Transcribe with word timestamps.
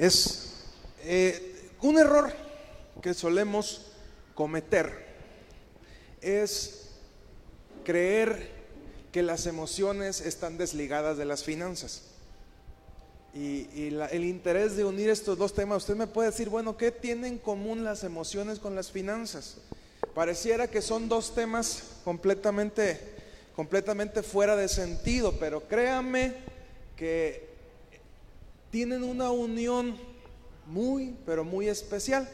Es 0.00 0.54
eh, 1.04 1.70
un 1.82 1.98
error 1.98 2.32
que 3.02 3.12
solemos 3.12 3.92
cometer 4.34 5.10
es 6.22 6.86
creer 7.84 8.48
que 9.12 9.22
las 9.22 9.44
emociones 9.44 10.22
están 10.22 10.56
desligadas 10.56 11.18
de 11.18 11.26
las 11.26 11.44
finanzas. 11.44 12.04
Y, 13.34 13.68
el 13.76 14.24
interés 14.24 14.74
de 14.74 14.84
unir 14.84 15.10
estos 15.10 15.36
dos 15.36 15.52
temas, 15.52 15.82
usted 15.82 15.96
me 15.96 16.06
puede 16.06 16.30
decir, 16.30 16.48
bueno, 16.48 16.78
¿qué 16.78 16.90
tienen 16.90 17.34
en 17.34 17.38
común 17.38 17.84
las 17.84 18.02
emociones 18.02 18.58
con 18.58 18.74
las 18.74 18.90
finanzas? 18.90 19.58
Pareciera 20.14 20.66
que 20.66 20.80
son 20.80 21.10
dos 21.10 21.34
temas 21.34 21.82
completamente, 22.04 22.98
completamente 23.54 24.22
fuera 24.22 24.56
de 24.56 24.66
sentido, 24.66 25.38
pero 25.38 25.68
créame 25.68 26.32
que 26.96 27.49
tienen 28.70 29.02
una 29.02 29.30
unión 29.30 29.96
muy, 30.66 31.16
pero 31.26 31.44
muy 31.44 31.68
especial. 31.68 32.28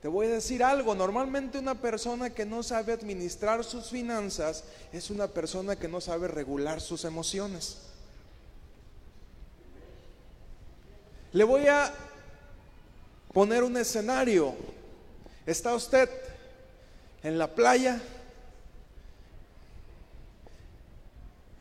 Te 0.00 0.08
voy 0.08 0.26
a 0.26 0.30
decir 0.30 0.64
algo, 0.64 0.94
normalmente 0.94 1.58
una 1.58 1.74
persona 1.74 2.30
que 2.30 2.46
no 2.46 2.62
sabe 2.62 2.94
administrar 2.94 3.62
sus 3.64 3.90
finanzas 3.90 4.64
es 4.92 5.10
una 5.10 5.28
persona 5.28 5.76
que 5.76 5.88
no 5.88 6.00
sabe 6.00 6.26
regular 6.26 6.80
sus 6.80 7.04
emociones. 7.04 7.76
Le 11.32 11.44
voy 11.44 11.66
a 11.66 11.92
poner 13.34 13.62
un 13.62 13.76
escenario. 13.76 14.54
Está 15.44 15.74
usted 15.74 16.08
en 17.22 17.38
la 17.38 17.54
playa, 17.54 18.00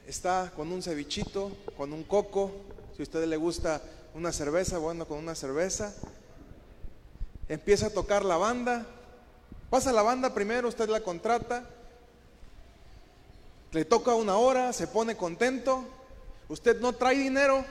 está 0.07 0.51
con 0.55 0.71
un 0.71 0.81
cevichito, 0.81 1.51
con 1.75 1.91
un 1.91 2.03
coco, 2.03 2.51
si 2.95 3.01
a 3.01 3.03
usted 3.03 3.25
le 3.25 3.37
gusta 3.37 3.81
una 4.19 4.33
cerveza, 4.33 4.77
bueno, 4.77 5.07
con 5.07 5.17
una 5.17 5.33
cerveza. 5.33 5.93
Empieza 7.47 7.87
a 7.87 7.89
tocar 7.89 8.25
la 8.25 8.35
banda, 8.35 8.85
pasa 9.69 9.93
la 9.93 10.01
banda 10.01 10.33
primero, 10.33 10.67
usted 10.67 10.89
la 10.89 10.99
contrata, 10.99 11.63
le 13.71 13.85
toca 13.85 14.13
una 14.13 14.35
hora, 14.35 14.73
se 14.73 14.87
pone 14.87 15.15
contento, 15.15 15.85
usted 16.49 16.81
no 16.81 16.93
trae 16.93 17.17
dinero, 17.17 17.63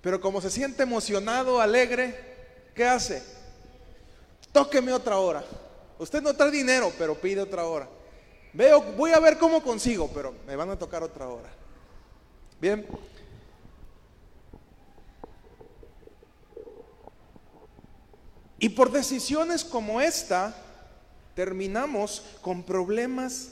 pero 0.00 0.22
como 0.22 0.40
se 0.40 0.50
siente 0.50 0.84
emocionado, 0.84 1.60
alegre, 1.60 2.18
¿qué 2.74 2.86
hace? 2.86 3.22
Tóqueme 4.52 4.92
otra 4.94 5.18
hora. 5.18 5.44
Usted 5.98 6.22
no 6.22 6.32
trae 6.32 6.50
dinero, 6.50 6.90
pero 6.96 7.14
pide 7.14 7.42
otra 7.42 7.66
hora. 7.66 7.86
Veo, 8.54 8.80
voy 8.96 9.12
a 9.12 9.20
ver 9.20 9.36
cómo 9.36 9.62
consigo, 9.62 10.10
pero 10.14 10.34
me 10.46 10.56
van 10.56 10.70
a 10.70 10.78
tocar 10.78 11.02
otra 11.02 11.28
hora. 11.28 11.50
Bien. 12.58 12.86
Y 18.60 18.68
por 18.68 18.92
decisiones 18.92 19.64
como 19.64 20.00
esta, 20.02 20.54
terminamos 21.34 22.22
con 22.42 22.62
problemas 22.62 23.48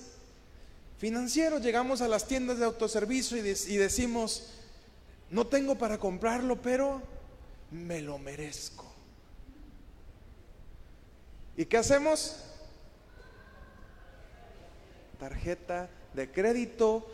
financieros. 0.99 1.63
Llegamos 1.63 2.03
a 2.03 2.09
las 2.09 2.27
tiendas 2.27 2.59
de 2.59 2.67
autoservicio 2.67 3.39
y, 3.39 3.77
decimos, 3.79 4.51
no 5.31 5.47
tengo 5.47 5.77
para 5.77 5.97
comprarlo, 5.97 6.61
pero 6.61 7.01
me 7.71 8.03
lo 8.03 8.19
merezco. 8.19 8.85
¿Y 11.57 11.65
qué 11.65 11.79
hacemos? 11.79 12.37
Tarjeta 15.19 15.89
de 16.13 16.31
crédito 16.31 17.11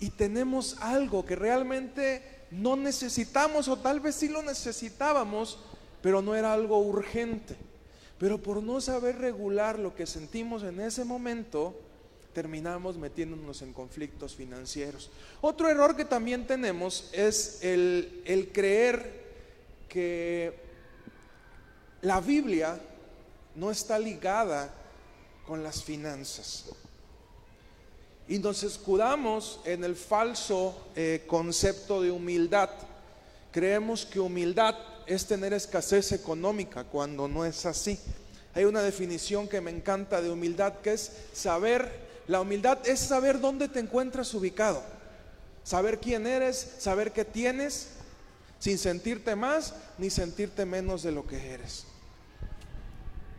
y 0.00 0.10
tenemos 0.10 0.78
algo 0.80 1.24
que 1.24 1.36
realmente 1.36 2.46
no 2.50 2.76
necesitamos 2.76 3.68
o 3.68 3.76
tal 3.76 4.00
vez 4.00 4.16
sí 4.16 4.28
lo 4.28 4.42
necesitábamos, 4.42 5.58
pero 6.02 6.22
no 6.22 6.34
era 6.34 6.52
algo 6.52 6.78
urgente. 6.78 7.56
Pero 8.18 8.42
por 8.42 8.62
no 8.62 8.80
saber 8.80 9.18
regular 9.18 9.78
lo 9.78 9.94
que 9.94 10.06
sentimos 10.06 10.62
en 10.62 10.80
ese 10.80 11.04
momento, 11.04 11.74
terminamos 12.32 12.96
metiéndonos 12.96 13.62
en 13.62 13.72
conflictos 13.72 14.34
financieros. 14.34 15.10
Otro 15.40 15.68
error 15.68 15.96
que 15.96 16.04
también 16.04 16.46
tenemos 16.46 17.10
es 17.12 17.62
el, 17.62 18.22
el 18.24 18.52
creer 18.52 19.24
que 19.88 20.54
la 22.02 22.20
Biblia 22.20 22.78
no 23.54 23.70
está 23.70 23.98
ligada 23.98 24.72
con 25.46 25.62
las 25.62 25.82
finanzas. 25.82 26.66
Y 28.28 28.38
nos 28.38 28.62
escudamos 28.64 29.60
en 29.64 29.84
el 29.84 29.94
falso 29.94 30.88
eh, 30.96 31.24
concepto 31.26 32.02
de 32.02 32.10
humildad. 32.10 32.70
Creemos 33.52 34.04
que 34.04 34.20
humildad 34.20 34.74
es 35.06 35.26
tener 35.26 35.52
escasez 35.52 36.12
económica 36.12 36.84
cuando 36.84 37.28
no 37.28 37.44
es 37.44 37.66
así. 37.66 37.98
Hay 38.54 38.64
una 38.64 38.82
definición 38.82 39.48
que 39.48 39.60
me 39.60 39.70
encanta 39.70 40.20
de 40.20 40.30
humildad 40.30 40.74
que 40.82 40.94
es 40.94 41.12
saber 41.32 42.06
la 42.28 42.40
humildad 42.40 42.78
es 42.86 43.00
saber 43.00 43.40
dónde 43.40 43.68
te 43.68 43.78
encuentras 43.78 44.34
ubicado, 44.34 44.82
saber 45.62 46.00
quién 46.00 46.26
eres, 46.26 46.74
saber 46.78 47.12
qué 47.12 47.24
tienes, 47.24 47.90
sin 48.58 48.78
sentirte 48.78 49.36
más 49.36 49.74
ni 49.98 50.10
sentirte 50.10 50.64
menos 50.66 51.02
de 51.02 51.12
lo 51.12 51.26
que 51.26 51.52
eres. 51.52 51.84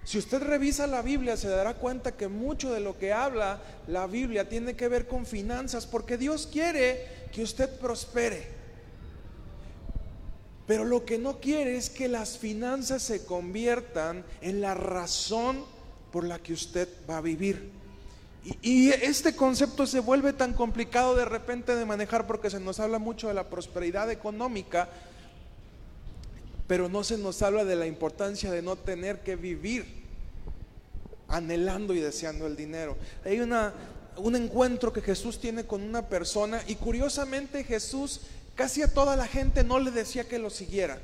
Si 0.06 0.18
usted 0.18 0.42
revisa 0.42 0.88
la 0.88 1.02
Biblia 1.02 1.36
se 1.36 1.50
dará 1.50 1.74
cuenta 1.74 2.14
que 2.14 2.30
mucho 2.30 2.74
de 2.74 2.80
lo 2.80 2.98
que 2.98 3.12
habla 3.12 3.60
la 3.88 4.08
Biblia 4.08 4.48
tiene 4.48 4.78
que 4.78 4.88
ver 4.88 5.06
con 5.06 5.26
finanzas, 5.26 5.86
porque 5.86 6.18
Dios 6.18 6.48
quiere 6.50 7.28
que 7.34 7.44
usted 7.44 7.70
prospere. 7.78 8.57
Pero 10.68 10.84
lo 10.84 11.06
que 11.06 11.18
no 11.18 11.40
quiere 11.40 11.78
es 11.78 11.90
que 11.90 12.10
las 12.10 12.38
finanzas 12.38 13.02
se 13.02 13.26
conviertan 13.26 14.26
en 14.42 14.60
la 14.60 14.74
razón 14.74 15.64
por 16.12 16.26
la 16.26 16.40
que 16.40 16.54
usted 16.54 16.90
va 17.10 17.18
a 17.18 17.22
vivir. 17.22 17.72
Y, 18.62 18.90
este 18.90 19.36
concepto 19.36 19.86
se 19.86 20.00
vuelve 20.00 20.34
tan 20.34 20.54
complicado 20.54 21.16
de 21.16 21.26
repente 21.26 21.76
de 21.76 21.86
manejar 21.86 22.28
porque 22.28 22.50
se 22.50 22.60
nos 22.60 22.80
habla 22.80 22.98
mucho 23.00 23.28
de 23.28 23.34
la 23.34 23.50
prosperidad 23.50 24.10
económica, 24.12 24.90
pero 26.66 26.88
no 26.88 27.04
se 27.04 27.18
nos 27.18 27.42
habla 27.42 27.66
de 27.66 27.76
la 27.76 27.88
importancia 27.88 28.52
de 28.52 28.62
no 28.62 28.76
tener 28.76 29.22
que 29.22 29.36
vivir 29.36 29.86
anhelando 31.28 31.94
y 31.94 32.00
deseando 32.00 32.48
el 32.48 32.56
dinero. 32.56 32.96
Hay 33.26 33.40
una, 33.42 33.74
un 34.18 34.36
encuentro 34.36 34.94
que 34.94 35.02
Jesús 35.02 35.40
tiene 35.40 35.66
con 35.66 35.82
una 35.82 36.08
persona 36.08 36.62
y 36.68 36.76
curiosamente 36.76 37.66
Jesús 37.66 38.22
casi 38.58 38.82
a 38.82 38.94
toda 38.94 39.16
la 39.16 39.28
gente 39.28 39.64
no 39.64 39.80
le 39.80 39.92
decía 39.92 40.28
que 40.28 40.40
lo 40.40 40.50
siguiera, 40.50 41.00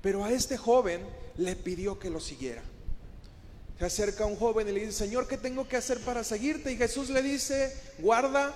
pero 0.00 0.24
a 0.24 0.30
este 0.32 0.56
joven 0.56 1.02
le 1.36 1.56
pidió 1.56 1.98
que 1.98 2.08
lo 2.08 2.20
siguiera. 2.20 2.62
Se 3.78 3.84
acerca 3.84 4.24
un 4.24 4.36
joven 4.36 4.68
y 4.68 4.72
le 4.72 4.80
dice, 4.80 4.92
Señor, 4.92 5.26
¿qué 5.26 5.36
tengo 5.36 5.68
que 5.68 5.76
hacer 5.76 5.98
para 6.00 6.22
seguirte? 6.22 6.70
Y 6.72 6.76
Jesús 6.76 7.10
le 7.10 7.20
dice, 7.20 7.76
guarda 7.98 8.54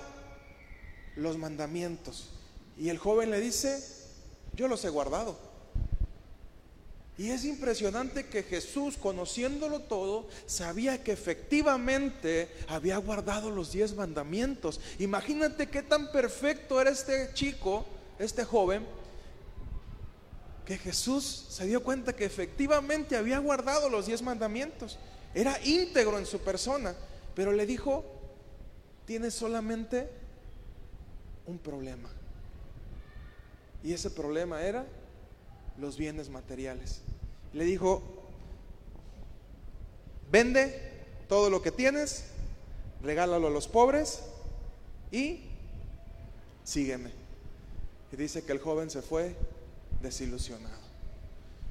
los 1.17 1.37
mandamientos. 1.37 2.29
Y 2.77 2.87
el 2.87 2.97
joven 2.97 3.31
le 3.31 3.41
dice, 3.41 3.83
yo 4.53 4.69
los 4.69 4.85
he 4.85 4.89
guardado. 4.89 5.37
Y 7.17 7.31
es 7.31 7.43
impresionante 7.45 8.27
que 8.27 8.43
Jesús, 8.43 8.95
conociéndolo 8.95 9.81
todo, 9.81 10.27
sabía 10.45 11.03
que 11.03 11.11
efectivamente 11.11 12.47
había 12.67 12.97
guardado 12.97 13.49
los 13.49 13.71
diez 13.71 13.95
mandamientos. 13.95 14.79
Imagínate 14.99 15.67
qué 15.67 15.81
tan 15.81 16.11
perfecto 16.11 16.79
era 16.79 16.91
este 16.91 17.31
chico, 17.33 17.85
este 18.19 18.43
joven, 18.43 18.85
que 20.65 20.77
Jesús 20.77 21.45
se 21.49 21.65
dio 21.65 21.81
cuenta 21.81 22.13
que 22.13 22.25
efectivamente 22.25 23.15
había 23.15 23.39
guardado 23.39 23.89
los 23.89 24.05
diez 24.05 24.21
mandamientos. 24.21 24.99
Era 25.33 25.57
íntegro 25.63 26.17
en 26.17 26.25
su 26.25 26.39
persona, 26.39 26.93
pero 27.35 27.53
le 27.53 27.65
dijo, 27.65 28.03
tienes 29.05 29.33
solamente 29.33 30.09
un 31.45 31.57
problema. 31.57 32.09
Y 33.83 33.93
ese 33.93 34.09
problema 34.09 34.61
era 34.61 34.85
los 35.77 35.97
bienes 35.97 36.29
materiales. 36.29 37.01
Le 37.53 37.63
dijo, 37.63 38.01
vende 40.29 41.05
todo 41.29 41.49
lo 41.49 41.61
que 41.61 41.71
tienes, 41.71 42.25
regálalo 43.01 43.47
a 43.47 43.51
los 43.51 43.67
pobres 43.67 44.21
y 45.11 45.45
sígueme. 46.65 47.11
Y 48.11 48.15
dice 48.15 48.43
que 48.43 48.51
el 48.51 48.59
joven 48.59 48.89
se 48.89 49.01
fue 49.01 49.35
desilusionado. 50.01 50.87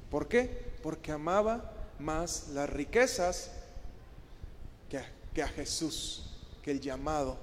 ¿Por 0.09 0.27
qué? 0.27 0.49
Porque 0.83 1.11
amaba 1.11 1.71
más 1.99 2.49
las 2.53 2.69
riquezas 2.69 3.51
que 5.33 5.41
a, 5.41 5.47
Jesús, 5.49 6.23
que 6.63 6.71
el 6.71 6.81
llamado, 6.81 7.37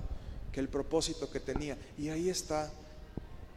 que 0.52 0.60
el 0.60 0.68
propósito 0.68 1.30
que 1.30 1.38
tenía. 1.38 1.76
Y 1.96 2.08
ahí 2.08 2.28
está 2.28 2.72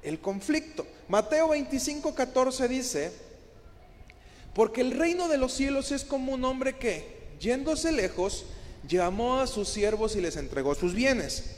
el 0.03 0.19
conflicto. 0.19 0.85
Mateo 1.07 1.49
25, 1.49 2.13
14 2.13 2.67
dice, 2.67 3.11
porque 4.53 4.81
el 4.81 4.91
reino 4.91 5.27
de 5.27 5.37
los 5.37 5.53
cielos 5.53 5.91
es 5.91 6.03
como 6.03 6.33
un 6.33 6.45
hombre 6.45 6.77
que, 6.77 7.29
yéndose 7.39 7.91
lejos, 7.91 8.45
llamó 8.87 9.39
a 9.39 9.47
sus 9.47 9.69
siervos 9.69 10.15
y 10.15 10.21
les 10.21 10.35
entregó 10.35 10.75
sus 10.75 10.93
bienes. 10.93 11.57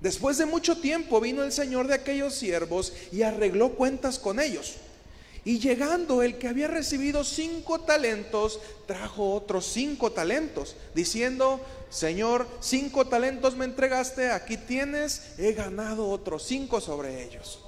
Después 0.00 0.38
de 0.38 0.46
mucho 0.46 0.78
tiempo 0.78 1.20
vino 1.20 1.42
el 1.42 1.52
señor 1.52 1.88
de 1.88 1.94
aquellos 1.94 2.34
siervos 2.34 2.92
y 3.10 3.22
arregló 3.22 3.70
cuentas 3.70 4.18
con 4.18 4.38
ellos. 4.38 4.76
Y 5.44 5.58
llegando 5.58 6.22
el 6.22 6.38
que 6.38 6.48
había 6.48 6.68
recibido 6.68 7.24
cinco 7.24 7.80
talentos, 7.80 8.60
trajo 8.86 9.34
otros 9.34 9.66
cinco 9.66 10.12
talentos, 10.12 10.76
diciendo, 10.94 11.60
Señor, 11.90 12.46
cinco 12.60 13.06
talentos 13.06 13.56
me 13.56 13.64
entregaste, 13.64 14.30
aquí 14.30 14.56
tienes, 14.56 15.22
he 15.38 15.52
ganado 15.52 16.08
otros 16.10 16.42
cinco 16.42 16.80
sobre 16.80 17.24
ellos. 17.24 17.60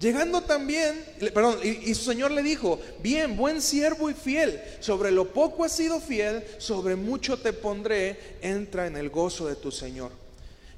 Llegando 0.00 0.42
también, 0.42 1.02
perdón, 1.32 1.58
y, 1.62 1.94
su 1.94 2.04
señor 2.04 2.32
le 2.32 2.42
dijo, 2.42 2.80
bien, 3.00 3.36
buen 3.36 3.62
siervo 3.62 4.10
y 4.10 4.14
fiel, 4.14 4.60
sobre 4.80 5.10
lo 5.10 5.32
poco 5.32 5.64
has 5.64 5.72
sido 5.72 6.00
fiel, 6.00 6.44
sobre 6.58 6.96
mucho 6.96 7.38
te 7.38 7.52
pondré, 7.52 8.36
entra 8.42 8.86
en 8.86 8.96
el 8.96 9.08
gozo 9.08 9.46
de 9.46 9.54
tu 9.54 9.70
señor. 9.70 10.10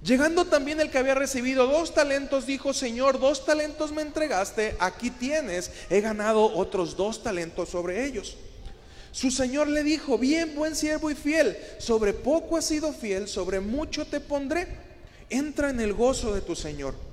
Llegando 0.04 0.44
también 0.44 0.80
el 0.80 0.90
que 0.90 0.98
había 0.98 1.14
recibido 1.14 1.66
dos 1.66 1.94
talentos, 1.94 2.46
dijo, 2.46 2.74
Señor, 2.74 3.18
dos 3.18 3.44
talentos 3.44 3.90
me 3.90 4.02
entregaste, 4.02 4.76
aquí 4.78 5.10
tienes, 5.10 5.70
he 5.90 6.00
ganado 6.00 6.44
otros 6.44 6.96
dos 6.96 7.22
talentos 7.22 7.70
sobre 7.70 8.04
ellos. 8.06 8.36
Su 9.10 9.30
señor 9.30 9.66
le 9.66 9.82
dijo, 9.82 10.18
bien, 10.18 10.54
buen 10.54 10.76
siervo 10.76 11.10
y 11.10 11.14
fiel, 11.14 11.56
sobre 11.78 12.12
poco 12.12 12.58
has 12.58 12.66
sido 12.66 12.92
fiel, 12.92 13.26
sobre 13.26 13.60
mucho 13.60 14.06
te 14.06 14.20
pondré, 14.20 14.68
entra 15.30 15.70
en 15.70 15.80
el 15.80 15.94
gozo 15.94 16.34
de 16.34 16.42
tu 16.42 16.54
señor. 16.54 17.05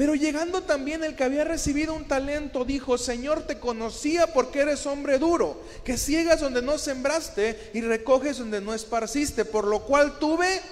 Pero 0.00 0.14
llegando 0.14 0.62
también 0.62 1.04
el 1.04 1.14
que 1.14 1.24
había 1.24 1.44
recibido 1.44 1.92
un 1.92 2.08
talento, 2.08 2.64
dijo, 2.64 2.96
Señor, 2.96 3.42
te 3.42 3.58
conocía 3.58 4.32
porque 4.32 4.60
eres 4.60 4.86
hombre 4.86 5.18
duro, 5.18 5.60
que 5.84 5.98
ciegas 5.98 6.40
donde 6.40 6.62
no 6.62 6.78
sembraste 6.78 7.70
y 7.74 7.82
recoges 7.82 8.38
donde 8.38 8.62
no 8.62 8.72
esparciste, 8.72 9.44
por 9.44 9.66
lo 9.66 9.82
cual 9.82 10.18
tuve... 10.18 10.62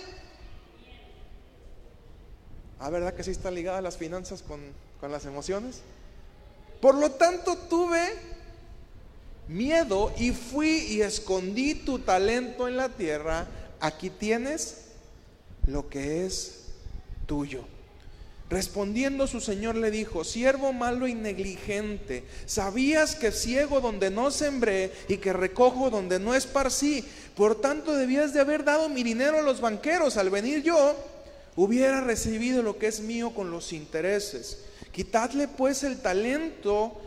Ah, 2.78 2.88
¿verdad 2.88 3.12
que 3.12 3.22
sí 3.22 3.32
está 3.32 3.50
ligada 3.50 3.82
las 3.82 3.98
finanzas 3.98 4.40
con, 4.40 4.62
con 4.98 5.12
las 5.12 5.26
emociones? 5.26 5.82
Por 6.80 6.94
lo 6.94 7.10
tanto, 7.10 7.58
tuve 7.68 8.00
miedo 9.46 10.10
y 10.16 10.30
fui 10.30 10.86
y 10.88 11.02
escondí 11.02 11.74
tu 11.74 11.98
talento 11.98 12.66
en 12.66 12.78
la 12.78 12.88
tierra. 12.88 13.46
Aquí 13.78 14.08
tienes 14.08 14.86
lo 15.66 15.90
que 15.90 16.24
es 16.24 16.62
tuyo. 17.26 17.66
Respondiendo 18.50 19.26
su 19.26 19.40
señor 19.40 19.76
le 19.76 19.90
dijo, 19.90 20.24
siervo 20.24 20.72
malo 20.72 21.06
y 21.06 21.14
negligente, 21.14 22.24
¿sabías 22.46 23.14
que 23.14 23.30
ciego 23.30 23.82
donde 23.82 24.10
no 24.10 24.30
sembré 24.30 24.90
y 25.06 25.18
que 25.18 25.34
recojo 25.34 25.90
donde 25.90 26.18
no 26.18 26.34
esparcí? 26.34 27.04
Por 27.36 27.60
tanto 27.60 27.94
debías 27.94 28.32
de 28.32 28.40
haber 28.40 28.64
dado 28.64 28.88
mi 28.88 29.02
dinero 29.02 29.38
a 29.38 29.42
los 29.42 29.60
banqueros. 29.60 30.16
Al 30.16 30.30
venir 30.30 30.62
yo, 30.62 30.96
hubiera 31.56 32.00
recibido 32.00 32.62
lo 32.62 32.78
que 32.78 32.86
es 32.86 33.00
mío 33.00 33.34
con 33.34 33.50
los 33.50 33.74
intereses. 33.74 34.64
Quitadle 34.92 35.46
pues 35.46 35.82
el 35.82 35.98
talento 36.00 36.98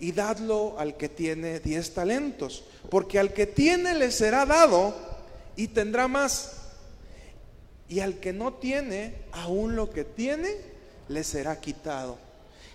y 0.00 0.10
dadlo 0.10 0.74
al 0.80 0.96
que 0.96 1.08
tiene 1.08 1.60
diez 1.60 1.94
talentos, 1.94 2.64
porque 2.90 3.20
al 3.20 3.32
que 3.32 3.46
tiene 3.46 3.94
le 3.94 4.10
será 4.10 4.44
dado 4.46 4.96
y 5.54 5.68
tendrá 5.68 6.08
más. 6.08 6.54
Y 7.88 8.00
al 8.00 8.18
que 8.18 8.32
no 8.32 8.54
tiene, 8.54 9.14
aún 9.30 9.76
lo 9.76 9.90
que 9.90 10.02
tiene, 10.02 10.71
le 11.08 11.24
será 11.24 11.60
quitado. 11.60 12.18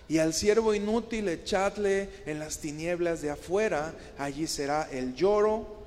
Y 0.08 0.18
al 0.18 0.32
siervo 0.32 0.74
inútil 0.74 1.28
echadle 1.28 2.08
en 2.24 2.38
las 2.38 2.58
tinieblas 2.58 3.20
de 3.20 3.30
afuera, 3.30 3.94
allí 4.18 4.46
será 4.46 4.88
el 4.90 5.14
lloro 5.14 5.82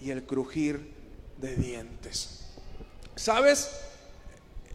y 0.00 0.10
el 0.10 0.24
crujir 0.24 0.92
de 1.38 1.56
dientes. 1.56 2.40
¿Sabes? 3.16 3.70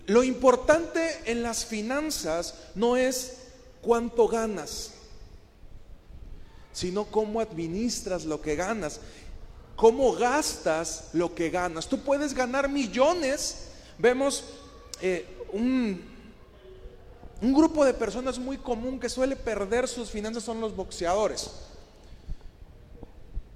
Lo 0.07 0.23
importante 0.23 1.21
en 1.25 1.41
las 1.41 1.65
finanzas 1.65 2.55
no 2.75 2.97
es 2.97 3.37
cuánto 3.81 4.27
ganas, 4.27 4.91
sino 6.73 7.05
cómo 7.05 7.39
administras 7.39 8.25
lo 8.25 8.41
que 8.41 8.55
ganas, 8.55 8.99
cómo 9.75 10.13
gastas 10.13 11.11
lo 11.13 11.33
que 11.33 11.49
ganas. 11.49 11.87
Tú 11.87 12.03
puedes 12.03 12.33
ganar 12.33 12.67
millones. 12.67 13.67
Vemos 13.97 14.43
eh, 15.01 15.25
un 15.53 16.10
un 17.41 17.53
grupo 17.53 17.83
de 17.83 17.93
personas 17.95 18.37
muy 18.37 18.57
común 18.57 18.99
que 18.99 19.09
suele 19.09 19.35
perder 19.35 19.87
sus 19.87 20.11
finanzas 20.11 20.43
son 20.43 20.61
los 20.61 20.75
boxeadores. 20.75 21.49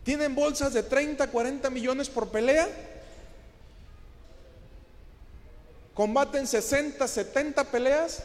Tienen 0.03 0.33
bolsas 0.33 0.73
de 0.73 0.81
30, 0.81 1.29
40 1.29 1.69
millones 1.69 2.09
por 2.09 2.29
pelea. 2.29 2.67
Combaten 5.93 6.47
60, 6.47 7.07
70 7.07 7.63
peleas. 7.65 8.23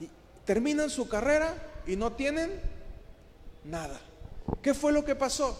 Y 0.00 0.08
terminan 0.44 0.90
su 0.90 1.08
carrera 1.08 1.54
y 1.86 1.94
no 1.94 2.12
tienen 2.12 2.60
nada. 3.64 4.00
¿Qué 4.62 4.74
fue 4.74 4.92
lo 4.92 5.04
que 5.04 5.14
pasó? 5.14 5.56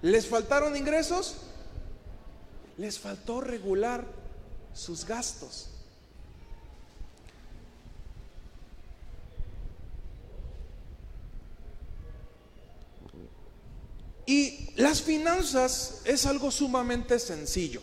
¿Les 0.00 0.26
faltaron 0.26 0.76
ingresos? 0.76 1.36
Les 2.78 2.98
faltó 2.98 3.40
regular 3.42 4.04
sus 4.78 5.04
gastos. 5.04 5.70
Y 14.24 14.70
las 14.76 15.02
finanzas 15.02 16.02
es 16.04 16.26
algo 16.26 16.50
sumamente 16.50 17.18
sencillo. 17.18 17.80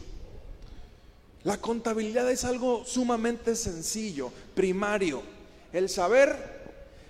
La 1.44 1.58
contabilidad 1.58 2.30
es 2.32 2.46
algo 2.46 2.86
sumamente 2.86 3.56
sencillo, 3.56 4.32
primario. 4.54 5.22
El 5.74 5.90
saber, 5.90 6.38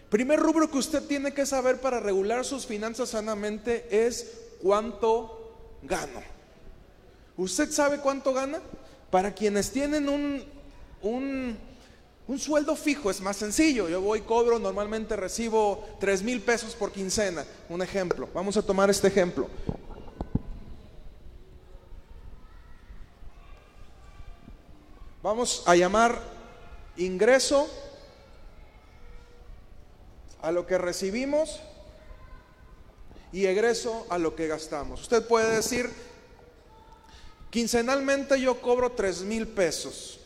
primer 0.10 0.40
rubro 0.40 0.72
que 0.72 0.78
usted 0.78 1.04
tiene 1.04 1.34
que 1.34 1.46
saber 1.46 1.80
para 1.80 2.00
regular 2.00 2.44
sus 2.44 2.66
finanzas 2.66 3.10
sanamente 3.10 4.08
es 4.08 4.32
cuánto 4.64 5.54
gano. 5.84 6.24
¿Usted 7.38 7.70
sabe 7.72 8.00
cuánto 8.00 8.34
gana? 8.34 8.62
Para 9.10 9.34
quienes 9.34 9.72
tienen 9.72 10.10
un, 10.10 10.44
un, 11.02 12.40
sueldo 12.40 12.76
fijo 12.76 13.10
es 13.10 13.22
más 13.22 13.38
sencillo. 13.38 13.88
Yo 13.88 14.02
voy, 14.02 14.22
cobro, 14.22 14.60
normalmente 14.60 15.16
recibo 15.16 15.86
3 16.00 16.24
mil 16.24 16.42
pesos 16.42 16.76
por 16.76 16.92
quincena. 16.92 17.46
Un 17.70 17.82
ejemplo. 17.82 18.28
Vamos 18.34 18.58
a 18.58 18.62
tomar 18.62 18.90
este 18.90 19.08
ejemplo. 19.08 19.48
Vamos 25.22 25.64
a 25.66 25.76
llamar 25.76 26.22
ingreso 26.98 27.68
a 30.42 30.52
lo 30.52 30.68
que 30.68 30.78
recibimos 30.78 31.60
y 33.32 33.48
egreso 33.48 34.06
a 34.10 34.18
lo 34.18 34.36
que 34.36 34.48
gastamos. 34.48 35.02
Usted 35.02 35.28
puede 35.28 35.56
decir, 35.56 35.90
Quincenalmente 37.56 38.38
yo 38.42 38.60
cobro 38.60 38.92
tres 38.92 39.22
mil 39.22 39.48
pesos. 39.48 40.20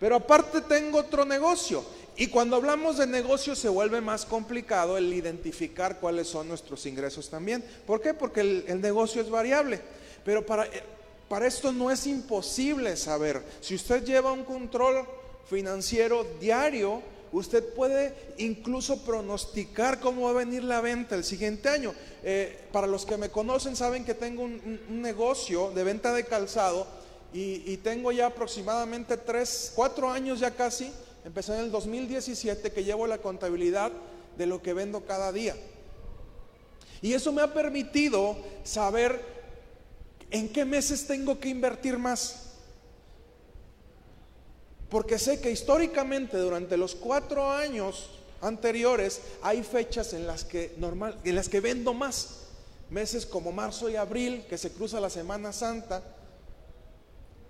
Pero 0.00 0.16
aparte 0.16 0.60
tengo 0.62 0.98
otro 0.98 1.24
negocio. 1.24 1.84
Y 2.16 2.26
cuando 2.26 2.56
hablamos 2.56 2.98
de 2.98 3.06
negocio 3.06 3.54
se 3.54 3.68
vuelve 3.68 4.00
más 4.00 4.24
complicado 4.24 4.98
el 4.98 5.12
identificar 5.12 6.00
cuáles 6.00 6.26
son 6.26 6.48
nuestros 6.48 6.84
ingresos 6.86 7.30
también. 7.30 7.64
¿Por 7.86 8.00
qué? 8.00 8.12
Porque 8.12 8.40
el, 8.40 8.80
negocio 8.80 9.22
es 9.22 9.30
variable. 9.30 9.80
Pero 10.24 10.44
para, 10.44 10.66
eh, 10.66 10.82
para 11.28 11.46
esto 11.46 11.70
no 11.70 11.92
es 11.92 12.08
imposible 12.08 12.96
saber. 12.96 13.40
Si 13.60 13.76
usted 13.76 14.04
lleva 14.04 14.32
un 14.32 14.42
control 14.42 15.06
financiero 15.48 16.26
diario, 16.40 17.02
usted 17.32 17.74
puede 17.74 18.14
incluso 18.38 19.02
pronosticar 19.04 20.00
cómo 20.00 20.22
va 20.22 20.30
a 20.30 20.44
venir 20.44 20.62
la 20.62 20.80
venta 20.80 21.14
el 21.14 21.24
siguiente 21.24 21.68
año. 21.68 21.94
Eh, 22.22 22.58
para 22.70 22.86
los 22.86 23.04
que 23.04 23.16
me 23.16 23.30
conocen 23.30 23.74
saben 23.74 24.04
que 24.04 24.14
tengo 24.14 24.42
un, 24.42 24.80
negocio 25.02 25.70
de 25.72 25.82
venta 25.82 26.12
de 26.12 26.24
calzado 26.24 26.86
y, 27.32 27.78
tengo 27.78 28.12
ya 28.12 28.26
aproximadamente 28.26 29.16
tres, 29.16 29.72
cuatro 29.74 30.10
años 30.10 30.38
ya 30.38 30.50
casi, 30.50 30.92
empecé 31.24 31.54
en 31.54 31.60
el 31.60 31.70
2017 31.70 32.70
que 32.70 32.84
llevo 32.84 33.06
la 33.06 33.18
contabilidad 33.18 33.90
de 34.36 34.46
lo 34.46 34.60
que 34.62 34.74
vendo 34.74 35.04
cada 35.06 35.32
día. 35.32 35.56
Y 37.00 37.14
eso 37.14 37.32
me 37.32 37.42
ha 37.42 37.52
permitido 37.52 38.36
saber 38.62 39.20
en 40.30 40.50
qué 40.50 40.64
meses 40.64 41.06
tengo 41.06 41.40
que 41.40 41.48
invertir 41.48 41.98
más. 41.98 42.51
Porque 44.92 45.18
sé 45.18 45.40
que 45.40 45.50
históricamente 45.50 46.36
durante 46.36 46.76
los 46.76 46.94
cuatro 46.94 47.50
años 47.50 48.10
anteriores 48.42 49.22
hay 49.40 49.62
fechas 49.62 50.12
en 50.12 50.26
las 50.26 50.44
que 50.44 50.74
normal, 50.76 51.18
en 51.24 51.34
las 51.34 51.48
que 51.48 51.60
vendo 51.60 51.94
más. 51.94 52.40
Meses 52.90 53.24
como 53.24 53.52
marzo 53.52 53.88
y 53.88 53.96
abril, 53.96 54.44
que 54.50 54.58
se 54.58 54.70
cruza 54.70 55.00
la 55.00 55.08
Semana 55.08 55.50
Santa. 55.50 56.02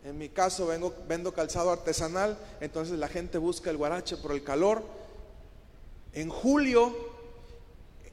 En 0.04 0.18
mi 0.18 0.28
caso 0.28 0.68
vendo 1.08 1.34
calzado 1.34 1.72
artesanal, 1.72 2.38
entonces 2.60 2.96
la 2.96 3.08
gente 3.08 3.38
busca 3.38 3.70
el 3.70 3.76
guarache 3.76 4.16
por 4.18 4.30
el 4.30 4.44
calor. 4.44 4.84
En 6.12 6.28
julio 6.28 6.94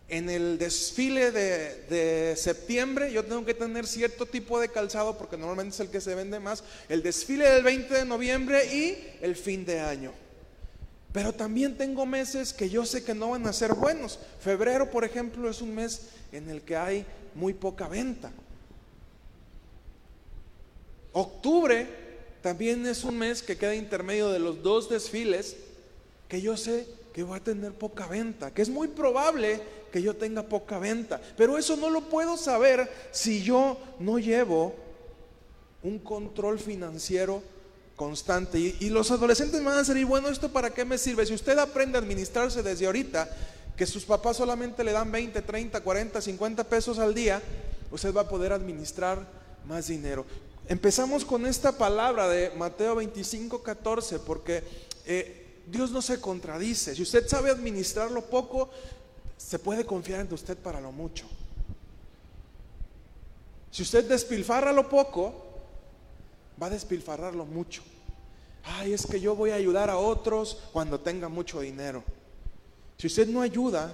en 0.09 0.29
el 0.29 0.57
desfile 0.57 1.31
de, 1.31 2.35
septiembre 2.35 3.11
yo 3.11 3.23
tengo 3.23 3.45
que 3.45 3.53
tener 3.53 3.85
cierto 3.85 4.25
tipo 4.25 4.59
de 4.59 4.69
calzado 4.69 5.17
porque 5.17 5.37
normalmente 5.37 5.75
es 5.75 5.79
el 5.79 5.89
que 5.89 6.01
se 6.01 6.15
vende 6.15 6.39
más, 6.39 6.63
el 6.89 7.03
desfile 7.03 7.49
del 7.49 7.63
20 7.63 7.93
de 7.93 8.05
noviembre 8.05 8.65
y 8.73 8.97
el 9.21 9.35
fin 9.35 9.65
de 9.65 9.79
año. 9.79 10.11
Pero 11.11 11.33
también 11.33 11.77
tengo 11.77 12.05
meses 12.05 12.53
que 12.53 12.69
yo 12.69 12.85
sé 12.85 13.03
que 13.03 13.15
no 13.15 13.31
van 13.31 13.47
a 13.47 13.53
ser 13.53 13.73
buenos. 13.73 14.19
Febrero, 14.41 14.91
por 14.91 15.03
ejemplo, 15.03 15.49
es 15.49 15.61
un 15.61 15.73
mes 15.73 16.01
en 16.31 16.49
el 16.49 16.61
que 16.61 16.75
hay 16.75 17.05
muy 17.33 17.53
poca 17.53 17.87
venta. 17.87 18.31
Octubre 21.13 21.87
también 22.41 22.85
es 22.85 23.03
un 23.03 23.17
mes 23.17 23.41
que 23.41 23.57
queda 23.57 23.75
intermedio 23.75 24.29
de 24.29 24.39
los 24.39 24.61
dos 24.61 24.89
desfiles 24.89 25.55
que 26.27 26.41
yo 26.41 26.55
sé 26.55 26.87
que 27.13 27.23
voy 27.23 27.37
a 27.37 27.43
tener 27.43 27.73
poca 27.73 28.07
venta, 28.07 28.53
que 28.53 28.61
es 28.61 28.69
muy 28.69 28.87
probable 28.87 29.61
que 29.91 30.01
yo 30.01 30.15
tenga 30.15 30.43
poca 30.43 30.79
venta. 30.79 31.19
Pero 31.35 31.57
eso 31.57 31.75
no 31.75 31.89
lo 31.89 32.01
puedo 32.01 32.37
saber 32.37 32.89
si 33.11 33.43
yo 33.43 33.77
no 33.99 34.19
llevo 34.19 34.75
un 35.83 35.99
control 35.99 36.59
financiero 36.59 37.41
constante. 37.95 38.59
Y, 38.79 38.89
los 38.89 39.11
adolescentes 39.11 39.63
van 39.63 39.75
a 39.75 39.83
decir, 39.83 40.05
bueno, 40.05 40.29
¿esto 40.29 40.49
para 40.49 40.69
qué 40.69 40.85
me 40.85 40.97
sirve? 40.97 41.25
Si 41.25 41.33
usted 41.33 41.57
aprende 41.57 41.97
a 41.97 42.01
administrarse 42.01 42.63
desde 42.63 42.85
ahorita, 42.85 43.29
que 43.75 43.85
sus 43.85 44.05
papás 44.05 44.37
solamente 44.37 44.83
le 44.83 44.91
dan 44.91 45.11
20, 45.11 45.41
30, 45.41 45.81
40, 45.81 46.21
50 46.21 46.63
pesos 46.65 46.99
al 46.99 47.13
día, 47.13 47.41
usted 47.91 48.13
va 48.13 48.21
a 48.21 48.29
poder 48.29 48.53
administrar 48.53 49.25
más 49.65 49.87
dinero. 49.87 50.25
Empezamos 50.67 51.25
con 51.25 51.45
esta 51.45 51.71
palabra 51.77 52.29
de 52.29 52.51
Mateo 52.51 52.95
25, 52.95 53.63
14, 53.63 54.19
porque 54.19 54.63
eh, 55.05 55.38
Dios 55.69 55.91
no 55.91 56.01
se 56.01 56.19
contradice. 56.19 56.95
Si 56.95 57.01
usted 57.01 57.27
sabe 57.27 57.51
administrar 57.51 58.11
lo 58.11 58.25
poco, 58.25 58.69
se 59.37 59.59
puede 59.59 59.85
confiar 59.85 60.21
en 60.21 60.33
usted 60.33 60.57
para 60.57 60.81
lo 60.81 60.91
mucho. 60.91 61.25
Si 63.71 63.83
usted 63.83 64.07
despilfarra 64.07 64.73
lo 64.73 64.89
poco, 64.89 65.33
va 66.61 66.67
a 66.67 66.71
despilfarrar 66.71 67.35
lo 67.35 67.45
mucho. 67.45 67.83
Ay, 68.63 68.93
es 68.93 69.05
que 69.05 69.19
yo 69.19 69.35
voy 69.35 69.51
a 69.51 69.55
ayudar 69.55 69.89
a 69.89 69.97
otros 69.97 70.57
cuando 70.73 70.99
tenga 70.99 71.29
mucho 71.29 71.61
dinero. 71.61 72.03
Si 72.97 73.07
usted 73.07 73.27
no 73.27 73.41
ayuda, 73.41 73.93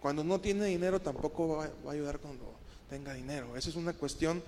cuando 0.00 0.24
no 0.24 0.40
tiene 0.40 0.66
dinero, 0.66 1.00
tampoco 1.00 1.48
va, 1.56 1.70
a 1.88 1.92
ayudar 1.92 2.18
cuando 2.18 2.44
tenga 2.90 3.14
dinero. 3.14 3.56
Esa 3.56 3.70
es 3.70 3.76
una 3.76 3.92
cuestión 3.92 4.42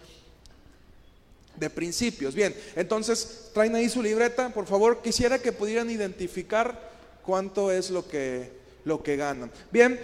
de 1.56 1.70
principios. 1.70 2.34
Bien, 2.34 2.54
entonces 2.76 3.50
traen 3.52 3.74
ahí 3.74 3.88
su 3.88 4.02
libreta. 4.02 4.50
Por 4.50 4.66
favor, 4.66 5.02
quisiera 5.02 5.38
que 5.38 5.52
pudieran 5.52 5.90
identificar 5.90 6.92
cuánto 7.22 7.70
es 7.70 7.90
lo 7.90 8.06
que 8.06 8.64
lo 8.84 9.02
que 9.02 9.16
ganan. 9.16 9.50
Bien, 9.70 9.98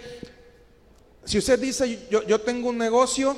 si 1.23 1.37
usted 1.37 1.59
dice, 1.59 2.07
yo, 2.09 2.23
yo 2.23 2.41
tengo 2.41 2.69
un 2.69 2.77
negocio, 2.77 3.35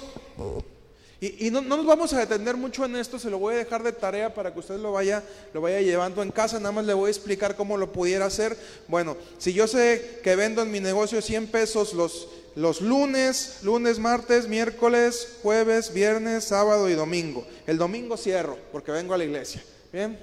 y, 1.20 1.51
no, 1.51 1.62
nos 1.62 1.86
vamos 1.86 2.12
a 2.12 2.20
detener 2.20 2.58
mucho 2.58 2.84
en 2.84 2.98
esto, 2.98 3.17
se 3.17 3.29
lo 3.29 3.39
voy 3.39 3.55
a 3.55 3.60
dejar 3.60 3.82
de 3.82 3.93
tarea 3.93 4.34
para 4.34 4.53
que 4.53 4.60
usted 4.60 4.77
lo 4.77 4.91
vaya, 4.91 5.24
lo 5.53 5.62
vaya 5.62 5.79
llevando 5.79 6.22
en 6.22 6.32
casa, 6.32 6.60
nada 6.60 6.74
más 6.74 6.86
le 6.86 6.93
voy 6.93 7.08
a 7.08 7.12
explicar 7.12 7.55
cómo 7.55 7.77
lo 7.77 7.93
pudiera 7.93 8.25
hacer. 8.25 8.58
Bueno, 8.89 9.15
si 9.38 9.53
yo 9.53 9.67
sé 9.67 10.20
que 10.22 10.36
vendo 10.36 10.62
en 10.62 10.72
mi 10.72 10.82
negocio 10.82 11.22
100 11.22 11.48
pesos 11.48 11.93
los, 11.93 12.27
los 12.55 12.81
lunes, 12.81 13.60
lunes, 13.63 14.00
martes, 14.00 14.48
miércoles, 14.48 15.38
jueves, 15.41 15.93
viernes, 15.93 16.45
sábado 16.45 16.89
y 16.89 16.93
domingo. 16.93 17.45
El 17.65 17.77
domingo 17.77 18.17
cierro 18.17 18.57
porque 18.72 18.91
vengo 18.91 19.13
a 19.13 19.17
la 19.17 19.24
iglesia. 19.24 19.63
Bien, 19.91 20.19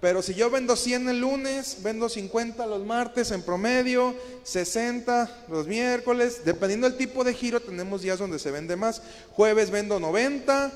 pero 0.00 0.20
si 0.20 0.34
yo 0.34 0.50
vendo 0.50 0.76
100 0.76 1.08
el 1.08 1.20
lunes, 1.20 1.78
vendo 1.82 2.08
50 2.08 2.66
los 2.66 2.84
martes 2.84 3.30
en 3.30 3.42
promedio, 3.42 4.14
60 4.42 5.46
los 5.48 5.66
miércoles, 5.66 6.42
dependiendo 6.44 6.88
del 6.88 6.98
tipo 6.98 7.24
de 7.24 7.32
giro, 7.32 7.60
tenemos 7.60 8.02
días 8.02 8.18
donde 8.18 8.38
se 8.38 8.50
vende 8.50 8.76
más. 8.76 9.00
Jueves 9.32 9.70
vendo 9.70 9.98
90, 9.98 10.72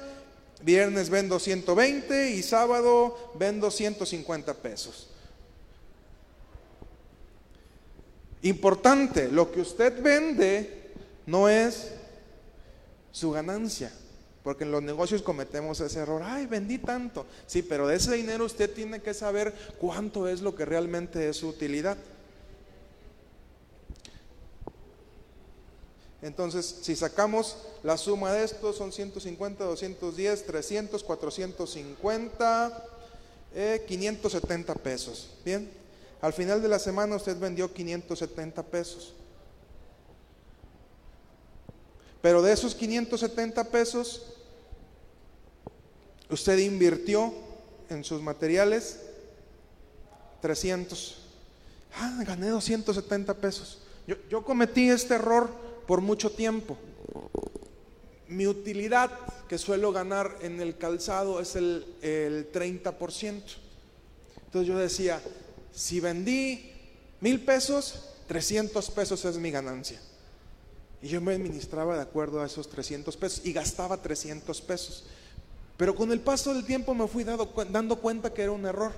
viernes 0.62 1.10
vendo 1.10 1.38
120 1.38 2.30
y 2.30 2.42
sábado 2.42 3.32
vendo 3.38 3.70
150 3.70 4.54
pesos. 4.54 5.08
Importante, 8.42 9.28
lo 9.28 9.50
que 9.50 9.60
usted 9.60 10.00
vende 10.00 10.77
no 11.28 11.48
es 11.48 11.92
su 13.12 13.30
ganancia. 13.30 13.92
Porque 14.42 14.64
en 14.64 14.72
los 14.72 14.82
negocios 14.82 15.20
cometemos 15.20 15.78
ese 15.80 16.00
error. 16.00 16.22
Ay, 16.24 16.46
vendí 16.46 16.78
tanto. 16.78 17.26
Sí, 17.46 17.62
pero 17.62 17.86
de 17.86 17.96
ese 17.96 18.14
dinero 18.14 18.46
usted 18.46 18.72
tiene 18.72 19.02
que 19.02 19.12
saber 19.12 19.52
cuánto 19.78 20.26
es 20.26 20.40
lo 20.40 20.54
que 20.54 20.64
realmente 20.64 21.28
es 21.28 21.36
su 21.36 21.48
utilidad. 21.48 21.98
Entonces, 26.22 26.78
si 26.80 26.96
sacamos 26.96 27.58
la 27.82 27.98
suma 27.98 28.32
de 28.32 28.44
esto, 28.44 28.72
son 28.72 28.90
150, 28.90 29.64
210, 29.64 30.46
300, 30.46 31.04
450, 31.04 32.84
570 33.86 34.74
pesos. 34.76 35.28
Bien, 35.44 35.70
al 36.22 36.32
final 36.32 36.62
de 36.62 36.68
la 36.68 36.78
semana 36.78 37.16
usted 37.16 37.38
vendió 37.38 37.72
570 37.72 38.62
pesos. 38.62 39.12
Pero 42.20 42.42
de 42.42 42.52
esos 42.52 42.74
570 42.74 43.64
pesos, 43.64 44.22
Usted 46.30 46.58
invirtió 46.58 47.32
en 47.88 48.04
sus 48.04 48.20
materiales 48.20 49.00
300. 50.42 51.22
Ah, 51.94 52.22
gané 52.26 52.48
270 52.48 53.34
pesos. 53.34 53.78
Yo, 54.28 54.44
cometí 54.44 54.88
este 54.88 55.14
error 55.14 55.50
por 55.86 56.00
mucho 56.00 56.30
tiempo. 56.30 56.76
Mi 58.28 58.46
utilidad 58.46 59.10
que 59.48 59.56
suelo 59.56 59.90
ganar 59.90 60.36
en 60.42 60.60
el 60.60 60.76
calzado 60.76 61.40
es 61.40 61.56
el, 61.56 61.86
el 62.02 62.52
30%. 62.52 63.42
Entonces 64.44 64.68
yo 64.68 64.78
decía, 64.78 65.20
si 65.72 66.00
vendí 66.00 66.72
mil 67.20 67.42
pesos, 67.42 68.10
300 68.26 68.90
pesos 68.90 69.24
es 69.24 69.38
mi 69.38 69.50
ganancia. 69.50 69.98
Y 71.00 71.08
yo 71.08 71.20
me 71.20 71.34
administraba 71.34 71.96
de 71.96 72.02
acuerdo 72.02 72.42
a 72.42 72.46
esos 72.46 72.68
300 72.68 73.16
pesos 73.16 73.42
y 73.44 73.52
gastaba 73.52 73.96
300 73.96 74.60
pesos. 74.62 75.04
Pero 75.76 75.94
con 75.94 76.10
el 76.10 76.20
paso 76.20 76.52
del 76.52 76.64
tiempo 76.64 76.92
me 76.94 77.06
fui 77.06 77.24
dando 77.24 77.96
cuenta 77.96 78.32
que 78.34 78.42
era 78.42 78.52
un 78.52 78.66
error. 78.66 78.92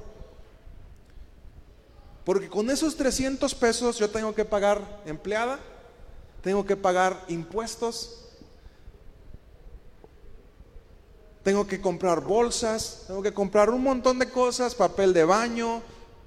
Porque 2.25 2.49
con 2.49 2.71
esos 2.71 2.97
300 2.97 3.55
pesos 3.55 3.99
yo 3.99 4.09
tengo 4.09 4.35
que 4.35 4.45
pagar 4.45 5.03
empleada, 5.05 5.59
tengo 6.43 6.65
que 6.65 6.77
pagar 6.77 7.25
impuestos, 7.29 8.21
tengo 11.43 11.67
que 11.67 11.81
comprar 11.81 12.21
bolsas, 12.21 13.05
tengo 13.07 13.23
que 13.23 13.35
comprar 13.35 13.71
un 13.71 13.83
montón 13.83 14.19
de 14.19 14.31
cosas, 14.31 14.75
papel 14.75 15.13
de 15.13 15.25
baño, 15.25 15.83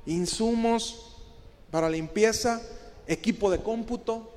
insumos 0.06 1.18
para 1.72 1.90
limpieza, 1.90 2.62
equipo 3.08 3.50
de 3.50 3.62
cómputo. 3.62 4.33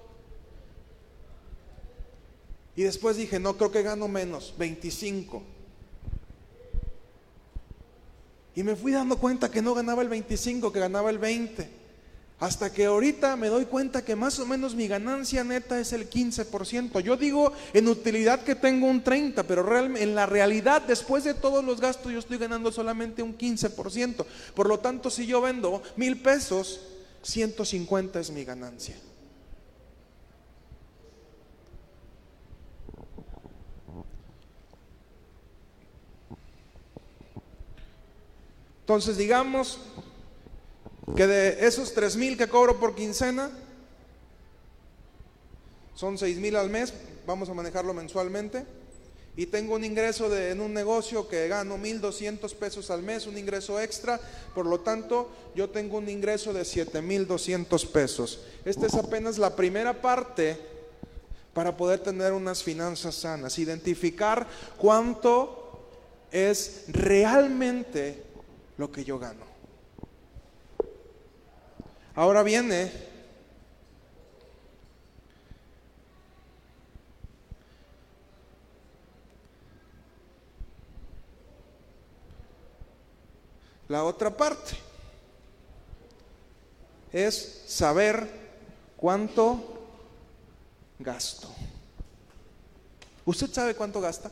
Y 2.77 2.83
después 2.83 3.17
dije, 3.17 3.41
no, 3.41 3.57
creo 3.57 3.73
que 3.73 3.83
gano 3.83 4.07
menos, 4.07 4.55
25. 4.59 5.43
Y 8.55 8.63
me 8.63 8.77
fui 8.77 8.93
dando 8.93 9.17
cuenta 9.19 9.51
que 9.51 9.63
no 9.63 9.75
ganaba 9.75 10.03
el 10.03 10.09
25, 10.09 10.73
que 10.73 10.81
ganaba 10.81 11.11
el 11.11 11.19
20. 11.19 11.87
Hasta 12.39 12.71
que 12.71 12.85
ahorita 12.85 13.35
me 13.37 13.49
doy 13.49 13.65
cuenta 13.65 14.05
que 14.05 14.15
más 14.15 14.39
o 14.39 14.45
menos 14.45 14.75
mi 14.75 14.89
ganancia 14.89 15.43
neta 15.43 15.81
es 15.81 15.95
el 15.95 16.11
15%. 16.11 17.01
Yo 17.01 17.17
digo 17.17 17.51
en 17.73 17.89
utilidad 17.89 18.45
que 18.45 18.55
tengo 18.55 18.87
un 18.89 19.03
30%, 19.03 19.45
pero 19.49 19.97
en 19.97 20.15
la 20.15 20.27
realidad, 20.27 20.83
después 20.83 21.25
de 21.25 21.33
todos 21.33 21.65
los 21.65 21.81
gastos, 21.81 22.13
yo 22.13 22.19
estoy 22.19 22.37
ganando 22.37 22.71
solamente 22.71 23.23
un 23.23 23.39
15%. 23.39 24.27
Por 24.55 24.69
lo 24.69 24.81
tanto, 24.81 25.09
si 25.09 25.27
yo 25.27 25.41
vendo 25.41 25.83
mil 25.97 26.21
pesos, 26.21 26.81
150 27.23 28.21
es 28.21 28.31
mi 28.31 28.45
ganancia. 28.45 28.97
Entonces 38.87 39.17
digamos 39.17 39.81
que 41.17 41.27
de 41.27 41.67
esos 41.67 41.93
tres 41.93 42.15
mil 42.15 42.39
que 42.39 42.47
cobro 42.47 42.79
por 42.79 42.95
quincena, 42.95 43.51
son 45.97 46.17
seis 46.17 46.39
mil 46.39 46.55
al 46.55 46.71
mes, 46.71 46.95
vamos 47.27 47.49
a 47.49 47.55
manejarlo 47.55 47.93
mensualmente, 47.93 48.65
y 49.35 49.47
tengo 49.47 49.75
un 49.75 49.83
ingreso 49.83 50.33
en 50.33 50.61
un 50.61 50.73
negocio 50.73 51.27
que 51.27 51.49
gano 51.49 51.77
1.200 51.79 52.55
pesos 52.55 52.89
al 52.93 53.03
mes, 53.03 53.27
un 53.27 53.37
ingreso 53.37 53.81
extra, 53.81 54.21
por 54.55 54.67
lo 54.67 54.79
tanto 54.79 55.31
yo 55.57 55.69
tengo 55.69 55.99
un 55.99 56.09
ingreso 56.09 56.53
de 56.53 56.63
7.200 56.63 57.91
pesos. 57.91 58.39
Esta 58.65 58.87
es 58.87 58.95
apenas 58.95 59.37
la 59.37 59.57
primera 59.57 60.01
parte 60.01 60.57
para 61.53 61.77
poder 61.77 61.99
tener 61.99 62.33
unas 62.33 62.63
finanzas 62.63 63.17
sanas, 63.17 63.59
identificar 63.59 64.47
cuánto 64.79 65.89
es 66.31 66.85
realmente 66.87 68.26
lo 68.77 68.91
que 68.91 69.05
yo 69.05 69.19
gano. 69.19 69.45
Ahora 72.15 72.43
viene 72.43 72.91
La 83.89 84.05
otra 84.05 84.37
parte 84.37 84.77
es 87.13 87.63
saber 87.67 88.29
cuánto 88.97 89.87
gasto. 90.99 91.49
¿Usted 93.25 93.53
sabe 93.53 93.75
cuánto 93.75 94.01
gasta? 94.01 94.31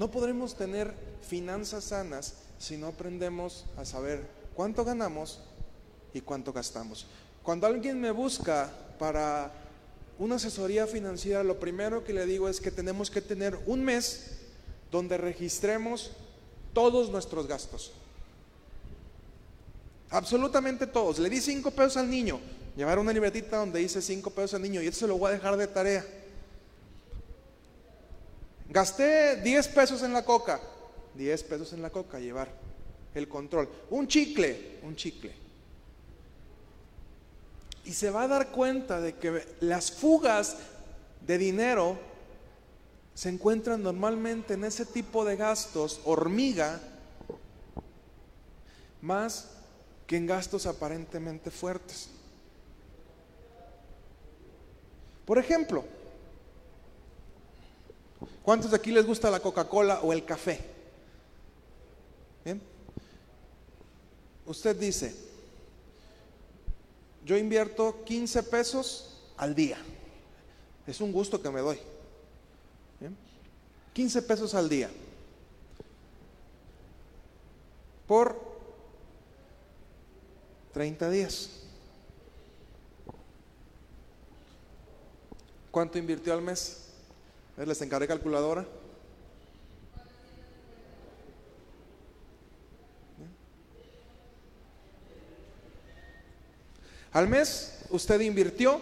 No 0.00 0.10
podremos 0.10 0.54
tener 0.54 0.94
finanzas 1.28 1.84
sanas 1.84 2.32
si 2.58 2.78
no 2.78 2.86
aprendemos 2.86 3.66
a 3.76 3.84
saber 3.84 4.26
cuánto 4.54 4.82
ganamos 4.82 5.42
y 6.14 6.22
cuánto 6.22 6.54
gastamos. 6.54 7.04
Cuando 7.42 7.66
alguien 7.66 8.00
me 8.00 8.10
busca 8.10 8.72
para 8.98 9.52
una 10.18 10.36
asesoría 10.36 10.86
financiera, 10.86 11.44
lo 11.44 11.60
primero 11.60 12.02
que 12.02 12.14
le 12.14 12.24
digo 12.24 12.48
es 12.48 12.62
que 12.62 12.70
tenemos 12.70 13.10
que 13.10 13.20
tener 13.20 13.58
un 13.66 13.84
mes 13.84 14.38
donde 14.90 15.18
registremos 15.18 16.12
todos 16.72 17.10
nuestros 17.10 17.46
gastos. 17.46 17.92
Absolutamente 20.08 20.86
todos. 20.86 21.18
Le 21.18 21.28
di 21.28 21.42
cinco 21.42 21.72
pesos 21.72 21.98
al 21.98 22.08
niño. 22.08 22.40
Llevar 22.74 22.98
una 22.98 23.12
libretita 23.12 23.58
donde 23.58 23.80
dice 23.80 24.00
cinco 24.00 24.30
pesos 24.30 24.54
al 24.54 24.62
niño 24.62 24.80
y 24.80 24.86
eso 24.86 25.00
se 25.00 25.06
lo 25.06 25.18
voy 25.18 25.28
a 25.28 25.34
dejar 25.34 25.58
de 25.58 25.66
tarea. 25.66 26.19
Gasté 28.70 29.36
10 29.36 29.68
pesos 29.68 30.02
en 30.02 30.12
la 30.12 30.24
coca. 30.24 30.60
10 31.14 31.42
pesos 31.44 31.72
en 31.72 31.82
la 31.82 31.90
coca, 31.90 32.18
llevar 32.18 32.48
el 33.14 33.28
control. 33.28 33.68
Un 33.90 34.06
chicle, 34.08 34.78
un 34.82 34.96
chicle 34.96 35.40
y 37.84 37.92
se 37.92 38.10
va 38.10 38.22
a 38.22 38.28
dar 38.28 38.48
cuenta 38.52 39.00
de 39.00 39.16
que 39.16 39.44
las 39.60 39.90
fugas 39.90 40.56
de 41.26 41.38
dinero 41.38 41.98
se 43.14 43.28
encuentran 43.28 43.82
normalmente 43.82 44.54
en 44.54 44.64
ese 44.64 44.86
tipo 44.86 45.24
de 45.24 45.36
gastos 45.36 46.00
hormiga 46.04 46.80
más 49.00 49.48
que 50.06 50.16
en 50.16 50.26
gastos 50.26 50.66
aparentemente 50.66 51.50
fuertes. 51.50 52.10
Por 55.24 55.38
ejemplo, 55.38 55.84
¿cuántos 58.42 58.70
de 58.70 58.76
aquí 58.76 58.90
les 58.90 59.06
gusta 59.06 59.30
la 59.30 59.40
Coca-Cola 59.40 60.00
o 60.02 60.12
el 60.12 60.24
café? 60.24 60.60
Usted 64.46 64.74
dice, 64.74 65.14
yo 67.24 67.36
invierto 67.36 68.02
15 68.04 68.42
pesos 68.42 69.22
al 69.36 69.54
día. 69.54 69.78
Es 70.88 71.00
un 71.00 71.12
gusto 71.12 71.40
que 71.40 71.50
me 71.50 71.60
doy. 71.60 71.78
15 73.92 74.22
pesos 74.22 74.54
al 74.56 74.68
día. 74.68 74.90
Por 78.08 78.36
30 80.72 81.10
días. 81.10 81.50
¿Cuánto 85.70 85.96
invirtió 85.96 86.32
al 86.32 86.42
mes? 86.42 86.89
¿Les 87.66 87.82
encargué 87.82 88.08
calculadora? 88.08 88.66
Al 97.12 97.28
mes 97.28 97.84
usted 97.90 98.20
invirtió 98.20 98.80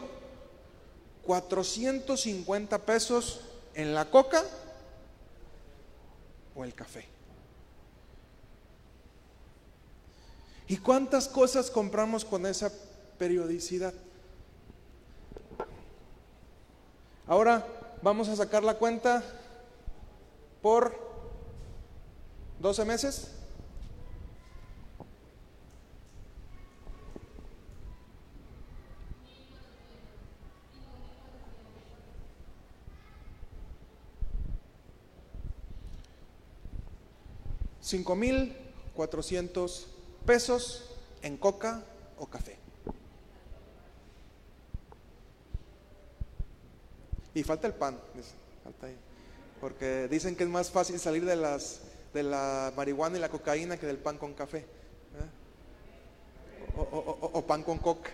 450 1.24 2.78
pesos 2.78 3.40
en 3.74 3.94
la 3.94 4.08
coca 4.10 4.44
o 6.54 6.62
el 6.62 6.72
café. 6.72 7.06
¿Y 10.68 10.76
cuántas 10.76 11.26
cosas 11.26 11.70
compramos 11.70 12.24
con 12.24 12.46
esa 12.46 12.70
periodicidad? 13.18 13.94
Ahora 17.26 17.77
vamos 18.02 18.28
a 18.28 18.36
sacar 18.36 18.64
la 18.64 18.74
cuenta 18.74 19.22
por 20.62 20.96
12 22.60 22.84
meses. 22.84 23.38
5.400 37.88 39.86
pesos 40.26 40.84
en 41.22 41.38
coca 41.38 41.82
o 42.18 42.26
café. 42.26 42.67
Y 47.38 47.44
falta 47.44 47.68
el 47.68 47.74
pan, 47.74 47.96
porque 49.60 50.08
dicen 50.08 50.34
que 50.34 50.42
es 50.42 50.50
más 50.50 50.72
fácil 50.72 50.98
salir 50.98 51.24
de, 51.24 51.36
las, 51.36 51.82
de 52.12 52.24
la 52.24 52.72
marihuana 52.76 53.16
y 53.16 53.20
la 53.20 53.28
cocaína 53.28 53.76
que 53.76 53.86
del 53.86 53.98
pan 53.98 54.18
con 54.18 54.34
café. 54.34 54.66
O, 56.76 57.44
pan 57.46 57.62
con 57.62 57.78
coca. 57.78 58.10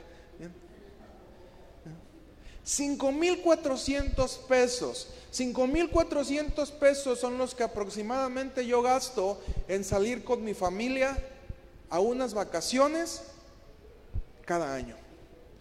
5.400 2.67 4.41
pesos. 4.47 5.09
5.400 5.33 6.71
pesos 6.73 7.19
son 7.19 7.39
los 7.39 7.55
que 7.55 7.63
aproximadamente 7.63 8.67
yo 8.67 8.83
gasto 8.83 9.41
en 9.69 9.85
salir 9.85 10.23
con 10.23 10.45
mi 10.45 10.53
familia 10.53 11.17
a 11.89 11.99
unas 11.99 12.35
vacaciones 12.35 13.23
cada 14.45 14.75
año. 14.75 14.97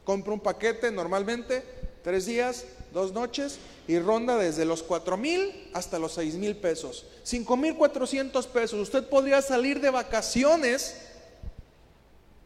Compro 0.04 0.34
un 0.34 0.42
paquete 0.42 0.92
normalmente, 0.92 1.64
tres 2.04 2.26
días, 2.26 2.66
dos 2.94 3.12
noches, 3.12 3.60
y 3.88 4.00
ronda 4.00 4.38
desde 4.38 4.66
los 4.66 4.88
4.000 4.88 5.72
hasta 5.74 6.00
los 6.00 6.18
6.000 6.18 6.62
pesos. 6.62 7.06
5.400 7.26 8.48
pesos. 8.48 8.80
Usted 8.80 9.10
podría 9.10 9.42
salir 9.42 9.82
de 9.82 9.90
vacaciones 9.90 11.02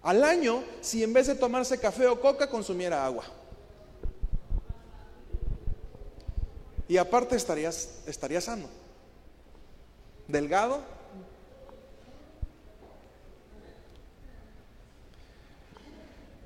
al 0.01 0.23
año 0.23 0.63
si 0.81 1.03
en 1.03 1.13
vez 1.13 1.27
de 1.27 1.35
tomarse 1.35 1.79
café 1.79 2.07
o 2.07 2.19
coca 2.19 2.49
consumiera 2.49 3.05
agua. 3.05 3.25
Y 6.87 6.97
aparte 6.97 7.35
estarías, 7.35 7.89
estaría 8.07 8.41
sano. 8.41 8.67
Delgado. 10.27 10.96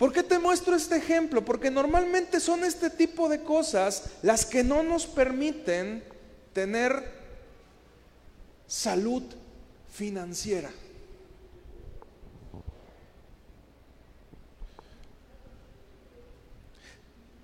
¿Por 0.02 0.12
qué 0.12 0.24
te 0.24 0.40
muestro 0.40 0.76
este 0.76 0.96
ejemplo? 0.96 1.46
Porque 1.46 1.70
normalmente 1.70 2.40
son 2.40 2.64
este 2.64 2.90
tipo 2.90 3.30
de 3.30 3.44
cosas 3.44 4.06
las 4.24 4.48
que 4.48 4.64
no 4.64 4.82
nos 4.82 5.06
permiten 5.06 6.04
tener 6.54 7.04
salud 8.66 9.22
financiera. 9.94 10.72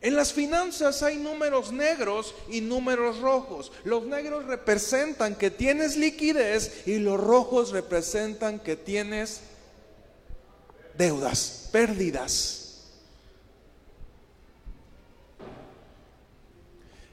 En 0.02 0.15
las 0.15 0.34
finanzas 0.34 1.04
hay 1.04 1.17
números 1.17 1.72
negros 1.72 2.34
y 2.50 2.62
números 2.62 3.20
rojos. 3.20 3.72
Los 3.84 4.08
negros 4.08 4.46
representan 4.46 5.36
que 5.36 5.52
tienes 5.52 5.96
liquidez 5.96 6.88
y 6.88 6.98
los 6.98 7.20
rojos 7.20 7.70
representan 7.70 8.60
que 8.60 8.76
tienes 8.76 9.41
deudas, 10.98 11.70
pérdidas. 11.72 12.58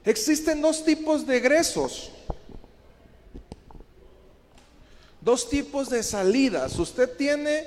Existen 0.03 0.61
dos 0.61 0.83
tipos 0.83 1.25
de 1.25 1.37
egresos, 1.37 2.11
dos 5.21 5.49
tipos 5.49 5.89
de 5.89 6.03
salidas. 6.03 6.77
Usted 6.77 7.15
tiene 7.17 7.57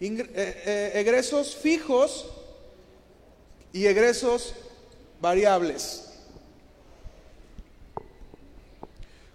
eh, 0.00 0.28
eh, 0.30 0.92
egresos 0.94 1.56
fijos 1.56 2.26
y 3.72 3.86
egresos 3.86 4.54
variables. 5.20 6.04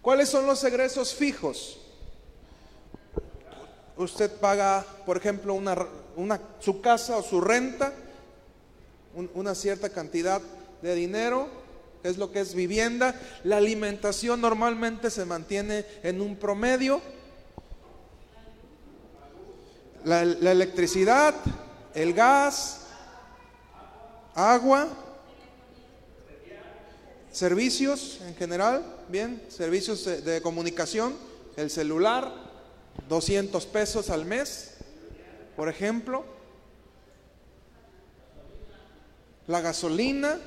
¿Cuáles 0.01 0.29
son 0.29 0.45
los 0.45 0.63
egresos 0.63 1.13
fijos? 1.13 1.78
Usted 3.99 4.31
paga, 4.39 4.85
por 5.05 5.17
ejemplo, 5.17 5.53
una, 5.53 5.77
una- 6.15 6.39
su 6.59 6.79
casa 6.81 7.17
o 7.17 7.21
su 7.21 7.41
renta, 7.41 7.93
un- 9.13 9.29
una 9.33 9.53
cierta 9.53 9.89
cantidad 9.89 10.41
de 10.81 10.95
dinero, 10.95 11.49
es 12.01 12.17
lo 12.17 12.31
que 12.31 12.39
es 12.39 12.53
vivienda. 12.55 13.13
La 13.43 13.57
alimentación 13.57 14.39
normalmente 14.39 15.09
se 15.11 15.25
mantiene 15.25 15.85
en 16.01 16.21
un 16.21 16.37
promedio. 16.37 17.01
La, 20.05 20.21
electricidad, 20.21 21.35
el 21.93 22.13
gas, 22.13 22.85
agua, 24.33 24.87
servicios 27.33 28.19
en 28.25 28.33
general, 28.35 28.81
bien, 29.09 29.43
servicios 29.49 30.05
de 30.05 30.41
comunicación, 30.41 31.13
el 31.57 31.69
celular, 31.69 32.48
200 33.07 33.65
pesos 33.67 34.09
al 34.09 34.25
mes, 34.25 34.75
por 35.55 35.69
ejemplo, 35.69 36.23
la 39.47 39.61
gasolina, 39.61 40.39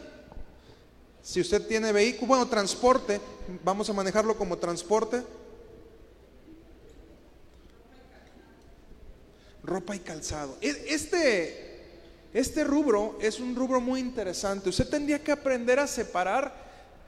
si 1.23 1.41
usted 1.41 1.67
tiene 1.67 1.93
vehículo, 1.93 2.29
bueno, 2.29 2.49
transporte, 2.49 3.21
vamos 3.65 3.89
a 3.91 3.93
manejarlo 3.93 4.37
como 4.37 4.59
transporte, 4.59 5.23
ropa 9.65 9.95
y 9.97 10.01
calzado. 10.01 10.57
E- 10.61 10.87
Este, 10.89 11.81
este 12.33 12.65
rubro 12.65 13.19
es 13.21 13.41
un 13.41 13.55
rubro 13.55 13.81
muy 13.81 14.01
interesante. 14.01 14.69
Usted 14.69 14.89
tendría 14.89 15.23
que 15.23 15.33
aprender 15.33 15.79
a 15.79 15.87
separar. 15.87 16.55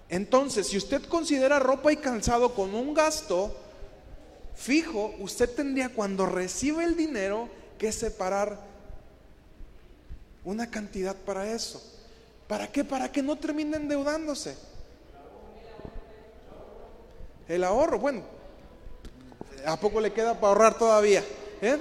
Entonces, 0.08 0.68
si 0.68 0.76
usted 0.76 1.02
considera 1.04 1.58
ropa 1.58 1.92
y 1.92 1.96
calzado 1.96 2.54
como 2.54 2.80
un 2.80 2.94
gasto 2.94 3.56
fijo, 4.54 5.14
usted 5.18 5.50
tendría 5.50 5.88
cuando 5.88 6.26
recibe 6.26 6.84
el 6.84 6.96
dinero 6.96 7.48
que 7.78 7.92
separar 7.92 8.58
una 10.44 10.70
cantidad 10.70 11.16
para 11.16 11.50
eso. 11.50 11.82
¿Para 12.46 12.70
qué? 12.70 12.84
Para 12.84 13.10
que 13.10 13.22
no 13.22 13.36
termine 13.36 13.76
endeudándose. 13.76 14.56
El 17.48 17.64
ahorro, 17.64 17.98
bueno, 17.98 18.22
¿a 19.66 19.78
poco 19.78 20.00
le 20.00 20.12
queda 20.12 20.34
para 20.34 20.48
ahorrar 20.48 20.78
todavía? 20.78 21.24
¿Eh? 21.60 21.78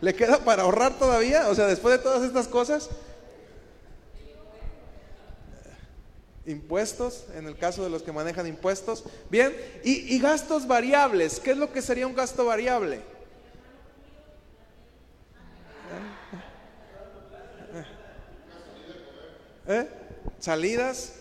¿Le 0.00 0.14
queda 0.14 0.38
para 0.38 0.62
ahorrar 0.62 0.98
todavía? 0.98 1.48
O 1.48 1.54
sea, 1.54 1.66
después 1.66 1.96
de 1.96 2.02
todas 2.02 2.22
estas 2.22 2.48
cosas. 2.48 2.88
Impuestos, 6.48 7.26
en 7.34 7.46
el 7.46 7.58
caso 7.58 7.84
de 7.84 7.90
los 7.90 8.02
que 8.02 8.10
manejan 8.10 8.46
impuestos. 8.46 9.04
Bien, 9.28 9.54
y, 9.84 10.18
gastos 10.18 10.66
variables. 10.66 11.40
¿Qué 11.40 11.50
es 11.50 11.58
lo 11.58 11.70
que 11.70 11.82
sería 11.82 12.06
un 12.06 12.14
gasto 12.14 12.46
variable? 12.46 13.02
¿Eh? 19.66 19.88
Salidas. 20.38 21.16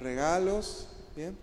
Regalos. 0.00 0.88
Bien. 1.14 1.38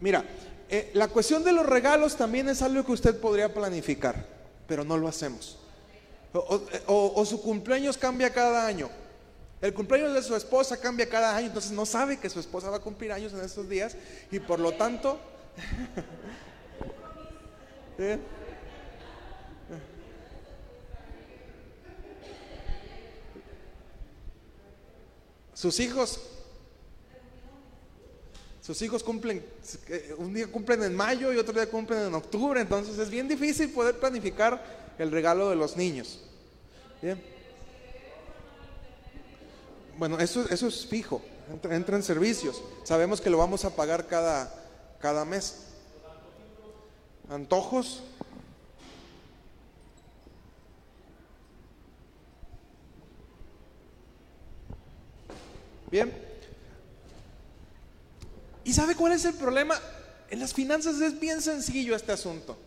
Mira, 0.00 0.24
eh, 0.68 0.90
la 0.94 1.08
cuestión 1.08 1.44
de 1.44 1.52
los 1.52 1.64
regalos 1.64 2.16
también 2.16 2.48
es 2.48 2.62
algo 2.62 2.84
que 2.84 2.92
usted 2.92 3.20
podría 3.20 3.52
planificar, 3.52 4.26
pero 4.66 4.84
no 4.84 4.96
lo 4.96 5.08
hacemos. 5.08 5.58
O, 6.86 7.24
su 7.24 7.40
cumpleaños 7.40 7.96
cambia 7.96 8.30
cada 8.30 8.66
año. 8.66 8.90
El 9.62 9.72
cumpleaños 9.72 10.12
de 10.12 10.22
su 10.22 10.36
esposa 10.36 10.78
cambia 10.78 11.08
cada 11.08 11.34
año, 11.34 11.46
entonces 11.46 11.70
no 11.70 11.86
sabe 11.86 12.18
que 12.18 12.28
su 12.28 12.40
esposa 12.40 12.68
va 12.68 12.76
a 12.76 12.80
cumplir 12.80 13.12
años 13.12 13.32
en 13.32 13.40
estos 13.40 13.68
días 13.68 13.96
y 14.30 14.40
por 14.40 14.60
lo 14.60 14.72
tanto... 14.72 15.18
¿Eh? 17.98 18.18
Sus 25.54 25.80
hijos 25.80 26.20
sus 28.66 28.82
hijos 28.82 29.04
cumplen, 29.04 29.46
un 30.18 30.32
día 30.32 30.46
cumplen 30.46 30.82
en 30.82 30.94
mayo 30.94 31.32
y 31.32 31.38
otro 31.38 31.54
día 31.54 31.68
cumplen 31.68 32.06
en 32.06 32.14
octubre, 32.14 32.60
entonces 32.60 32.98
es 32.98 33.10
bien 33.10 33.28
difícil 33.28 33.70
poder 33.70 33.98
planificar 33.98 34.94
el 34.98 35.10
regalo 35.10 35.50
de 35.50 35.56
los 35.56 35.76
niños. 35.76 36.20
Bien. 37.02 37.22
Bueno, 39.98 40.18
eso, 40.18 40.48
eso 40.50 40.68
es 40.68 40.86
fijo, 40.86 41.22
entra, 41.50 41.74
entra 41.74 41.96
en 41.96 42.02
servicios. 42.02 42.62
Sabemos 42.84 43.20
que 43.20 43.30
lo 43.30 43.38
vamos 43.38 43.64
a 43.64 43.74
pagar 43.74 44.06
cada, 44.06 44.52
cada 45.00 45.24
mes. 45.24 45.62
Antojos. 47.28 48.02
Bien. 55.90 56.25
¿Y 58.66 58.72
sabe 58.72 58.96
cuál 58.96 59.12
es 59.12 59.24
el 59.24 59.34
problema? 59.34 59.80
En 60.28 60.40
las 60.40 60.52
finanzas 60.52 61.00
es 61.00 61.20
bien 61.20 61.40
sencillo 61.40 61.94
este 61.94 62.10
asunto. 62.10 62.58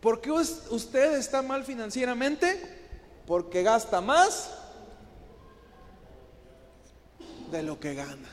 ¿Por 0.00 0.20
qué 0.20 0.30
us- 0.30 0.62
usted 0.70 1.14
está 1.18 1.42
mal 1.42 1.64
financieramente? 1.64 2.56
Porque 3.26 3.64
gasta 3.64 4.00
más 4.00 4.48
de 7.50 7.64
lo 7.64 7.80
que 7.80 7.94
gana. 7.94 8.28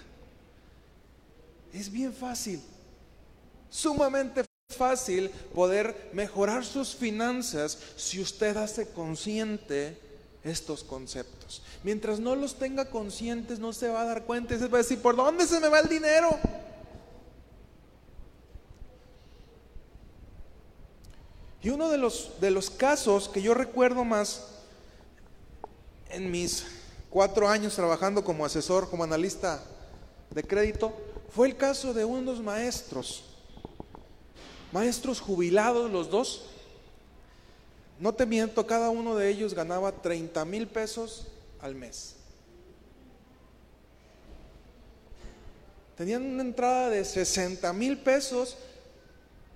Es 1.73 1.91
bien 1.91 2.13
fácil, 2.13 2.61
sumamente 3.71 4.45
fácil 4.77 5.31
poder 5.55 6.11
mejorar 6.13 6.63
sus 6.63 6.93
finanzas 6.95 7.79
si 7.97 8.21
usted 8.21 8.55
hace 8.57 8.89
consciente 8.89 9.97
estos 10.43 10.83
conceptos. 10.83 11.61
Mientras 11.83 12.19
no 12.19 12.35
los 12.35 12.55
tenga 12.55 12.89
conscientes, 12.89 13.59
no 13.59 13.73
se 13.73 13.87
va 13.87 14.01
a 14.01 14.05
dar 14.05 14.23
cuenta 14.23 14.55
y 14.55 14.59
se 14.59 14.67
va 14.67 14.79
a 14.79 14.81
decir, 14.81 15.01
¿por 15.01 15.15
dónde 15.15 15.47
se 15.47 15.59
me 15.59 15.69
va 15.69 15.79
el 15.79 15.89
dinero? 15.89 16.37
Y 21.61 21.69
uno 21.69 21.89
de 21.89 21.97
los, 21.97 22.41
de 22.41 22.51
los 22.51 22.69
casos 22.69 23.29
que 23.29 23.41
yo 23.41 23.53
recuerdo 23.53 24.03
más 24.03 24.47
en 26.09 26.29
mis 26.29 26.65
cuatro 27.09 27.47
años 27.47 27.75
trabajando 27.75 28.23
como 28.23 28.45
asesor, 28.45 28.89
como 28.89 29.05
analista 29.05 29.63
de 30.29 30.43
crédito, 30.43 30.93
fue 31.29 31.47
el 31.47 31.55
caso 31.55 31.93
de 31.93 32.03
unos 32.03 32.41
maestros, 32.41 33.23
maestros 34.73 35.21
jubilados 35.21 35.89
los 35.89 36.09
dos. 36.09 36.47
No 37.99 38.13
te 38.13 38.25
miento, 38.25 38.65
cada 38.65 38.89
uno 38.89 39.15
de 39.15 39.29
ellos 39.29 39.53
ganaba 39.53 39.91
30 39.91 40.43
mil 40.45 40.67
pesos 40.67 41.27
al 41.61 41.75
mes. 41.75 42.15
Tenían 45.95 46.25
una 46.25 46.41
entrada 46.41 46.89
de 46.89 47.05
60 47.05 47.71
mil 47.73 47.99
pesos 47.99 48.57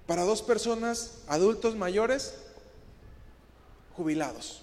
para 0.05 0.23
dos 0.23 0.41
personas, 0.41 1.19
adultos 1.27 1.75
mayores, 1.75 2.35
jubilados. 3.95 4.61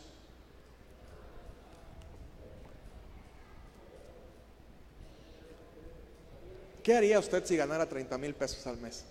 ¿Qué 6.83 6.95
haría 6.95 7.19
usted 7.19 7.45
si 7.45 7.57
ganara 7.57 7.89
30 7.89 8.19
mil 8.19 8.35
pesos 8.35 8.67
al 8.67 8.77
mes? 8.77 9.05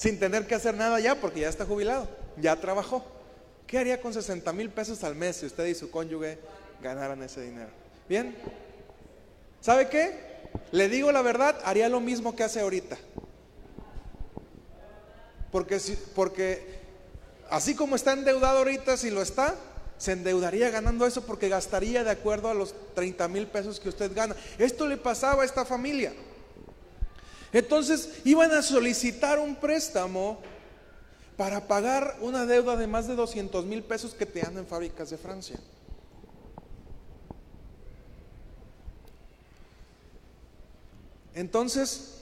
Sin 0.00 0.18
tener 0.18 0.46
que 0.46 0.54
hacer 0.54 0.74
nada 0.74 0.98
ya 0.98 1.14
porque 1.16 1.40
ya 1.40 1.50
está 1.50 1.66
jubilado, 1.66 2.08
ya 2.38 2.56
trabajó. 2.58 3.04
¿Qué 3.66 3.76
haría 3.76 4.00
con 4.00 4.14
60 4.14 4.50
mil 4.54 4.70
pesos 4.70 5.04
al 5.04 5.14
mes 5.14 5.36
si 5.36 5.44
usted 5.44 5.66
y 5.66 5.74
su 5.74 5.90
cónyuge 5.90 6.38
ganaran 6.82 7.22
ese 7.22 7.42
dinero? 7.42 7.68
Bien, 8.08 8.34
¿sabe 9.60 9.90
qué? 9.90 10.48
Le 10.72 10.88
digo 10.88 11.12
la 11.12 11.20
verdad, 11.20 11.54
haría 11.66 11.90
lo 11.90 12.00
mismo 12.00 12.34
que 12.34 12.44
hace 12.44 12.60
ahorita. 12.60 12.96
Porque, 15.52 15.78
si, 15.78 15.98
porque 16.14 16.78
así 17.50 17.74
como 17.74 17.94
está 17.94 18.14
endeudado 18.14 18.56
ahorita, 18.56 18.96
si 18.96 19.10
lo 19.10 19.20
está, 19.20 19.54
se 19.98 20.12
endeudaría 20.12 20.70
ganando 20.70 21.04
eso 21.04 21.26
porque 21.26 21.50
gastaría 21.50 22.04
de 22.04 22.10
acuerdo 22.10 22.48
a 22.48 22.54
los 22.54 22.74
30 22.94 23.28
mil 23.28 23.48
pesos 23.48 23.78
que 23.78 23.90
usted 23.90 24.14
gana. 24.14 24.34
Esto 24.58 24.86
le 24.86 24.96
pasaba 24.96 25.42
a 25.42 25.44
esta 25.44 25.66
familia. 25.66 26.14
Entonces 27.52 28.20
iban 28.24 28.52
a 28.52 28.62
solicitar 28.62 29.38
un 29.38 29.56
préstamo 29.56 30.38
para 31.36 31.66
pagar 31.66 32.18
una 32.20 32.46
deuda 32.46 32.76
de 32.76 32.86
más 32.86 33.08
de 33.08 33.16
200 33.16 33.64
mil 33.64 33.82
pesos 33.82 34.14
que 34.14 34.26
te 34.26 34.40
dan 34.40 34.58
en 34.58 34.66
fábricas 34.66 35.10
de 35.10 35.16
Francia. 35.16 35.58
Entonces, 41.34 42.18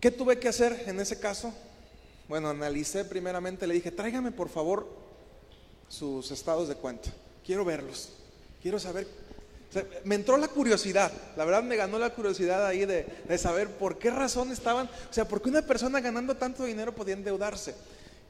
¿qué 0.00 0.10
tuve 0.10 0.38
que 0.38 0.48
hacer 0.48 0.84
en 0.86 1.00
ese 1.00 1.18
caso? 1.18 1.52
Bueno, 2.28 2.48
analicé 2.48 3.04
primeramente, 3.04 3.66
le 3.66 3.74
dije, 3.74 3.90
tráigame 3.90 4.30
por 4.30 4.48
favor 4.48 4.86
sus 5.88 6.30
estados 6.30 6.68
de 6.68 6.76
cuenta. 6.76 7.10
Quiero 7.44 7.64
verlos. 7.64 8.10
Quiero 8.62 8.78
saber. 8.78 9.21
Me 10.04 10.14
entró 10.14 10.36
la 10.36 10.48
curiosidad, 10.48 11.12
la 11.36 11.44
verdad 11.44 11.62
me 11.62 11.76
ganó 11.76 11.98
la 11.98 12.10
curiosidad 12.10 12.66
ahí 12.66 12.84
de, 12.84 13.38
saber 13.38 13.70
por 13.70 13.98
qué 13.98 14.10
razón 14.10 14.52
estaban, 14.52 14.86
o 14.86 15.12
sea, 15.12 15.26
por 15.26 15.40
qué 15.40 15.48
una 15.48 15.62
persona 15.62 16.00
ganando 16.00 16.36
tanto 16.36 16.64
dinero 16.64 16.94
podía 16.94 17.14
endeudarse. 17.14 17.74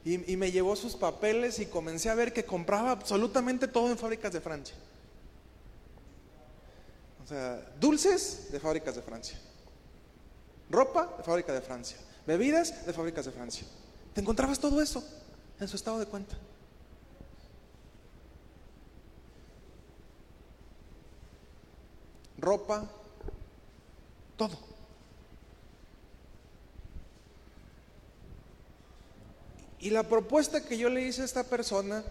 Y, 0.05 0.33
y 0.33 0.37
me 0.37 0.50
llevó 0.50 0.74
sus 0.74 0.96
papeles 0.96 1.61
y 1.61 1.66
comencé 1.66 2.11
a 2.11 2.14
ver 2.14 2.33
que 2.33 2.44
compraba 2.44 2.90
absolutamente 2.90 3.68
todo 3.68 3.90
en 3.90 3.98
fábricas 3.98 4.33
de 4.33 4.40
Francia. 4.40 4.74
O 7.24 7.26
sea, 7.26 7.61
dulces 7.81 8.48
de 8.50 8.59
fábricas 8.59 8.96
de 8.96 9.02
Francia. 9.02 9.38
Ropa 10.68 11.14
de 11.18 11.22
fábrica 11.22 11.52
de 11.52 11.61
Francia. 11.61 11.96
Bebidas 12.26 12.85
de 12.85 12.92
fábricas 12.92 13.24
de 13.24 13.31
Francia. 13.31 13.66
Te 14.12 14.20
encontrabas 14.20 14.59
todo 14.59 14.81
eso 14.81 15.05
en 15.61 15.68
su 15.68 15.76
estado 15.76 15.98
de 15.98 16.07
cuenta. 16.07 16.37
Ropa, 22.42 22.90
todo. 24.37 24.59
Y 29.78 29.90
la 29.90 30.02
propuesta 30.02 30.64
que 30.64 30.76
yo 30.76 30.88
le 30.90 31.02
hice 31.02 31.22
a 31.22 31.24
esta 31.24 31.44
persona, 31.44 32.05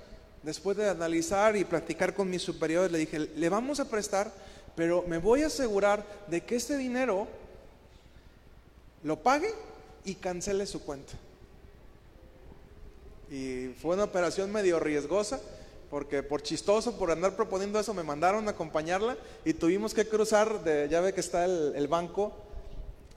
después 0.44 0.78
de 0.78 0.90
analizar 0.90 1.56
y 1.56 1.66
practicar 1.66 2.14
con 2.14 2.30
mis 2.30 2.42
superiores, 2.42 2.92
le 2.92 3.00
dije, 3.00 3.20
le 3.20 3.50
vamos 3.50 3.82
a 3.82 3.90
prestar, 3.90 4.32
pero 4.76 5.04
me 5.06 5.18
voy 5.18 5.44
a 5.44 5.48
asegurar 5.48 6.06
de 6.28 6.42
que 6.42 6.56
este 6.56 6.78
dinero 6.78 7.28
lo 9.04 9.22
pague 9.22 9.54
y 10.06 10.16
cancele 10.16 10.66
su 10.66 10.82
cuenta. 10.82 11.14
Y 13.30 13.74
fue 13.82 13.96
una 13.96 14.06
operación 14.06 14.52
medio 14.52 14.80
riesgosa, 14.80 15.42
porque 15.92 16.24
por 16.24 16.42
chistoso, 16.42 16.98
por 16.98 17.12
andar 17.12 17.36
proponiendo 17.36 17.78
eso, 17.78 17.94
me 17.94 18.02
mandaron 18.02 18.48
a 18.48 18.52
acompañarla 18.52 19.18
y 19.44 19.54
tuvimos 19.54 19.94
que 19.94 20.08
cruzar, 20.08 20.64
de, 20.64 20.88
ya 20.90 21.02
ve 21.02 21.14
que 21.14 21.20
está 21.20 21.44
el, 21.44 21.88
banco 21.90 22.32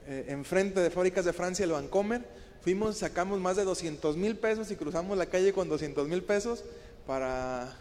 eh, 0.05 0.25
enfrente 0.27 0.81
de 0.81 0.89
Fábricas 0.89 1.23
de 1.23 1.31
Francia, 1.31 1.63
el 1.63 1.71
Bancomer. 1.71 2.21
Fuimos, 2.61 2.97
sacamos 2.97 3.39
más 3.39 3.55
de 3.55 3.63
200 3.63 4.17
mil 4.17 4.35
pesos 4.35 4.69
y 4.71 4.75
cruzamos 4.75 5.17
la 5.17 5.27
calle 5.27 5.53
con 5.53 5.69
200 5.69 6.09
mil 6.09 6.21
pesos 6.21 6.65
para, 7.07 7.73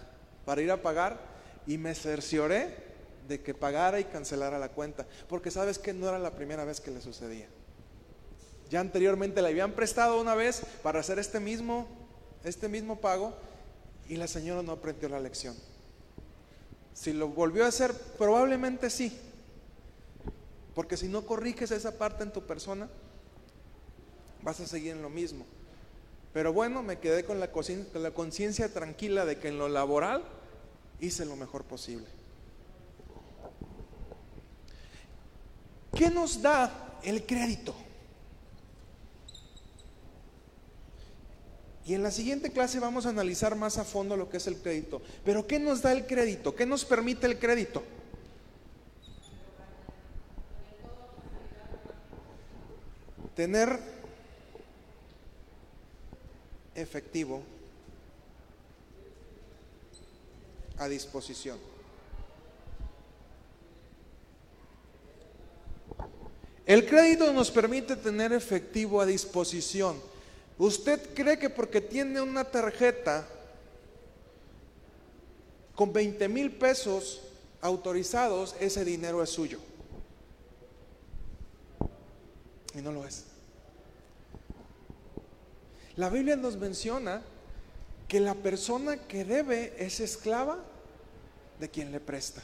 para 0.45 0.63
ir 0.63 0.71
a 0.71 0.81
pagar 0.81 1.19
y 1.67 1.77
me 1.77 1.93
cercioré 1.97 2.77
de 3.27 3.43
que 3.43 3.53
pagara 3.53 3.99
y 3.99 4.05
cancelara 4.05 4.61
la 4.61 4.69
cuenta, 4.69 5.07
porque 5.29 5.51
sabes 5.51 5.81
que 5.81 5.93
no 5.93 6.09
era 6.09 6.21
la 6.21 6.31
primera 6.31 6.65
vez 6.65 6.81
que 6.81 6.93
le 6.93 7.01
sucedía. 7.01 7.49
Ya 8.71 8.79
anteriormente 8.79 9.43
le 9.43 9.49
habían 9.49 9.73
prestado 9.73 10.21
una 10.21 10.37
vez 10.37 10.63
para 10.85 11.01
hacer 11.01 11.19
este 11.19 11.41
mismo 11.41 11.89
este 12.45 12.69
mismo 12.69 13.01
pago 13.01 13.35
y 14.09 14.17
la 14.17 14.27
señora 14.27 14.63
no 14.63 14.73
aprendió 14.73 15.09
la 15.09 15.21
lección. 15.21 15.57
Si 16.93 17.13
lo 17.13 17.29
volvió 17.29 17.65
a 17.65 17.69
hacer, 17.69 17.93
probablemente 18.19 18.91
sí. 18.91 19.19
Porque 20.75 20.97
si 20.97 21.09
no 21.09 21.27
corriges 21.27 21.71
esa 21.71 21.99
parte 21.99 22.23
en 22.23 22.33
tu 22.33 22.43
persona, 22.43 22.89
vas 24.43 24.61
a 24.61 24.67
seguir 24.67 24.93
en 24.93 25.03
lo 25.03 25.11
mismo. 25.11 25.45
Pero 26.33 26.53
bueno, 26.53 26.83
me 26.83 26.99
quedé 26.99 27.25
con 27.25 27.41
la 27.41 27.51
conciencia 27.51 28.73
tranquila 28.73 29.25
de 29.25 29.39
que 29.39 29.49
en 29.49 29.59
lo 29.59 29.69
laboral 29.69 30.25
hice 31.01 31.25
lo 31.25 31.37
mejor 31.37 31.65
posible. 31.65 32.07
¿Qué 35.97 36.11
nos 36.11 36.43
da 36.43 36.99
el 37.05 37.25
crédito? 37.25 37.75
Y 41.87 41.95
en 41.95 42.03
la 42.03 42.11
siguiente 42.11 42.51
clase 42.51 42.81
vamos 42.81 43.05
a 43.05 43.11
analizar 43.11 43.57
más 43.57 43.77
a 43.77 43.85
fondo 43.85 44.17
lo 44.17 44.31
que 44.31 44.39
es 44.39 44.47
el 44.47 44.57
crédito. 44.57 45.03
Pero 45.25 45.47
¿qué 45.47 45.59
nos 45.59 45.83
da 45.83 45.93
el 45.93 46.07
crédito? 46.07 46.55
¿Qué 46.55 46.65
nos 46.65 46.85
permite 46.85 47.27
el 47.27 47.39
crédito? 47.39 47.83
Tener 53.37 53.79
efectivo 56.75 57.43
a 60.79 60.89
disposición. 60.89 61.59
El 66.65 66.87
crédito 66.87 67.31
nos 67.33 67.51
permite 67.51 67.95
tener 67.95 68.33
efectivo 68.33 69.03
a 69.03 69.07
disposición. 69.07 70.14
¿Usted 70.59 71.15
cree 71.15 71.39
que 71.39 71.51
porque 71.51 71.81
tiene 71.81 72.21
una 72.21 72.45
tarjeta 72.45 73.27
con 75.75 75.93
20 75.93 76.29
mil 76.29 76.53
pesos 76.53 77.23
autorizados, 77.61 78.55
ese 78.61 78.85
dinero 78.85 79.23
es 79.23 79.31
suyo? 79.31 79.59
Y 82.75 82.81
no 82.81 82.93
lo 82.93 83.05
es. 83.07 83.25
La 85.97 86.09
Biblia 86.09 86.37
nos 86.37 86.57
menciona 86.57 87.23
que 88.09 88.21
la 88.21 88.35
persona 88.35 88.97
que 88.97 89.25
debe 89.25 89.75
es 89.79 90.01
esclava 90.01 90.59
de 91.59 91.69
quien 91.69 91.91
le 91.91 92.01
presta. 92.01 92.43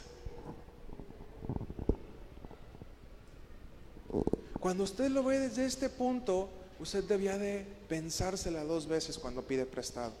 Cuando 4.59 4.83
usted 4.83 5.09
lo 5.09 5.23
ve 5.23 5.39
desde 5.39 5.65
este 5.65 5.89
punto, 5.89 6.49
usted 6.79 7.03
debía 7.03 7.37
de 7.37 7.65
pensársela 7.91 8.63
dos 8.63 8.87
veces 8.87 9.19
cuando 9.19 9.41
pide 9.41 9.65
prestado. 9.65 10.13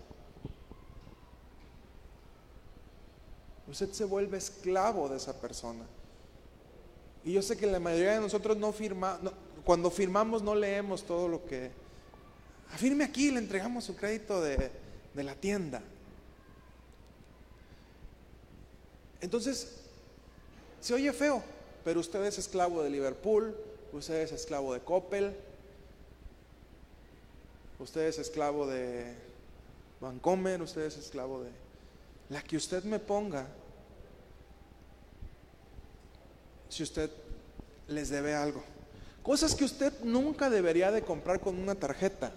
Usted 3.65 3.93
se 3.93 4.03
vuelve 4.03 4.37
esclavo 4.37 5.07
de 5.07 5.15
esa 5.15 5.39
persona. 5.39 5.85
Y 7.23 7.31
yo 7.31 7.41
sé 7.41 7.55
que 7.55 7.65
la 7.65 7.79
mayoría 7.79 8.15
de 8.15 8.19
nosotros 8.19 8.57
no 8.57 8.73
firma, 8.73 9.17
cuando 9.63 9.89
firmamos 9.89 10.43
no 10.43 10.53
leemos 10.53 11.05
todo 11.05 11.29
lo 11.29 11.45
que... 11.45 11.71
Afirme 12.73 13.05
aquí, 13.05 13.31
le 13.31 13.39
entregamos 13.39 13.85
su 13.85 13.95
crédito 13.95 14.41
de, 14.41 14.69
de 15.13 15.23
la 15.23 15.35
tienda. 15.35 15.81
Entonces, 19.21 19.77
se 20.81 20.93
oye 20.93 21.13
feo, 21.13 21.41
pero 21.85 22.01
usted 22.01 22.21
es 22.25 22.37
esclavo 22.37 22.83
de 22.83 22.89
Liverpool, 22.89 23.55
usted 23.93 24.23
es 24.23 24.33
esclavo 24.33 24.73
de 24.73 24.81
Coppel, 24.81 25.33
usted 27.81 28.01
es 28.07 28.19
esclavo 28.19 28.67
de 28.67 29.15
Vancomer, 29.99 30.61
usted 30.61 30.83
es 30.83 30.97
esclavo 30.97 31.41
de 31.41 31.49
la 32.29 32.41
que 32.41 32.55
usted 32.55 32.83
me 32.83 32.99
ponga. 32.99 33.47
Si 36.69 36.83
usted 36.83 37.09
les 37.87 38.09
debe 38.09 38.33
algo. 38.33 38.63
Cosas 39.23 39.53
que 39.55 39.65
usted 39.65 39.91
nunca 40.03 40.49
debería 40.49 40.91
de 40.91 41.01
comprar 41.01 41.41
con 41.41 41.59
una 41.59 41.75
tarjeta. 41.75 42.31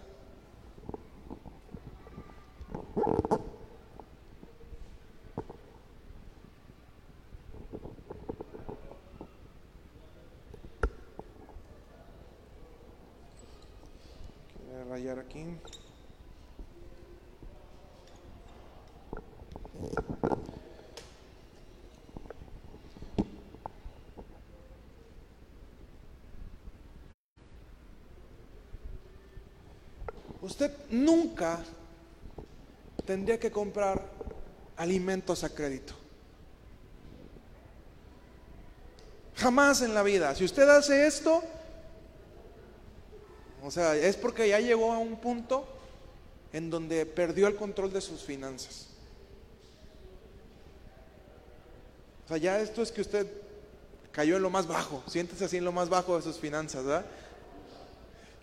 aquí. 15.18 15.44
Usted 30.42 30.70
nunca 30.94 31.58
tendría 33.04 33.38
que 33.38 33.50
comprar 33.50 34.02
alimentos 34.76 35.44
a 35.44 35.48
crédito. 35.48 35.94
Jamás 39.36 39.82
en 39.82 39.94
la 39.94 40.02
vida. 40.02 40.34
Si 40.34 40.44
usted 40.44 40.68
hace 40.68 41.06
esto, 41.06 41.42
o 43.62 43.70
sea, 43.70 43.96
es 43.96 44.16
porque 44.16 44.48
ya 44.48 44.60
llegó 44.60 44.92
a 44.92 44.98
un 44.98 45.16
punto 45.16 45.66
en 46.52 46.70
donde 46.70 47.04
perdió 47.04 47.48
el 47.48 47.56
control 47.56 47.92
de 47.92 48.00
sus 48.00 48.22
finanzas. 48.22 48.88
O 52.24 52.28
sea, 52.28 52.36
ya 52.36 52.60
esto 52.60 52.80
es 52.82 52.92
que 52.92 53.00
usted 53.00 53.26
cayó 54.12 54.36
en 54.36 54.42
lo 54.42 54.50
más 54.50 54.66
bajo, 54.66 55.02
siéntese 55.08 55.44
así 55.44 55.56
en 55.56 55.64
lo 55.64 55.72
más 55.72 55.88
bajo 55.88 56.16
de 56.16 56.22
sus 56.22 56.38
finanzas, 56.38 56.84
¿verdad? 56.84 57.06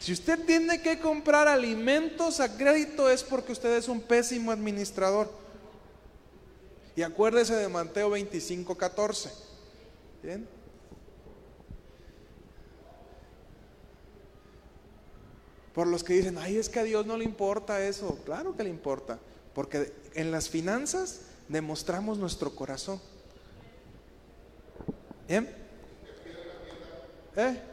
Si 0.02 0.12
usted 0.12 0.44
tiene 0.46 0.82
que 0.82 0.98
comprar 0.98 1.48
alimentos 1.48 2.40
a 2.40 2.58
crédito 2.58 3.08
es 3.08 3.24
porque 3.24 3.52
usted 3.52 3.78
es 3.78 3.88
un 3.88 4.02
pésimo 4.02 4.52
administrador. 4.52 5.30
Y 6.96 7.04
acuérdese 7.04 7.56
de 7.56 7.70
Mateo 7.70 8.10
25, 8.10 8.76
14. 8.76 9.32
¿Bien? 10.24 10.48
Por 15.76 15.86
los 15.86 16.04
que 16.04 16.14
dicen, 16.14 16.40
ay, 16.40 16.58
es 16.58 16.68
que 16.68 16.80
a 16.80 16.84
Dios 16.84 17.06
no 17.06 17.16
le 17.16 17.24
importa 17.24 17.86
eso. 17.86 18.18
Claro 18.26 18.58
que 18.58 18.64
le 18.64 18.70
importa, 18.72 19.20
porque 19.54 19.94
en 20.16 20.32
las 20.32 20.50
finanzas 20.50 21.22
demostramos 21.48 22.18
nuestro 22.18 22.56
corazón. 22.56 23.00
¿Bien? 25.28 25.48
¿Eh? 27.36 27.71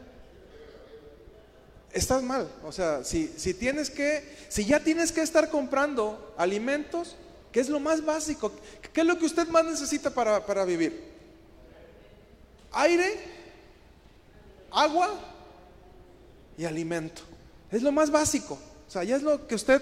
Estás 1.91 2.21
mal. 2.21 2.47
O 2.63 2.71
sea, 2.71 3.03
si, 3.03 3.33
si 3.37 3.53
tienes 3.53 3.89
que, 3.89 4.23
si 4.47 4.65
ya 4.65 4.79
tienes 4.79 5.11
que 5.11 5.21
estar 5.21 5.49
comprando 5.49 6.33
alimentos, 6.37 7.15
¿qué 7.51 7.59
es 7.59 7.69
lo 7.69 7.79
más 7.79 8.05
básico? 8.05 8.51
¿Qué 8.93 9.01
es 9.01 9.07
lo 9.07 9.17
que 9.17 9.25
usted 9.25 9.47
más 9.47 9.65
necesita 9.65 10.09
para, 10.09 10.45
para 10.45 10.65
vivir? 10.65 11.09
Aire, 12.71 13.19
agua 14.71 15.19
y 16.57 16.65
alimento. 16.65 17.21
Es 17.71 17.81
lo 17.81 17.91
más 17.91 18.11
básico. 18.11 18.59
O 18.87 18.91
sea, 18.91 19.03
ya 19.03 19.15
es 19.15 19.23
lo 19.23 19.47
que 19.47 19.55
usted... 19.55 19.81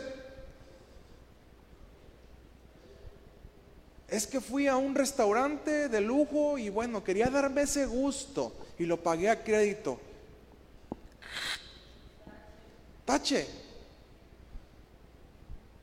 Es 4.08 4.26
que 4.26 4.40
fui 4.40 4.68
a 4.68 4.78
un 4.78 4.96
restaurante 4.96 5.90
de 5.90 6.00
lujo 6.00 6.58
y 6.58 6.70
bueno, 6.70 7.04
quería 7.04 7.30
darme 7.30 7.64
ese 7.64 7.86
gusto 7.86 8.54
y 8.80 8.86
lo 8.86 9.04
pagué 9.04 9.30
a 9.30 9.44
crédito. 9.44 10.00
Tache. 13.08 13.48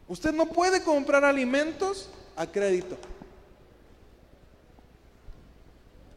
Usted 0.06 0.34
no 0.34 0.44
puede 0.44 0.82
comprar 0.82 1.24
alimentos 1.24 2.10
a 2.37 2.46
crédito. 2.46 2.98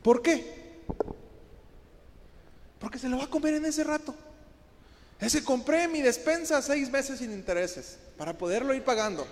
¿Por 0.03 0.21
qué? 0.21 0.83
Porque 2.77 2.99
se 2.99 3.07
lo 3.07 3.19
va 3.19 3.23
a 3.23 3.29
comer 3.29 3.53
en 3.53 3.63
ese 3.63 3.85
rato. 3.85 4.13
Ese 5.21 5.45
compré 5.45 5.87
mi 5.87 6.01
despensa 6.01 6.61
seis 6.61 6.91
meses 6.91 7.19
sin 7.19 7.31
intereses 7.31 7.97
para 8.17 8.37
poderlo 8.37 8.73
ir 8.73 8.83
pagando. 8.83 9.25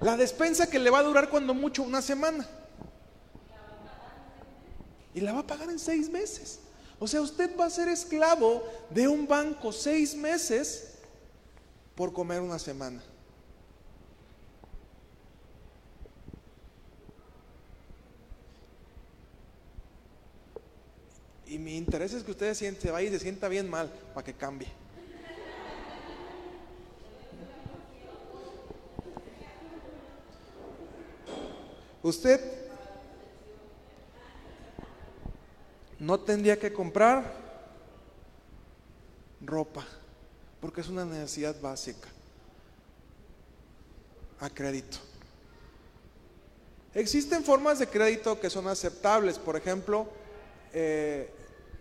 La 0.00 0.16
despensa 0.16 0.70
que 0.70 0.78
le 0.78 0.88
va 0.88 1.00
a 1.00 1.02
durar 1.02 1.28
cuando 1.28 1.52
mucho 1.52 1.82
una 1.82 2.00
semana. 2.00 2.48
Y 5.12 5.20
la 5.20 5.34
va 5.34 5.40
a 5.40 5.46
pagar 5.46 5.68
en 5.68 5.78
seis 5.78 6.08
meses. 6.08 6.60
O 7.02 7.08
sea, 7.08 7.22
usted 7.22 7.56
va 7.58 7.64
a 7.64 7.70
ser 7.70 7.88
esclavo 7.88 8.62
de 8.90 9.08
un 9.08 9.26
banco 9.26 9.72
seis 9.72 10.14
meses 10.14 10.98
por 11.94 12.12
comer 12.12 12.42
una 12.42 12.58
semana. 12.58 13.02
Y 21.46 21.58
mi 21.58 21.76
interés 21.76 22.12
es 22.12 22.22
que 22.22 22.30
usted 22.30 22.52
se 22.54 22.90
vaya 22.90 23.08
y 23.08 23.12
se 23.12 23.18
sienta 23.18 23.48
bien 23.48 23.68
mal 23.68 23.90
para 24.14 24.24
que 24.24 24.34
cambie. 24.34 24.68
Usted 32.02 32.69
no 36.00 36.18
tendría 36.18 36.58
que 36.58 36.72
comprar 36.72 37.32
ropa, 39.40 39.86
porque 40.60 40.80
es 40.80 40.88
una 40.88 41.04
necesidad 41.04 41.60
básica, 41.60 42.08
a 44.40 44.48
crédito. 44.48 44.98
Existen 46.94 47.44
formas 47.44 47.78
de 47.78 47.86
crédito 47.86 48.40
que 48.40 48.50
son 48.50 48.66
aceptables, 48.66 49.38
por 49.38 49.56
ejemplo, 49.56 50.08
eh, 50.72 51.30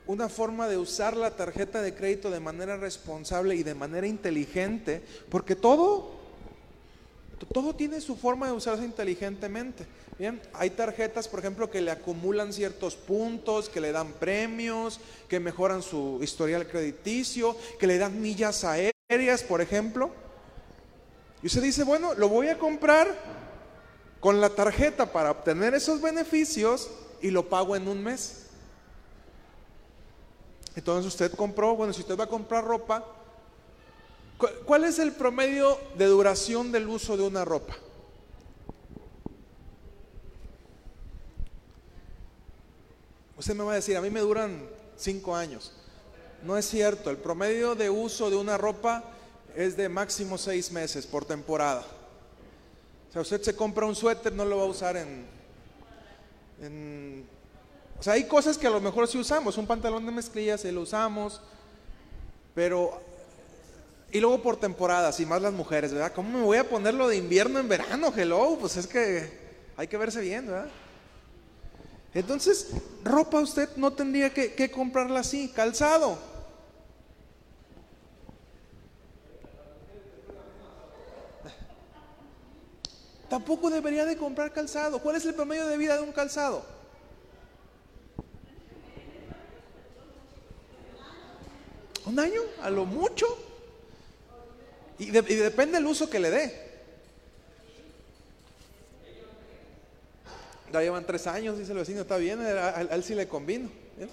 una 0.05 0.27
forma 0.27 0.67
de 0.67 0.77
usar 0.77 1.15
la 1.15 1.31
tarjeta 1.31 1.81
de 1.81 1.95
crédito 1.95 2.29
de 2.29 2.39
manera 2.39 2.77
responsable 2.77 3.55
y 3.55 3.63
de 3.63 3.73
manera 3.73 4.05
inteligente, 4.05 5.01
porque 5.29 5.55
todo, 5.55 6.11
todo 7.53 7.73
tiene 7.73 8.01
su 8.01 8.17
forma 8.17 8.47
de 8.47 8.53
usarse 8.53 8.83
inteligentemente. 8.83 9.85
Bien, 10.19 10.41
hay 10.51 10.71
tarjetas, 10.71 11.29
por 11.29 11.39
ejemplo, 11.39 11.71
que 11.71 11.79
le 11.79 11.91
acumulan 11.91 12.51
ciertos 12.51 12.97
puntos, 12.97 13.69
que 13.69 13.79
le 13.79 13.93
dan 13.93 14.11
premios, 14.11 14.99
que 15.29 15.39
mejoran 15.39 15.81
su 15.81 16.19
historial 16.21 16.67
crediticio, 16.67 17.55
que 17.79 17.87
le 17.87 17.97
dan 17.97 18.21
millas 18.21 18.65
aéreas, 18.65 19.43
por 19.43 19.61
ejemplo. 19.61 20.11
Y 21.41 21.47
usted 21.47 21.61
dice, 21.61 21.85
bueno, 21.85 22.15
lo 22.15 22.27
voy 22.27 22.49
a 22.49 22.57
comprar 22.57 23.07
con 24.19 24.41
la 24.41 24.49
tarjeta 24.49 25.09
para 25.09 25.31
obtener 25.31 25.73
esos 25.73 26.01
beneficios 26.01 26.91
y 27.21 27.31
lo 27.31 27.47
pago 27.47 27.77
en 27.77 27.87
un 27.87 28.03
mes. 28.03 28.47
Entonces 30.75 31.13
usted 31.13 31.31
compró, 31.31 31.77
bueno, 31.77 31.93
si 31.93 32.01
usted 32.01 32.19
va 32.19 32.25
a 32.25 32.27
comprar 32.27 32.65
ropa, 32.65 33.05
¿cuál 34.65 34.83
es 34.83 34.99
el 34.99 35.13
promedio 35.13 35.79
de 35.97 36.07
duración 36.07 36.73
del 36.73 36.89
uso 36.89 37.15
de 37.15 37.23
una 37.23 37.45
ropa? 37.45 37.77
Usted 43.39 43.55
me 43.55 43.63
va 43.63 43.71
a 43.71 43.75
decir, 43.75 43.97
a 43.97 44.01
mí 44.01 44.11
me 44.11 44.19
duran 44.19 44.61
cinco 44.95 45.35
años. 45.35 45.71
No 46.43 46.55
es 46.57 46.69
cierto, 46.69 47.09
el 47.09 47.17
promedio 47.17 47.73
de 47.73 47.89
uso 47.89 48.29
de 48.29 48.35
una 48.35 48.57
ropa 48.57 49.03
es 49.55 49.75
de 49.75 49.89
máximo 49.89 50.37
seis 50.37 50.71
meses 50.71 51.07
por 51.07 51.25
temporada. 51.25 51.83
O 53.09 53.11
sea, 53.11 53.23
usted 53.23 53.41
se 53.41 53.55
compra 53.55 53.87
un 53.87 53.95
suéter, 53.95 54.33
no 54.33 54.45
lo 54.45 54.57
va 54.57 54.63
a 54.63 54.67
usar 54.67 54.95
en, 54.95 55.25
o 57.99 58.03
sea, 58.03 58.13
hay 58.13 58.25
cosas 58.25 58.57
que 58.57 58.67
a 58.67 58.69
lo 58.69 58.81
mejor 58.81 59.07
sí 59.07 59.17
usamos, 59.17 59.57
un 59.57 59.67
pantalón 59.67 60.05
de 60.05 60.11
mezclilla 60.11 60.57
sí 60.57 60.71
lo 60.71 60.81
usamos, 60.81 61.41
pero... 62.53 63.01
Y 64.11 64.19
luego 64.19 64.41
por 64.41 64.57
temporadas, 64.57 65.19
y 65.19 65.25
más 65.25 65.41
las 65.41 65.53
mujeres, 65.53 65.93
¿verdad? 65.93 66.11
¿Cómo 66.15 66.39
me 66.39 66.43
voy 66.43 66.57
a 66.57 66.67
ponerlo 66.67 67.07
de 67.07 67.15
invierno 67.15 67.59
en 67.59 67.69
verano? 67.69 68.11
Hello, 68.15 68.57
pues 68.59 68.75
es 68.75 68.87
que 68.87 69.31
hay 69.77 69.87
que 69.87 69.97
verse 69.97 70.19
bien, 70.19 70.47
¿verdad? 70.47 70.67
Entonces, 72.13 72.71
ropa 73.03 73.39
usted 73.39 73.69
no 73.75 73.93
tendría 73.93 74.33
que, 74.33 74.53
que 74.53 74.71
comprarla 74.71 75.19
así, 75.19 75.49
calzado. 75.49 76.17
Tampoco 83.29 83.69
debería 83.69 84.05
de 84.05 84.17
comprar 84.17 84.51
calzado. 84.51 84.99
¿Cuál 84.99 85.15
es 85.15 85.25
el 85.25 85.35
promedio 85.35 85.67
de 85.67 85.77
vida 85.77 85.95
de 85.95 86.01
un 86.01 86.11
calzado? 86.11 86.65
Un 92.07 92.19
año, 92.19 92.41
a 92.63 92.71
lo 92.71 92.85
mucho. 92.85 93.27
Y, 94.97 95.11
depende 95.11 95.77
del 95.77 95.85
uso 95.85 96.09
que 96.09 96.19
le 96.19 96.31
dé. 96.31 96.68
Ya 100.71 100.81
llevan 100.81 101.05
tres 101.05 101.25
años, 101.27 101.57
dice 101.57 101.71
el 101.71 101.79
vecino, 101.79 102.01
está 102.01 102.17
bien, 102.17 102.39
a, 102.41 102.81
él 102.81 103.03
sí 103.03 103.15
le 103.15 103.27
convino. 103.27 103.69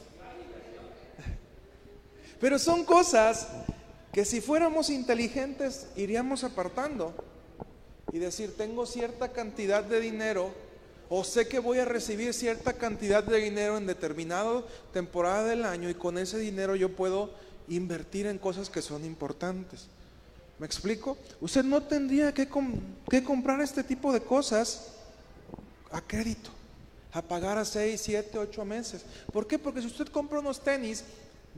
Pero 2.40 2.58
son 2.58 2.84
cosas 2.84 3.48
que 4.12 4.24
si 4.24 4.40
fuéramos 4.40 4.88
inteligentes 4.88 5.88
iríamos 5.96 6.44
apartando 6.44 7.14
y 8.12 8.18
decir, 8.18 8.56
tengo 8.56 8.86
cierta 8.86 9.32
cantidad 9.32 9.84
de 9.84 10.00
dinero 10.00 10.50
o 11.08 11.22
sé 11.22 11.46
que 11.46 11.58
voy 11.58 11.78
a 11.78 11.84
recibir 11.84 12.32
cierta 12.32 12.72
cantidad 12.72 13.22
de 13.22 13.38
dinero 13.38 13.76
en 13.76 13.86
determinada 13.86 14.62
temporada 14.92 15.44
del 15.44 15.64
año 15.64 15.90
y 15.90 15.94
con 15.94 16.18
ese 16.18 16.38
dinero 16.38 16.76
yo 16.76 16.96
puedo 16.96 17.30
invertir 17.68 18.26
en 18.26 18.38
cosas 18.38 18.70
que 18.70 18.82
son 18.82 19.04
importantes. 19.04 19.86
¿Me 20.58 20.66
explico? 20.66 21.18
Usted 21.40 21.64
no 21.64 21.82
tendría 21.82 22.32
que, 22.32 22.48
que 23.10 23.22
comprar 23.22 23.60
este 23.60 23.84
tipo 23.84 24.12
de 24.12 24.20
cosas 24.20 24.95
a 25.90 26.00
crédito, 26.00 26.50
a 27.12 27.22
pagar 27.22 27.58
a 27.58 27.64
6, 27.64 28.00
7, 28.00 28.38
8 28.38 28.64
meses. 28.64 29.04
¿Por 29.32 29.46
qué? 29.46 29.58
Porque 29.58 29.80
si 29.80 29.86
usted 29.86 30.08
compra 30.08 30.40
unos 30.40 30.60
tenis, 30.60 31.04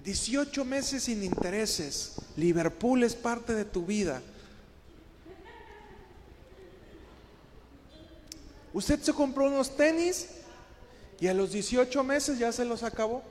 18 0.05 0.65
meses 0.65 1.05
sin 1.05 1.23
intereses, 1.25 2.15
Liverpool 2.37 3.03
es 3.03 3.15
parte 3.15 3.55
de 3.55 3.65
tu 3.65 3.85
vida. 3.85 4.23
Usted 8.73 9.01
se 9.01 9.13
compró 9.13 9.47
unos 9.47 9.75
tenis 9.77 10.27
y 11.21 11.27
a 11.27 11.35
los 11.35 11.53
18 11.53 12.05
meses 12.05 12.39
ya 12.39 12.53
se 12.53 12.65
los 12.65 12.83
acabó. 12.83 13.23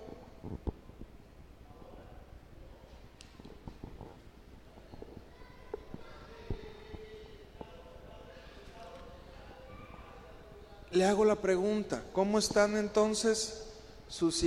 le 10.97 11.05
hago 11.05 11.23
la 11.23 11.35
pregunta, 11.35 12.03
¿cómo 12.11 12.39
están 12.39 12.75
entonces 12.75 13.63
sus, 14.09 14.43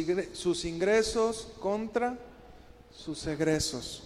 ingresos 0.65 1.49
contra 1.61 2.19
sus 2.93 3.27
egresos? 3.27 4.03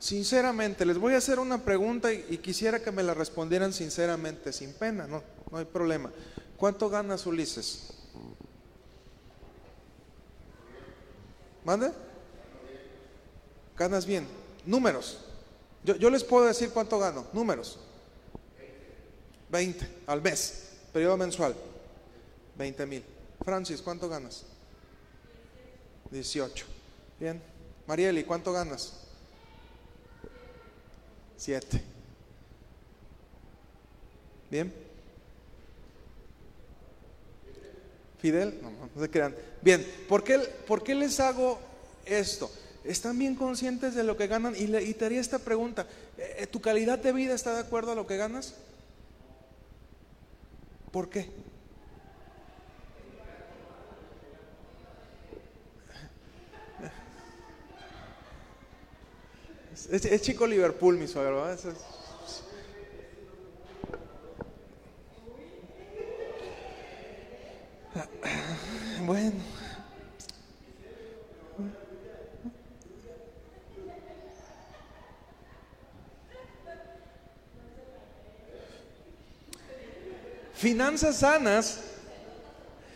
Sinceramente, 0.00 0.84
les 0.84 0.98
voy 0.98 1.14
a 1.14 1.18
hacer 1.18 1.38
una 1.38 1.62
pregunta 1.62 2.12
y, 2.12 2.38
quisiera 2.38 2.82
que 2.82 2.90
me 2.90 3.02
la 3.02 3.14
respondieran 3.14 3.72
sinceramente, 3.72 4.52
sin 4.52 4.72
pena, 4.72 5.06
no, 5.06 5.22
no 5.50 5.58
hay 5.58 5.64
problema. 5.64 6.10
¿Cuánto 6.56 6.88
ganas 6.88 7.26
Ulises? 7.26 7.90
¿Manda? 11.64 11.92
¿Ganas 13.76 14.06
bien? 14.06 14.26
Números. 14.64 15.27
Yo, 15.84 15.96
yo 15.96 16.10
les 16.10 16.24
puedo 16.24 16.46
decir 16.46 16.70
cuánto 16.70 16.98
gano. 16.98 17.26
Números. 17.32 17.78
20 19.50 19.88
al 20.06 20.22
mes, 20.22 20.70
periodo 20.92 21.16
mensual. 21.16 21.54
20 22.56 22.86
mil. 22.86 23.04
Francis, 23.44 23.80
¿cuánto 23.80 24.08
ganas? 24.08 24.44
18. 26.10 26.66
Bien. 27.18 27.40
Marieli, 27.86 28.24
¿cuánto 28.24 28.52
ganas? 28.52 28.94
7. 31.36 31.82
Bien. 34.50 34.72
Fidel, 38.18 38.58
no, 38.60 38.70
no 38.94 39.00
se 39.00 39.10
crean. 39.10 39.34
Bien, 39.62 39.86
¿por 40.08 40.24
qué, 40.24 40.38
¿por 40.38 40.82
qué 40.82 40.94
les 40.94 41.20
hago 41.20 41.58
esto? 42.04 42.50
¿Están 42.84 43.18
bien 43.18 43.34
conscientes 43.34 43.94
de 43.94 44.04
lo 44.04 44.16
que 44.16 44.26
ganan? 44.26 44.54
Y, 44.56 44.66
le, 44.66 44.82
y 44.82 44.94
te 44.94 45.04
haría 45.04 45.20
esta 45.20 45.38
pregunta, 45.38 45.86
¿eh, 46.16 46.46
¿tu 46.46 46.60
calidad 46.60 46.98
de 46.98 47.12
vida 47.12 47.34
está 47.34 47.54
de 47.54 47.60
acuerdo 47.60 47.92
a 47.92 47.94
lo 47.94 48.06
que 48.06 48.16
ganas? 48.16 48.54
¿Por 50.90 51.08
qué? 51.10 51.28
Es, 59.90 60.04
es 60.04 60.22
chico 60.22 60.46
Liverpool, 60.46 60.96
mi 60.98 61.06
suegro. 61.06 61.50
Es- 61.52 61.64
es- 61.64 61.76
Bueno. 69.06 69.40
Finanzas 80.78 81.16
sanas 81.16 81.80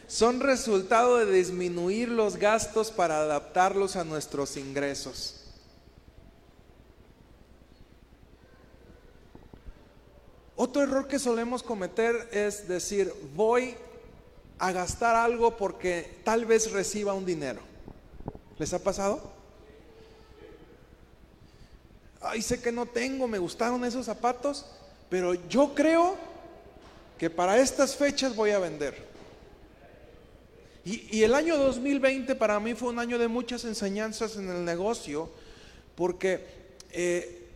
son 0.07 0.39
resultado 0.39 1.17
de 1.17 1.33
disminuir 1.33 2.09
los 2.09 2.37
gastos 2.37 2.93
para 2.93 3.17
adaptarlos 3.17 3.97
a 3.97 4.05
nuestros 4.05 4.57
ingresos. 4.57 5.41
Otro 10.55 10.85
error 10.85 11.09
que 11.09 11.19
solemos 11.19 11.65
cometer 11.65 12.29
es 12.31 12.69
decir, 12.69 13.13
voy 13.35 13.75
a 14.61 14.71
gastar 14.71 15.17
algo 15.17 15.57
porque 15.57 16.21
tal 16.23 16.45
vez 16.45 16.71
reciba 16.71 17.15
un 17.15 17.27
dinero. 17.27 17.63
¿Les 18.61 18.73
ha 18.73 18.79
pasado? 18.79 19.33
Ay, 22.21 22.43
sé 22.43 22.63
que 22.63 22.71
no 22.71 22.87
tengo, 22.87 23.27
me 23.27 23.39
gustaron 23.39 23.85
esos 23.85 24.07
zapatos, 24.07 24.67
pero 25.11 25.35
yo 25.35 25.75
creo 25.75 26.32
que 27.23 27.31
para 27.31 27.57
estas 27.61 27.95
fechas 27.95 28.35
voy 28.35 28.51
a 28.51 28.59
vender. 28.59 28.97
Y, 30.85 31.23
el 31.23 31.37
año 31.37 31.57
2020 31.57 32.35
para 32.35 32.59
mí 32.59 32.75
fue 32.75 32.89
un 32.89 32.99
año 32.99 33.17
de 33.17 33.29
muchas 33.29 33.65
enseñanzas 33.65 34.35
en 34.35 34.51
el 34.51 34.65
negocio, 34.65 35.31
porque 35.95 36.45
eh, 36.91 37.47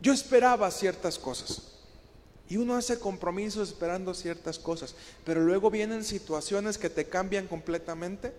yo 0.00 0.14
esperaba 0.14 0.70
ciertas 0.70 1.18
cosas. 1.18 1.74
Y 2.48 2.56
uno 2.56 2.76
hace 2.76 2.98
compromisos 2.98 3.68
esperando 3.68 4.14
ciertas 4.14 4.58
cosas, 4.58 4.94
pero 5.26 5.42
luego 5.42 5.70
vienen 5.70 6.02
situaciones 6.02 6.78
que 6.78 6.88
te 6.88 7.04
cambian 7.04 7.46
completamente. 7.46 8.32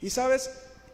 Y 0.00 0.10
sabes, 0.10 0.48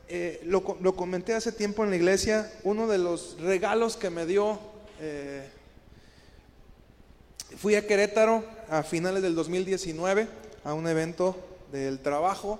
eh, 0.08 0.40
lo, 0.44 0.76
lo 0.80 0.96
comenté 0.96 1.34
hace 1.34 1.52
tiempo 1.52 1.84
en 1.84 1.90
la 1.90 1.96
iglesia, 1.96 2.52
uno 2.62 2.86
de 2.86 2.98
los 2.98 3.40
regalos 3.40 3.96
que 3.96 4.10
me 4.10 4.26
dio, 4.26 4.58
eh, 5.00 5.48
fui 7.56 7.74
a 7.74 7.86
Querétaro 7.86 8.44
a 8.68 8.82
finales 8.82 9.22
del 9.22 9.34
2019 9.34 10.28
a 10.64 10.74
un 10.74 10.86
evento 10.88 11.36
del 11.72 12.00
trabajo 12.00 12.58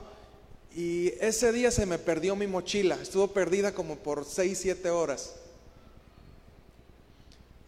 y 0.74 1.12
ese 1.20 1.52
día 1.52 1.70
se 1.70 1.86
me 1.86 1.98
perdió 1.98 2.34
mi 2.34 2.46
mochila, 2.46 2.96
estuvo 3.00 3.28
perdida 3.28 3.72
como 3.72 3.96
por 3.96 4.24
6, 4.24 4.58
7 4.60 4.90
horas. 4.90 5.36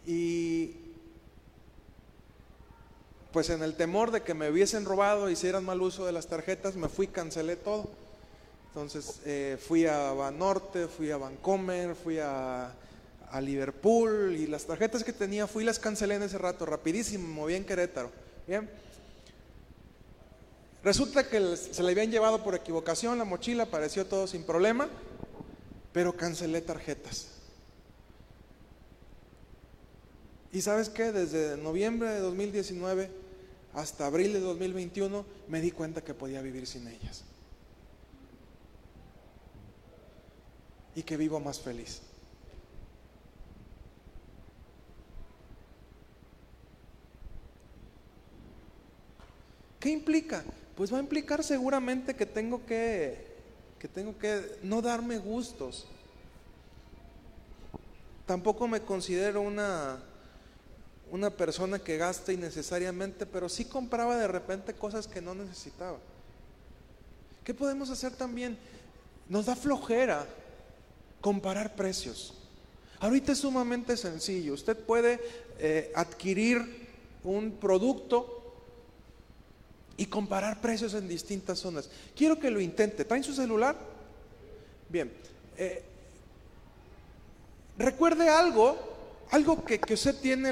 Y 0.05 0.75
pues 3.31 3.49
en 3.49 3.61
el 3.61 3.75
temor 3.75 4.11
de 4.11 4.23
que 4.23 4.33
me 4.33 4.49
hubiesen 4.49 4.83
robado, 4.83 5.29
hicieran 5.29 5.63
mal 5.63 5.81
uso 5.81 6.05
de 6.05 6.11
las 6.11 6.27
tarjetas, 6.27 6.75
me 6.75 6.89
fui, 6.89 7.07
cancelé 7.07 7.55
todo. 7.55 7.89
Entonces 8.77 9.21
eh, 9.25 9.57
fui 9.59 9.87
a 9.87 10.13
Banorte, 10.13 10.87
fui 10.87 11.09
a 11.09 11.17
Vancomer, 11.17 11.95
fui 11.95 12.19
a, 12.19 12.71
Liverpool 13.41 14.35
y 14.37 14.45
las 14.45 14.65
tarjetas 14.65 15.03
que 15.03 15.11
tenía 15.11 15.47
fui 15.47 15.63
y 15.63 15.65
las 15.65 15.79
cancelé 15.79 16.13
en 16.15 16.23
ese 16.23 16.37
rato, 16.37 16.63
rapidísimo, 16.63 17.27
me 17.27 17.33
moví 17.33 17.55
en 17.55 17.65
Querétaro. 17.65 18.11
Bien. 18.45 18.69
Resulta 20.83 21.27
que 21.27 21.57
se 21.57 21.81
le 21.81 21.91
habían 21.91 22.11
llevado 22.11 22.43
por 22.43 22.53
equivocación 22.53 23.17
la 23.17 23.25
mochila, 23.25 23.63
apareció 23.63 24.05
todo 24.05 24.27
sin 24.27 24.43
problema, 24.43 24.87
pero 25.91 26.15
cancelé 26.15 26.61
tarjetas. 26.61 27.29
Y 30.53 30.61
sabes 30.61 30.89
qué, 30.89 31.11
desde 31.11 31.57
noviembre 31.57 32.11
de 32.11 32.19
2019 32.19 33.09
hasta 33.73 34.05
abril 34.05 34.33
de 34.33 34.39
2021 34.39 35.25
me 35.47 35.61
di 35.61 35.71
cuenta 35.71 36.03
que 36.03 36.13
podía 36.13 36.43
vivir 36.43 36.67
sin 36.67 36.87
ellas. 36.87 37.23
Y 40.97 41.03
que 41.03 41.15
vivo 41.15 41.39
más 41.39 41.59
feliz. 41.59 42.01
¿Qué 49.79 49.91
implica? 49.91 50.43
Pues 50.75 50.91
va 50.91 50.97
a 50.97 51.01
implicar 51.01 51.43
seguramente 51.43 52.15
que 52.15 52.25
tengo 52.25 52.65
que, 52.65 53.27
que 53.77 53.87
tengo 53.87 54.17
que 54.17 54.57
no 54.63 54.81
darme 54.81 55.19
gustos. 55.19 55.85
Tampoco 58.25 58.67
me 58.67 58.81
considero 58.81 59.41
una, 59.41 59.99
una 61.11 61.29
persona 61.29 61.77
que 61.77 61.97
gasta 61.97 62.33
innecesariamente, 62.33 63.27
pero 63.27 63.49
sí 63.49 63.65
compraba 63.65 64.17
de 64.17 64.27
repente 64.27 64.73
cosas 64.73 65.07
que 65.07 65.21
no 65.21 65.35
necesitaba. 65.35 65.99
¿Qué 67.43 67.53
podemos 67.53 67.91
hacer 67.91 68.13
también? 68.13 68.57
Nos 69.29 69.45
da 69.45 69.55
flojera 69.55 70.25
comparar 71.27 71.75
precios. 71.75 72.33
Ahorita 73.01 73.33
es 73.33 73.39
sumamente 73.39 73.97
sencillo. 73.97 74.53
Usted 74.53 74.77
puede 74.77 75.19
eh, 75.59 75.91
adquirir 75.93 76.87
un 77.21 77.51
producto 77.51 78.55
y 79.97 80.05
comparar 80.05 80.61
precios 80.61 80.93
en 80.93 81.05
distintas 81.05 81.59
zonas. 81.59 81.89
Quiero 82.15 82.39
que 82.39 82.49
lo 82.49 82.61
intente. 82.61 83.03
¿Traen 83.03 83.25
su 83.25 83.33
celular? 83.33 83.75
Bien. 84.87 85.11
Eh, 85.57 85.83
recuerde 87.77 88.29
algo, 88.29 88.77
algo 89.29 89.65
que, 89.65 89.81
que 89.81 89.95
usted 89.95 90.15
tiene 90.21 90.51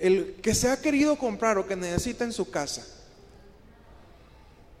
el 0.00 0.34
que 0.42 0.54
se 0.56 0.70
ha 0.70 0.80
querido 0.80 1.16
comprar 1.16 1.56
o 1.56 1.68
que 1.68 1.76
necesita 1.76 2.24
en 2.24 2.32
su 2.32 2.50
casa. 2.50 2.84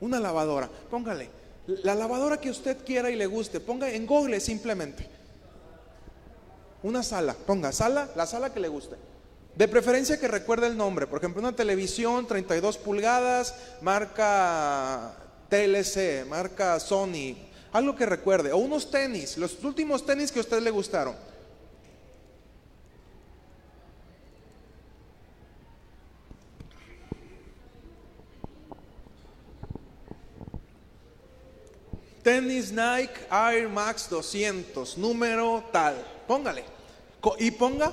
Una 0.00 0.18
lavadora. 0.18 0.68
Póngale. 0.90 1.37
La 1.68 1.94
lavadora 1.94 2.40
que 2.40 2.48
usted 2.48 2.78
quiera 2.84 3.10
y 3.10 3.16
le 3.16 3.26
guste. 3.26 3.60
Ponga 3.60 3.90
en 3.90 4.06
Google 4.06 4.40
simplemente. 4.40 5.06
Una 6.82 7.02
sala. 7.02 7.34
Ponga 7.34 7.72
sala, 7.72 8.10
la 8.16 8.26
sala 8.26 8.52
que 8.52 8.60
le 8.60 8.68
guste. 8.68 8.96
De 9.54 9.68
preferencia 9.68 10.18
que 10.18 10.28
recuerde 10.28 10.66
el 10.66 10.76
nombre. 10.76 11.06
Por 11.06 11.18
ejemplo, 11.18 11.40
una 11.40 11.54
televisión 11.54 12.26
32 12.26 12.78
pulgadas, 12.78 13.54
marca 13.82 15.14
TLC, 15.50 16.26
marca 16.26 16.80
Sony. 16.80 17.36
Algo 17.72 17.94
que 17.94 18.06
recuerde. 18.06 18.52
O 18.52 18.58
unos 18.58 18.90
tenis, 18.90 19.36
los 19.36 19.62
últimos 19.62 20.06
tenis 20.06 20.32
que 20.32 20.38
a 20.38 20.42
usted 20.42 20.62
le 20.62 20.70
gustaron. 20.70 21.14
Tenis 32.38 32.70
Nike 32.70 33.26
Air 33.32 33.68
Max 33.68 34.08
200, 34.08 34.96
número 34.96 35.64
tal. 35.72 35.96
Póngale. 36.28 36.62
Y 37.40 37.50
ponga 37.50 37.92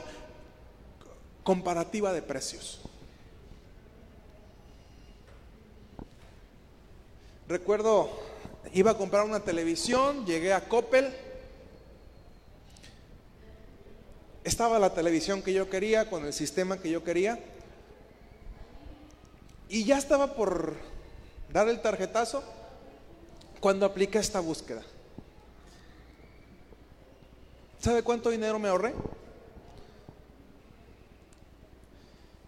comparativa 1.44 2.14
de 2.14 2.22
precios. 2.22 2.80
Recuerdo, 7.48 8.12
iba 8.72 8.92
a 8.92 8.98
comprar 8.98 9.26
una 9.26 9.40
televisión, 9.40 10.28
llegué 10.28 10.54
a 10.54 10.70
Coppel. 10.70 11.12
Estaba 14.44 14.78
la 14.78 14.94
televisión 14.94 15.42
que 15.42 15.54
yo 15.54 15.72
quería, 15.72 16.08
con 16.08 16.24
el 16.24 16.34
sistema 16.34 16.78
que 16.78 16.92
yo 16.92 17.04
quería. 17.04 17.40
Y 19.70 19.86
ya 19.86 19.98
estaba 19.98 20.36
por 20.36 20.76
dar 21.52 21.68
el 21.68 21.82
tarjetazo 21.82 22.44
cuando 23.60 23.86
apliqué 23.86 24.20
esta 24.20 24.40
búsqueda. 24.40 24.84
¿Sabe 27.80 28.02
cuánto 28.02 28.30
dinero 28.30 28.58
me 28.58 28.70
ahorré? 28.70 28.94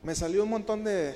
Me 0.04 0.16
salió 0.16 0.44
un 0.44 0.50
montón 0.50 0.84
de, 0.84 1.16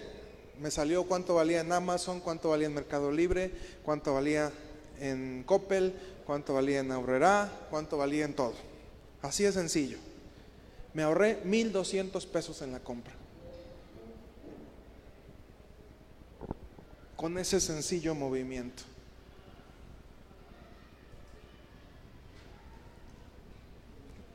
me 0.60 0.70
salió 0.70 1.06
cuánto 1.06 1.36
valía 1.36 1.62
en 1.62 1.72
Amazon, 1.72 2.20
cuánto 2.20 2.50
valía 2.50 2.68
en 2.68 2.74
Mercado 2.74 3.12
Libre, 3.12 3.52
cuánto 3.84 4.14
valía 4.14 4.52
en 5.00 5.44
Coppel, 5.44 5.96
cuánto 6.26 6.54
valía 6.54 6.82
en 6.82 6.92
Aurrera, 6.92 7.52
cuánto 7.70 7.98
valía 7.98 8.26
en 8.26 8.36
todo. 8.36 8.54
Así 9.22 9.44
de 9.44 9.52
sencillo. 9.52 9.98
Me 10.94 11.04
ahorré 11.04 11.44
1.200 11.44 12.28
pesos 12.28 12.62
en 12.62 12.74
la 12.74 12.80
compra. 12.80 13.14
Con 17.16 17.38
ese 17.38 17.60
sencillo 17.60 18.14
movimiento. 18.14 18.84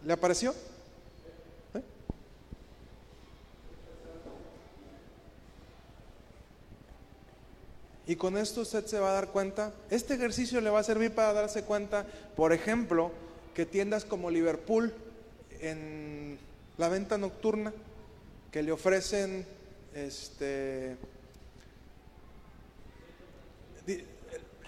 ¿Le 0.06 0.12
apareció? 0.12 0.54
¿Eh? 1.74 1.82
Y 8.06 8.14
con 8.14 8.36
esto 8.36 8.60
usted 8.60 8.86
se 8.86 9.00
va 9.00 9.10
a 9.10 9.14
dar 9.14 9.32
cuenta, 9.32 9.72
este 9.90 10.14
ejercicio 10.14 10.60
le 10.60 10.70
va 10.70 10.78
a 10.78 10.84
servir 10.84 11.12
para 11.12 11.32
darse 11.32 11.64
cuenta, 11.64 12.06
por 12.36 12.52
ejemplo, 12.52 13.10
que 13.52 13.66
tiendas 13.66 14.04
como 14.04 14.30
Liverpool 14.30 14.94
en 15.60 16.38
la 16.78 16.88
venta 16.88 17.18
nocturna, 17.18 17.72
que 18.52 18.62
le 18.62 18.70
ofrecen 18.70 19.44
este 19.92 20.96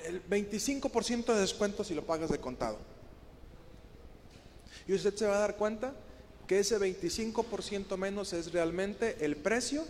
el 0.05 0.29
25% 0.29 1.33
de 1.33 1.41
descuento 1.41 1.85
si 1.85 1.95
lo 1.95 2.05
pagas 2.05 2.31
de 2.31 2.41
contado. 2.41 2.98
Y 4.89 4.95
usted 4.95 5.15
se 5.15 5.27
va 5.27 5.37
a 5.37 5.41
dar 5.41 5.57
cuenta 5.57 5.93
que 6.47 6.59
ese 6.61 6.79
25% 6.79 7.97
menos 7.99 8.33
es 8.33 8.51
realmente 8.53 9.19
el 9.21 9.37
precio 9.37 9.85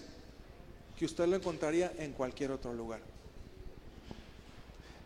que 0.98 1.04
usted 1.04 1.26
lo 1.26 1.36
encontraría 1.36 1.92
en 1.98 2.12
cualquier 2.12 2.50
otro 2.50 2.74
lugar. 2.74 3.00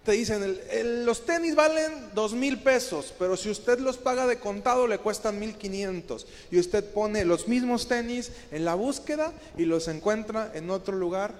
Te 0.05 0.12
dicen, 0.12 0.59
los 1.05 1.24
tenis 1.26 1.55
valen 1.55 2.11
dos 2.14 2.32
mil 2.32 2.59
pesos, 2.61 3.14
pero 3.18 3.36
si 3.36 3.51
usted 3.51 3.78
los 3.78 3.99
paga 3.99 4.26
de 4.26 4.40
contado 4.40 4.88
le 4.88 4.99
cuestan 4.99 5.38
mil 5.38 5.55
quinientos. 5.57 6.26
Y 6.51 6.59
usted 6.59 6.84
pone 6.93 7.24
los 7.24 7.47
mismos 7.47 7.86
tenis 7.86 8.32
en 8.51 8.64
la 8.64 8.74
búsqueda 8.74 9.32
y 9.57 9.64
los 9.64 9.86
encuentra 9.86 10.51
en 10.55 10.70
otro 10.70 10.97
lugar 10.97 11.34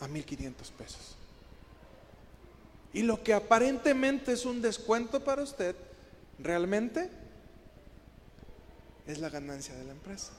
a 0.00 0.08
mil 0.08 0.24
quinientos 0.24 0.72
pesos. 0.72 1.16
Y 2.92 3.02
lo 3.02 3.22
que 3.22 3.32
aparentemente 3.32 4.32
es 4.32 4.44
un 4.44 4.60
descuento 4.60 5.20
para 5.20 5.42
usted, 5.42 5.74
realmente 6.38 7.08
es 9.06 9.18
la 9.18 9.30
ganancia 9.30 9.74
de 9.74 9.84
la 9.84 9.92
empresa. 9.92 10.32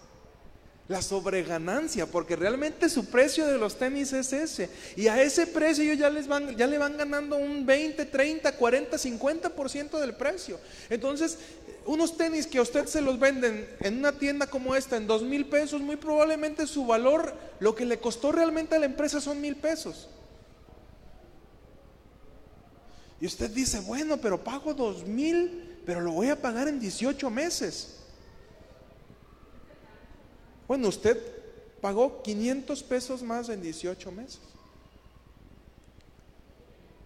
La 0.88 1.02
sobreganancia, 1.02 2.06
porque 2.06 2.38
realmente 2.38 2.88
su 2.88 3.08
precio 3.08 3.45
de 3.45 3.58
los 3.58 3.78
tenis 3.78 4.14
es 4.14 4.32
ese. 4.32 4.70
Y 4.95 5.08
a 5.08 5.22
ese 5.22 5.45
precio 5.45 5.84
ellos 5.84 5.98
ya, 5.98 6.10
les 6.10 6.28
van, 6.28 6.56
ya 6.56 6.66
le 6.66 6.78
van 6.78 6.95
ganando 6.95 7.36
un 7.36 7.66
20, 7.66 8.06
30, 8.06 8.54
40, 8.54 8.98
50% 8.98 10.00
del 10.00 10.16
precio. 10.16 10.58
Entonces, 10.89 11.39
unos 11.86 12.16
tenis 12.16 12.48
que 12.48 12.58
a 12.60 12.62
usted 12.62 12.86
se 12.86 13.02
los 13.02 13.20
venden 13.20 13.68
en 13.82 13.98
una 13.98 14.14
tienda 14.14 14.48
como 14.48 14.76
esta 14.76 14.95
en 14.95 15.08
dos 15.08 15.24
mil 15.24 15.45
pesos, 15.45 15.82
muy 15.82 15.98
probablemente 15.98 16.68
su 16.68 16.86
valor, 16.86 17.34
lo 17.60 17.76
que 17.76 17.86
le 17.86 18.00
costó 18.00 18.32
realmente 18.32 18.76
a 18.76 18.80
la 18.80 18.86
empresa 18.86 19.20
son 19.20 19.41
mil 19.41 19.58
pesos. 19.58 20.10
Y 23.20 23.26
usted 23.26 23.50
dice, 23.50 23.80
bueno, 23.82 24.18
pero 24.18 24.43
pago 24.43 24.74
dos 24.74 25.06
mil, 25.06 25.66
pero 25.88 26.02
lo 26.02 26.12
voy 26.12 26.28
a 26.28 26.36
pagar 26.36 26.68
en 26.68 26.82
18 26.82 27.30
meses. 27.30 27.96
Bueno, 30.68 30.90
usted 30.90 31.18
pagó 31.80 32.22
500 32.22 32.84
pesos 32.84 33.24
más 33.24 33.48
en 33.48 33.62
18 33.62 34.12
meses. 34.12 34.42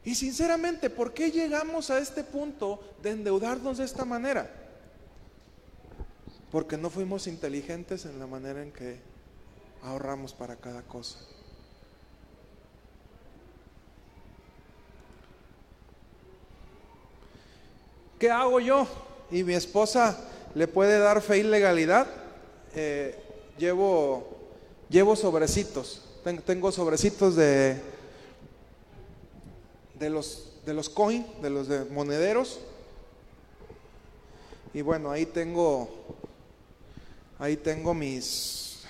Y 0.04 0.16
sinceramente, 0.16 0.90
¿por 0.90 1.14
qué 1.14 1.30
llegamos 1.30 1.92
a 1.92 2.00
este 2.00 2.24
punto 2.24 2.82
de 3.04 3.12
endeudarnos 3.12 3.78
de 3.78 3.86
esta 3.86 4.04
manera? 4.04 4.52
Porque 6.52 6.76
no 6.76 6.90
fuimos 6.90 7.28
inteligentes 7.28 8.06
en 8.06 8.18
la 8.18 8.26
manera 8.26 8.64
en 8.64 8.72
que 8.72 9.00
ahorramos 9.84 10.34
para 10.34 10.56
cada 10.56 10.82
cosa. 10.82 11.20
¿Qué 18.22 18.30
hago 18.30 18.60
yo? 18.60 18.86
Y 19.32 19.44
mi 19.44 19.56
esposa 19.56 20.16
le 20.54 20.68
puede 20.68 21.00
dar 21.00 21.24
fe 21.24 21.40
y 21.40 21.44
legalidad. 21.44 22.06
Eh, 22.76 23.20
llevo, 23.58 24.38
llevo 24.92 25.16
sobrecitos. 25.16 26.04
Tengo 26.46 26.72
sobrecitos 26.72 27.36
de, 27.36 27.82
de 29.96 30.10
los, 30.12 30.54
de 30.68 30.74
los 30.76 30.88
coin, 30.88 31.26
de 31.42 31.50
los 31.50 31.68
de 31.68 31.84
monederos. 31.86 32.60
Y 34.72 34.82
bueno, 34.82 35.10
ahí 35.10 35.26
tengo, 35.26 35.90
ahí 37.40 37.58
tengo 37.58 37.96
mis, 37.96 38.84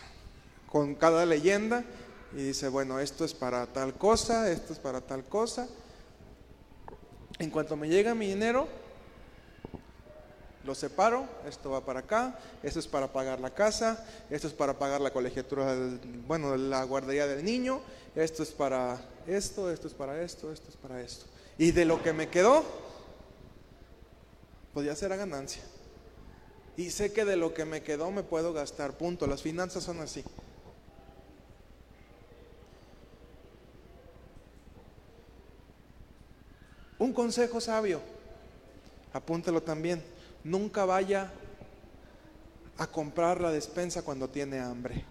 con 0.70 0.94
cada 0.94 1.26
leyenda. 1.26 1.86
Y 2.34 2.48
dice, 2.48 2.68
bueno, 2.68 3.00
esto 3.00 3.24
es 3.24 3.34
para 3.34 3.66
tal 3.68 3.94
cosa, 3.94 4.52
esto 4.52 4.74
es 4.74 4.80
para 4.80 5.00
tal 5.00 5.24
cosa. 5.24 5.70
En 7.40 7.50
cuanto 7.50 7.78
me 7.78 7.88
llega 7.88 8.14
mi 8.14 8.28
dinero, 8.28 8.81
lo 10.64 10.76
separo, 10.76 11.26
esto 11.48 11.72
va 11.72 11.84
para 11.84 12.02
acá, 12.02 12.38
esto 12.62 12.80
es 12.80 12.88
para 12.88 13.12
pagar 13.12 13.40
la 13.40 13.52
casa, 13.52 14.06
esto 14.30 14.48
es 14.48 14.54
para 14.54 14.78
pagar 14.78 15.02
la 15.02 15.12
colegiatura, 15.12 15.76
bueno, 16.28 16.56
la 16.56 16.84
guardería 16.84 17.26
del 17.28 17.44
niño, 17.44 17.82
esto 18.16 18.44
es 18.44 18.52
para 18.52 19.00
esto, 19.26 19.72
esto 19.72 19.88
es 19.88 19.94
para 19.94 20.22
esto, 20.22 20.52
esto 20.52 20.70
es 20.70 20.76
para 20.76 21.02
esto. 21.02 21.26
Y 21.58 21.72
de 21.72 21.86
lo 21.86 22.02
que 22.04 22.14
me 22.14 22.30
quedó, 22.30 22.64
podía 24.74 24.96
ser 24.96 25.12
a 25.14 25.16
ganancia. 25.16 25.64
Y 26.78 26.90
sé 26.92 27.12
que 27.12 27.26
de 27.26 27.36
lo 27.36 27.54
que 27.54 27.66
me 27.66 27.84
quedó 27.84 28.12
me 28.12 28.24
puedo 28.24 28.54
gastar, 28.54 28.98
punto. 28.98 29.28
Las 29.28 29.42
finanzas 29.42 29.84
son 29.84 30.00
así. 30.00 30.24
Un 36.98 37.14
consejo 37.14 37.60
sabio, 37.60 38.00
apúntalo 39.12 39.62
también 39.64 40.04
nunca 40.44 40.86
vaya 40.86 41.32
a 42.78 42.88
comprar 42.88 43.42
la 43.42 43.52
despensa 43.52 44.02
cuando 44.02 44.30
tiene 44.30 44.60
hambre. 44.60 45.06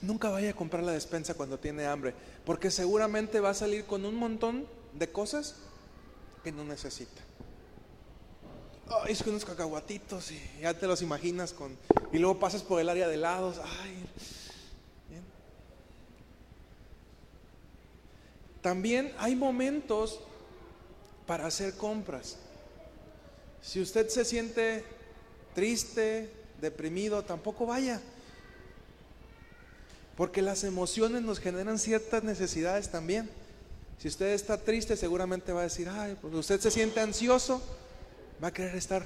Nunca 0.00 0.30
vaya 0.30 0.50
a 0.50 0.54
comprar 0.54 0.84
la 0.84 0.92
despensa 0.92 1.34
cuando 1.34 1.58
tiene 1.58 1.84
hambre, 1.84 2.14
porque 2.44 2.70
seguramente 2.70 3.40
va 3.40 3.50
a 3.50 3.54
salir 3.54 3.84
con 3.86 4.04
un 4.04 4.14
montón 4.14 4.66
de 4.94 5.10
cosas 5.10 5.56
que 6.44 6.52
no 6.52 6.64
necesita. 6.64 7.25
Ay, 8.88 9.12
es 9.12 9.22
que 9.22 9.30
unos 9.30 9.44
cacahuatitos 9.44 10.30
y 10.30 10.40
ya 10.60 10.74
te 10.74 10.86
los 10.86 11.02
imaginas 11.02 11.52
con. 11.52 11.76
Y 12.12 12.18
luego 12.18 12.38
pasas 12.38 12.62
por 12.62 12.80
el 12.80 12.88
área 12.88 13.08
de 13.08 13.14
helados. 13.14 13.58
Ay, 13.82 14.06
También 18.66 19.14
hay 19.18 19.36
momentos 19.36 20.18
para 21.24 21.46
hacer 21.46 21.74
compras. 21.76 22.36
Si 23.62 23.80
usted 23.80 24.08
se 24.08 24.24
siente 24.24 24.82
triste, 25.54 26.28
deprimido, 26.60 27.22
tampoco 27.22 27.66
vaya. 27.66 28.00
Porque 30.16 30.42
las 30.42 30.64
emociones 30.64 31.22
nos 31.22 31.38
generan 31.38 31.78
ciertas 31.78 32.24
necesidades 32.24 32.90
también. 32.90 33.30
Si 33.98 34.08
usted 34.08 34.32
está 34.32 34.58
triste, 34.58 34.96
seguramente 34.96 35.52
va 35.52 35.60
a 35.60 35.70
decir, 35.70 35.88
ay, 35.88 36.16
pues 36.20 36.34
usted 36.34 36.58
se 36.58 36.72
siente 36.72 36.98
ansioso, 36.98 37.62
va 38.42 38.48
a 38.48 38.52
querer 38.52 38.76
estar. 38.76 39.04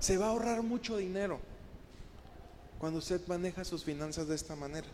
Se 0.00 0.16
va 0.16 0.26
a 0.26 0.28
ahorrar 0.30 0.62
mucho 0.62 0.96
dinero 0.96 1.40
cuando 2.78 2.98
usted 2.98 3.26
maneja 3.26 3.64
sus 3.64 3.84
finanzas 3.84 4.28
de 4.28 4.34
esta 4.34 4.54
manera. 4.54 4.86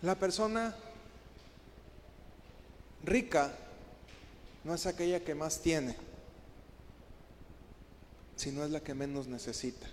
La 0.00 0.16
persona 0.16 0.74
rica 3.04 3.54
no 4.64 4.74
es 4.74 4.86
aquella 4.86 5.20
que 5.20 5.36
más 5.36 5.60
tiene 5.60 6.11
sino 8.42 8.64
es 8.64 8.72
la 8.72 8.80
que 8.80 8.92
menos 8.92 9.28
necesita. 9.28 9.86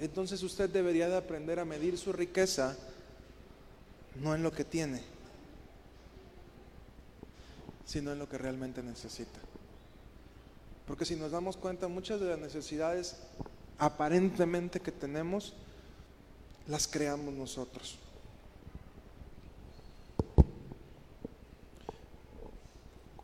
Entonces 0.00 0.42
usted 0.42 0.70
debería 0.70 1.06
de 1.06 1.18
aprender 1.18 1.58
a 1.58 1.66
medir 1.66 1.98
su 1.98 2.14
riqueza 2.14 2.74
no 4.14 4.34
en 4.34 4.42
lo 4.42 4.50
que 4.50 4.64
tiene, 4.64 5.02
sino 7.84 8.10
en 8.10 8.18
lo 8.18 8.26
que 8.26 8.38
realmente 8.38 8.82
necesita. 8.82 9.38
Porque 10.86 11.04
si 11.04 11.14
nos 11.14 11.30
damos 11.30 11.58
cuenta, 11.58 11.86
muchas 11.86 12.18
de 12.18 12.30
las 12.30 12.38
necesidades 12.38 13.16
aparentemente 13.76 14.80
que 14.80 14.92
tenemos, 14.92 15.52
las 16.68 16.88
creamos 16.88 17.34
nosotros. 17.34 17.98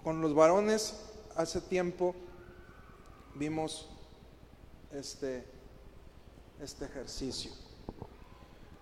Con 0.03 0.21
los 0.21 0.35
varones 0.35 1.13
hace 1.37 1.61
tiempo 1.61 2.15
vimos 3.35 3.89
este, 4.93 5.45
este 6.61 6.85
ejercicio. 6.85 7.51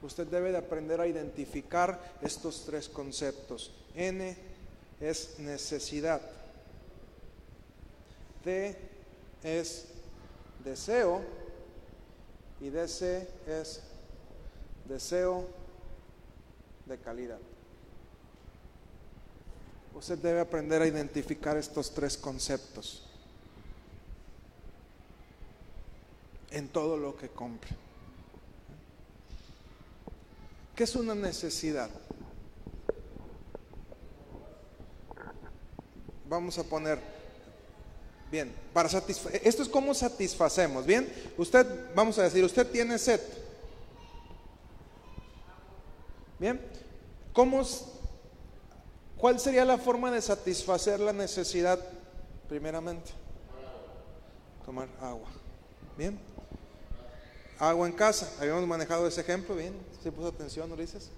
Usted 0.03 0.27
debe 0.27 0.51
de 0.51 0.59
aprender 0.59 1.01
a 1.01 1.07
identificar 1.07 2.17
estos 2.23 2.65
tres 2.67 2.89
conceptos. 2.89 3.73
N 3.95 4.37
es 5.01 5.39
necesidad. 5.39 6.21
D 8.45 8.77
es 9.43 9.87
deseo. 10.65 11.23
Y 12.61 12.71
DC 12.71 13.29
es 13.47 13.81
deseo 14.89 15.47
de 16.87 16.99
calidad. 16.99 17.39
Usted 19.95 20.19
debe 20.19 20.41
aprender 20.41 20.83
a 20.83 20.87
identificar 20.87 21.57
estos 21.57 21.93
tres 21.93 22.17
conceptos 22.17 23.07
en 26.51 26.69
todo 26.69 26.97
lo 26.97 27.17
que 27.17 27.29
compre. 27.29 27.71
¿Qué 30.75 30.85
es 30.85 30.95
una 30.97 31.15
necesidad? 31.15 31.91
Vamos 36.29 36.59
a 36.59 36.65
poner, 36.65 36.99
bien, 38.31 38.55
para 38.73 38.89
satisfacer, 38.89 39.43
esto 39.45 39.63
es 39.63 39.69
cómo 39.69 39.93
satisfacemos, 39.93 40.87
bien, 40.87 41.13
usted, 41.37 41.95
vamos 41.95 42.19
a 42.19 42.23
decir, 42.23 42.43
usted 42.43 42.67
tiene 42.71 42.99
sed. 42.99 43.21
Bien, 46.39 46.59
¿cómo, 47.35 47.63
¿cuál 49.23 49.39
sería 49.39 49.65
la 49.65 49.79
forma 49.79 50.11
de 50.11 50.21
satisfacer 50.21 50.99
la 50.99 51.13
necesidad 51.13 51.79
primeramente? 52.49 53.13
Tomar 54.67 54.89
agua. 55.01 55.29
Bien, 55.97 56.19
agua 57.57 57.87
en 57.87 57.93
casa, 57.93 58.29
habíamos 58.41 58.67
manejado 58.67 59.07
ese 59.07 59.21
ejemplo, 59.21 59.55
bien, 59.55 59.75
si 60.03 60.11
puso 60.11 60.27
atención, 60.27 60.73
Ulises. 60.73 61.09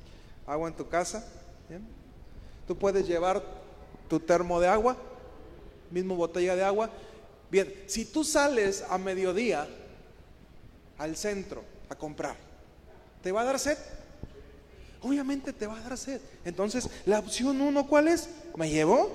Agua 0.47 0.69
en 0.69 0.77
tu 0.77 0.87
casa, 0.87 1.27
bien. 1.67 1.89
Tú 2.67 2.77
puedes 2.77 3.09
llevar 3.09 3.43
tu 4.07 4.21
termo 4.21 4.61
de 4.61 4.69
agua, 4.69 4.99
mismo 5.91 6.15
botella 6.15 6.55
de 6.57 6.63
agua. 6.63 6.91
Bien, 7.51 7.73
si 7.87 8.05
tú 8.05 8.23
sales 8.23 8.85
a 8.91 8.99
mediodía 8.99 9.67
al 10.99 11.17
centro 11.17 11.65
a 11.89 11.95
comprar, 11.95 12.37
¿te 13.23 13.33
va 13.33 13.41
a 13.41 13.45
dar 13.45 13.59
sed? 13.59 13.79
Obviamente 15.05 15.53
te 15.53 15.67
va 15.67 15.77
a 15.77 15.83
dar 15.83 15.99
sed. 15.99 16.19
Entonces, 16.47 16.89
la 17.05 17.19
opción 17.19 17.61
uno, 17.61 17.87
¿cuál 17.87 18.09
es? 18.09 18.31
Me 18.57 18.71
llevo 18.71 19.11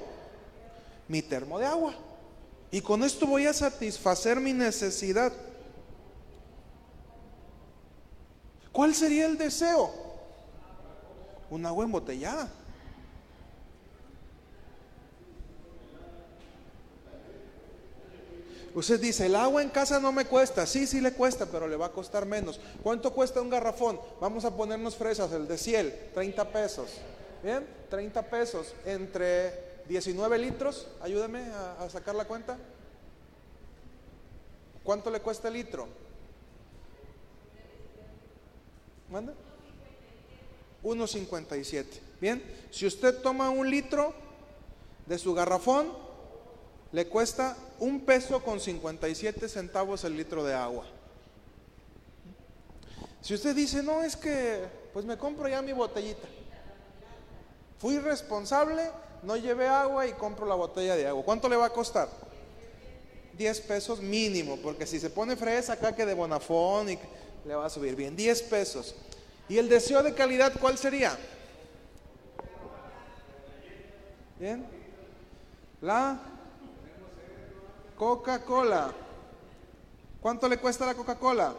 mi 1.08 1.24
termo 1.24 1.58
de 1.58 1.66
agua. 1.66 1.96
Y 2.70 2.82
con 2.82 3.04
esto 3.04 3.26
voy 3.26 3.48
a 3.48 3.54
satisfacer 3.54 4.40
mi 4.40 4.54
necesidad. 4.54 5.34
¿Cuál 8.72 8.94
sería 8.94 9.26
el 9.26 9.36
deseo? 9.36 9.92
Un 11.50 11.66
agua 11.66 11.86
embotellada. 11.86 12.48
Usted 18.74 19.00
dice, 19.00 19.26
el 19.26 19.36
agua 19.36 19.62
en 19.62 19.70
casa 19.70 20.00
no 20.00 20.12
me 20.12 20.26
cuesta. 20.26 20.66
Sí, 20.66 20.86
sí 20.86 21.02
le 21.02 21.14
cuesta, 21.14 21.46
pero 21.46 21.68
le 21.68 21.76
va 21.76 21.88
a 21.88 21.92
costar 21.92 22.26
menos. 22.26 22.60
¿Cuánto 22.84 23.14
cuesta 23.14 23.42
un 23.42 23.50
garrafón? 23.50 24.00
Vamos 24.22 24.46
a 24.46 24.56
ponernos 24.56 24.96
fresas, 24.96 25.32
el 25.32 25.48
de 25.48 25.58
ciel, 25.58 25.94
30 26.14 26.52
pesos. 26.52 26.90
Bien, 27.44 27.66
30 27.90 28.22
pesos 28.30 28.74
entre 28.86 29.84
19 29.88 30.38
litros. 30.38 30.88
Ayúdame 31.02 31.42
a, 31.42 31.84
a 31.84 31.90
sacar 31.90 32.16
la 32.16 32.26
cuenta. 32.26 32.58
¿Cuánto 34.84 35.10
le 35.10 35.20
cuesta 35.20 35.48
el 35.48 35.56
litro? 35.56 35.88
¿Manda? 39.10 39.34
1.57. 40.84 41.86
Bien, 42.22 42.44
si 42.70 42.86
usted 42.86 43.22
toma 43.22 43.50
un 43.50 43.70
litro 43.70 44.14
de 45.06 45.18
su 45.18 45.34
garrafón, 45.34 45.88
le 46.92 47.08
cuesta 47.08 47.56
un 47.80 48.02
peso 48.02 48.44
con 48.44 48.60
57 48.60 49.48
centavos 49.48 50.04
el 50.04 50.18
litro 50.18 50.44
de 50.44 50.54
agua. 50.54 50.86
Si 53.22 53.34
usted 53.34 53.56
dice, 53.56 53.84
no, 53.84 54.02
es 54.02 54.16
que 54.16 54.66
pues 54.94 55.06
me 55.06 55.18
compro 55.18 55.48
ya 55.48 55.62
mi 55.62 55.72
botellita. 55.72 56.28
Fui 57.78 57.98
responsable, 58.00 58.90
no 59.24 59.38
llevé 59.38 59.68
agua 59.68 60.08
y 60.08 60.14
compro 60.14 60.46
la 60.46 60.56
botella 60.56 60.96
de 60.96 61.08
agua. 61.08 61.24
¿Cuánto 61.24 61.48
le 61.48 61.56
va 61.56 61.68
a 61.68 61.74
costar? 61.74 62.10
10 63.38 63.62
pesos 63.62 64.02
mínimo, 64.02 64.58
porque 64.58 64.86
si 64.86 65.00
se 65.00 65.10
pone 65.10 65.36
fresa 65.38 65.74
acá 65.74 65.96
que 65.96 66.06
de 66.06 66.14
Bonafón 66.14 66.90
y 66.90 67.00
le 67.46 67.56
va 67.56 67.68
a 67.68 67.70
subir 67.70 67.96
bien, 67.96 68.16
10 68.16 68.42
pesos. 68.44 68.96
¿Y 69.48 69.58
el 69.58 69.70
deseo 69.70 70.04
de 70.04 70.14
calidad 70.14 70.54
cuál 70.60 70.78
sería? 70.78 71.18
Bien. 74.40 74.66
La 75.82 76.20
Coca-Cola. 78.00 78.94
¿Cuánto 80.22 80.48
le 80.48 80.58
cuesta 80.58 80.86
la 80.86 80.96
Coca-Cola? 80.96 81.54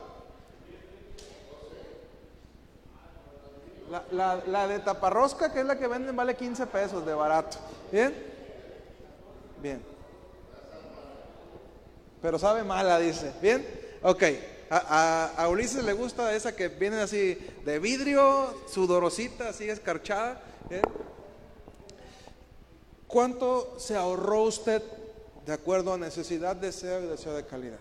La, 4.10 4.42
la, 4.46 4.66
de 4.66 4.78
taparrosca, 4.78 5.52
que 5.52 5.60
es 5.60 5.66
la 5.66 5.78
que 5.78 5.86
venden, 5.86 6.16
vale 6.16 6.36
15 6.36 6.66
pesos 6.68 7.04
de 7.04 7.12
barato. 7.12 7.58
¿Bien? 7.92 8.14
Bien. 9.60 9.82
Pero 12.22 12.38
sabe 12.38 12.64
mala, 12.64 12.98
dice. 12.98 13.32
¿Bien? 13.42 13.66
Ok. 14.02 14.22
A, 14.70 15.46
Ulises 15.50 15.84
le 15.84 15.92
gusta 15.92 16.32
esa 16.34 16.56
que 16.56 16.68
viene 16.68 17.00
así 17.00 17.34
de 17.64 17.78
vidrio, 17.80 18.54
sudorosita, 18.66 19.50
así 19.50 19.68
escarchada. 19.68 20.40
¿Cuánto 23.08 23.78
se 23.78 23.96
ahorró 23.96 24.42
usted 24.44 24.82
de 25.50 25.54
acuerdo 25.54 25.92
a 25.92 25.98
necesidad, 25.98 26.54
deseo 26.54 27.02
y 27.02 27.08
deseo 27.08 27.34
de 27.34 27.44
calidad? 27.44 27.80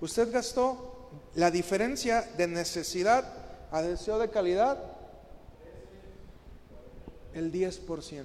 Usted 0.00 0.32
gastó 0.32 1.10
la 1.34 1.50
diferencia 1.50 2.22
de 2.38 2.46
necesidad 2.46 3.22
a 3.70 3.82
deseo 3.82 4.18
de 4.18 4.30
calidad 4.30 4.82
el 7.34 7.52
10%. 7.52 8.24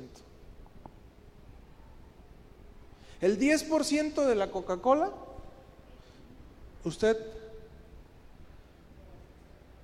El 3.19 3.37
10% 3.37 4.25
de 4.25 4.35
la 4.35 4.51
Coca-Cola, 4.51 5.11
usted 6.85 7.17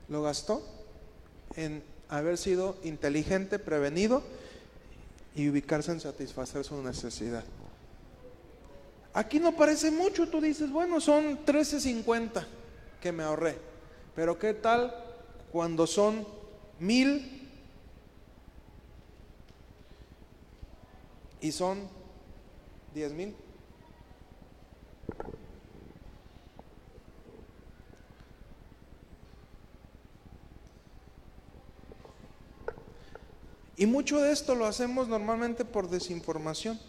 lo 0.07 0.23
gastó 0.23 0.63
en 1.57 1.90
haber 2.11 2.37
sido 2.37 2.77
inteligente, 2.83 3.57
prevenido 3.57 4.21
y 5.33 5.49
ubicarse 5.49 5.91
en 5.91 5.99
satisfacer 5.99 6.63
su 6.63 6.79
necesidad. 6.83 7.43
Aquí 9.13 9.39
no 9.39 9.53
parece 9.55 9.89
mucho, 9.89 10.29
tú 10.29 10.39
dices, 10.39 10.69
bueno, 10.71 11.01
son 11.01 11.43
13.50 11.43 12.45
que 13.01 13.11
me 13.11 13.23
ahorré, 13.23 13.57
pero 14.15 14.37
¿qué 14.37 14.53
tal 14.53 14.93
cuando 15.51 15.87
son 15.87 16.27
mil 16.79 17.49
y 21.41 21.51
son 21.51 21.89
¿Diez 22.93 23.13
mil? 23.13 23.33
Y 33.81 33.87
mucho 33.87 34.21
de 34.21 34.31
esto 34.31 34.53
lo 34.53 34.67
hacemos 34.67 35.07
normalmente 35.07 35.65
por 35.65 35.89
desinformación. 35.89 36.79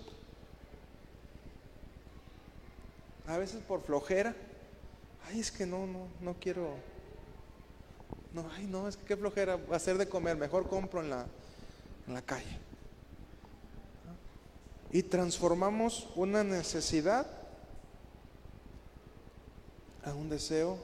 A 3.26 3.38
veces 3.38 3.62
por 3.62 3.80
flojera. 3.80 4.36
Ay, 5.26 5.40
es 5.40 5.51
que 5.51 5.64
no, 5.64 5.86
no, 5.86 6.07
no 6.20 6.34
quiero. 6.34 6.74
No, 8.34 8.45
ay, 8.55 8.66
no, 8.66 8.88
es 8.88 8.99
que 8.99 9.07
qué 9.07 9.16
flojera 9.16 9.59
hacer 9.70 9.97
de 9.97 10.07
comer. 10.07 10.36
Mejor 10.36 10.68
compro 10.68 11.01
en 11.01 11.09
la, 11.09 11.24
en 12.07 12.12
la 12.12 12.20
calle. 12.20 12.59
Y 14.90 15.03
transformamos 15.03 16.11
una 16.14 16.45
necesidad 16.45 17.26
a 20.05 20.12
un 20.12 20.28
deseo 20.28 20.76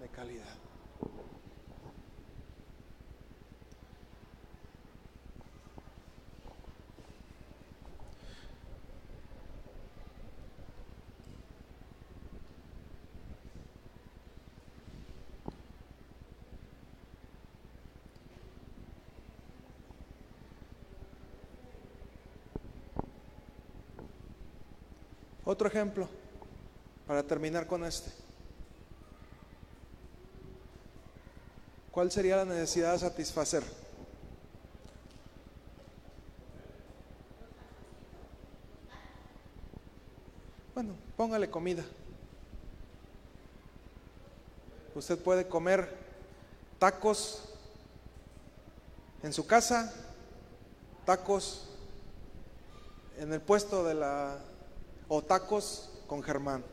de 0.00 0.08
calidad. 0.08 0.60
Otro 25.50 25.66
ejemplo, 25.66 26.08
para 27.08 27.24
terminar 27.24 27.66
con 27.66 27.84
este. 27.84 28.08
¿Cuál 31.90 32.12
sería 32.12 32.36
la 32.36 32.44
necesidad 32.44 32.92
de 32.92 33.00
satisfacer? 33.00 33.64
Bueno, 40.72 40.94
póngale 41.16 41.50
comida. 41.50 41.82
Usted 44.94 45.18
puede 45.18 45.48
comer 45.48 45.96
tacos 46.78 47.42
en 49.24 49.32
su 49.32 49.44
casa, 49.48 49.92
tacos 51.04 51.66
en 53.18 53.32
el 53.32 53.40
puesto 53.40 53.82
de 53.82 53.94
la 53.94 54.38
o 55.12 55.20
tacos 55.20 55.90
con 56.06 56.22
Germán. 56.22 56.64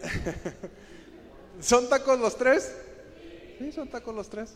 ¿Son 1.60 1.88
tacos 1.88 2.20
los 2.20 2.36
tres? 2.36 2.72
Sí, 3.58 3.72
son 3.72 3.88
tacos 3.88 4.14
los 4.14 4.30
tres. 4.30 4.54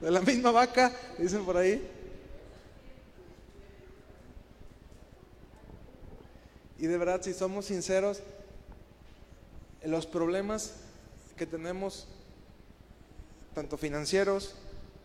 De 0.00 0.10
la 0.10 0.22
misma 0.22 0.52
vaca, 0.52 0.90
dicen 1.18 1.44
por 1.44 1.58
ahí. 1.58 1.86
Y 6.78 6.86
de 6.86 6.96
verdad, 6.96 7.20
si 7.20 7.34
somos 7.34 7.66
sinceros, 7.66 8.22
los 9.84 10.06
problemas 10.06 10.76
que 11.36 11.44
tenemos, 11.44 12.08
tanto 13.54 13.76
financieros 13.76 14.54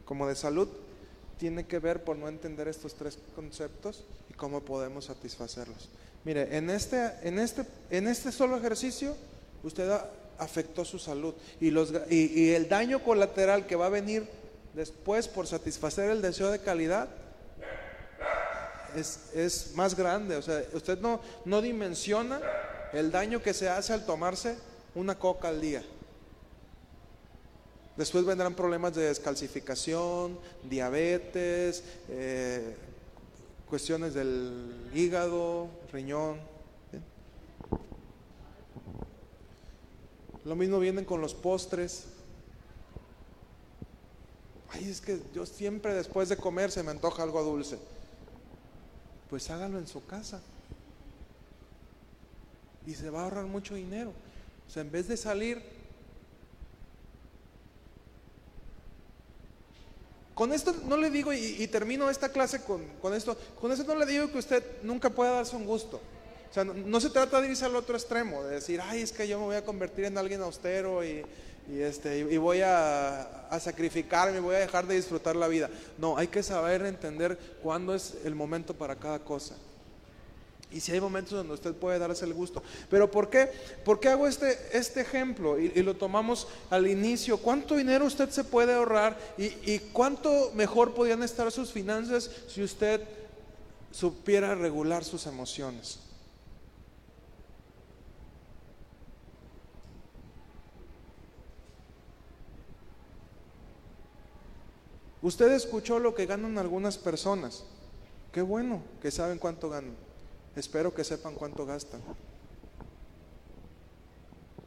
como 0.06 0.26
de 0.26 0.38
salud, 0.38 0.70
tiene 1.38 1.66
que 1.66 1.80
ver 1.80 2.04
por 2.04 2.18
no 2.18 2.28
entender 2.28 2.68
estos 2.68 2.94
tres 2.96 3.18
conceptos 3.36 4.04
y 4.30 4.34
cómo 4.34 4.62
podemos 4.62 5.06
satisfacerlos. 5.06 5.90
Mire, 6.24 6.56
en 6.56 6.70
este, 6.70 7.12
en 7.24 7.40
este, 7.40 7.66
en 7.90 8.08
este 8.08 8.32
solo 8.32 8.58
ejercicio, 8.58 9.16
usted 9.64 9.92
afectó 10.38 10.86
su 10.86 11.00
salud 11.00 11.34
y, 11.60 12.50
el 12.50 12.70
daño 12.70 13.04
colateral 13.04 13.66
que 13.66 13.76
va 13.76 13.88
a 13.88 13.90
venir 13.90 14.28
después 14.74 15.28
por 15.28 15.48
satisfacer 15.48 16.10
el 16.10 16.22
deseo 16.22 16.50
de 16.50 16.60
calidad 16.60 17.10
es, 18.96 19.30
es, 19.34 19.72
más 19.76 19.96
grande. 19.96 20.36
O 20.38 20.42
sea, 20.42 20.64
usted 20.74 21.00
no, 21.00 21.20
no 21.46 21.62
dimensiona 21.62 22.42
el 22.94 23.12
daño 23.12 23.42
que 23.42 23.54
se 23.54 23.70
hace 23.70 23.94
al 23.94 24.06
tomarse 24.06 24.56
una 24.96 25.18
coca 25.18 25.50
al 25.50 25.60
día. 25.60 25.84
Después 27.96 28.26
vendrán 28.26 28.56
problemas 28.56 28.96
de 28.96 29.04
descalcificación, 29.04 30.40
diabetes, 30.64 31.84
eh, 32.10 32.76
cuestiones 33.70 34.16
del 34.16 34.90
hígado, 34.96 35.68
riñón. 35.92 36.40
Lo 40.44 40.56
mismo 40.56 40.80
vienen 40.80 41.06
con 41.06 41.22
los 41.22 41.36
postres. 41.36 42.06
Ay, 44.70 44.90
es 44.90 45.00
que 45.00 45.22
yo 45.34 45.46
siempre 45.46 45.94
después 45.94 46.30
de 46.30 46.38
comer 46.38 46.72
se 46.72 46.82
me 46.82 46.90
antoja 46.90 47.22
algo 47.22 47.44
dulce. 47.44 47.78
Pues 49.30 49.50
hágalo 49.52 49.78
en 49.78 49.88
su 49.88 50.04
casa. 50.06 50.42
Y 52.88 52.96
se 52.96 53.12
va 53.12 53.22
a 53.22 53.24
ahorrar 53.26 53.46
mucho 53.46 53.76
dinero. 53.76 54.12
O 54.68 54.72
sea, 54.72 54.82
en 54.82 54.92
vez 54.92 55.08
de 55.08 55.16
salir 55.16 55.62
Con 60.34 60.52
esto 60.52 60.76
no 60.88 60.98
le 60.98 61.10
digo, 61.10 61.32
y, 61.32 61.68
termino 61.68 62.10
esta 62.10 62.30
clase 62.30 62.62
con, 62.64 63.14
esto, 63.14 63.38
con 63.62 63.72
esto 63.72 63.84
no 63.86 63.96
le 63.96 64.06
digo 64.06 64.32
que 64.32 64.40
usted 64.40 64.64
nunca 64.82 65.10
pueda 65.10 65.32
darse 65.32 65.56
un 65.56 65.66
gusto. 65.66 66.02
O 66.50 66.54
sea, 66.54 66.64
no, 66.64 67.00
se 67.00 67.10
trata 67.10 67.40
de 67.42 67.50
irse 67.50 67.66
al 67.66 67.76
otro 67.76 67.96
extremo, 67.96 68.44
de 68.44 68.56
decir, 68.56 68.80
ay, 68.84 69.02
es 69.02 69.12
que 69.12 69.28
yo 69.28 69.40
me 69.40 69.46
voy 69.46 69.56
a 69.56 69.66
convertir 69.66 70.06
en 70.06 70.18
alguien 70.18 70.42
austero 70.42 71.04
y, 71.04 71.24
este, 71.72 72.20
y 72.20 72.38
voy 72.38 72.62
a, 72.62 73.48
a, 73.48 73.60
sacrificarme, 73.60 74.40
voy 74.40 74.56
a 74.56 74.60
dejar 74.60 74.88
de 74.88 74.96
disfrutar 74.96 75.36
la 75.36 75.48
vida. 75.48 75.70
No, 75.98 76.18
hay 76.18 76.28
que 76.28 76.44
saber 76.44 76.86
entender 76.86 77.38
cuándo 77.62 77.94
es 77.94 78.16
el 78.24 78.36
momento 78.36 78.74
para 78.74 78.96
cada 78.96 79.20
cosa. 79.20 79.56
Y 80.74 80.80
si 80.80 80.92
hay 80.92 81.00
momentos 81.00 81.34
donde 81.34 81.54
usted 81.54 81.74
puede 81.76 82.00
darse 82.00 82.26
el 82.26 82.34
gusto. 82.34 82.64
Pero 82.90 83.10
¿por 83.12 83.30
qué? 83.30 83.50
¿Por 83.86 84.00
qué 84.00 84.10
hago 84.10 84.28
este, 84.28 84.58
este 84.72 85.02
ejemplo? 85.02 85.60
Y, 85.60 85.70
lo 85.84 85.96
tomamos 85.96 86.48
al 86.70 86.88
inicio. 86.88 87.38
¿Cuánto 87.38 87.76
dinero 87.76 88.06
usted 88.06 88.30
se 88.32 88.44
puede 88.44 88.74
ahorrar? 88.74 89.18
Y, 89.38 89.46
y 89.72 89.80
cuánto 89.94 90.52
mejor 90.56 90.94
podrían 90.94 91.22
estar 91.22 91.52
sus 91.52 91.72
finanzas 91.72 92.30
si 92.48 92.64
usted 92.64 93.02
supiera 93.92 94.56
regular 94.56 95.04
sus 95.04 95.28
emociones? 95.28 96.00
Usted 105.22 105.54
escuchó 105.54 106.00
lo 106.00 106.14
que 106.14 106.26
ganan 106.26 106.58
algunas 106.58 106.98
personas. 106.98 107.64
Qué 108.34 108.42
bueno 108.42 108.82
que 109.02 109.10
saben 109.12 109.38
cuánto 109.38 109.70
ganan. 109.70 109.96
Espero 110.56 110.94
que 110.94 111.04
sepan 111.04 111.36
cuánto 111.36 111.66
gastan. 111.66 112.02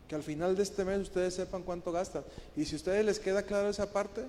Que 0.08 0.14
al 0.14 0.22
final 0.22 0.56
de 0.56 0.62
este 0.62 0.84
mes 0.84 1.00
ustedes 1.00 1.34
sepan 1.34 1.62
cuánto 1.62 1.92
gastan. 1.92 2.24
Y 2.56 2.64
si 2.64 2.74
a 2.74 2.76
ustedes 2.76 3.04
les 3.04 3.18
queda 3.18 3.42
claro 3.42 3.68
esa 3.68 3.92
parte, 3.92 4.24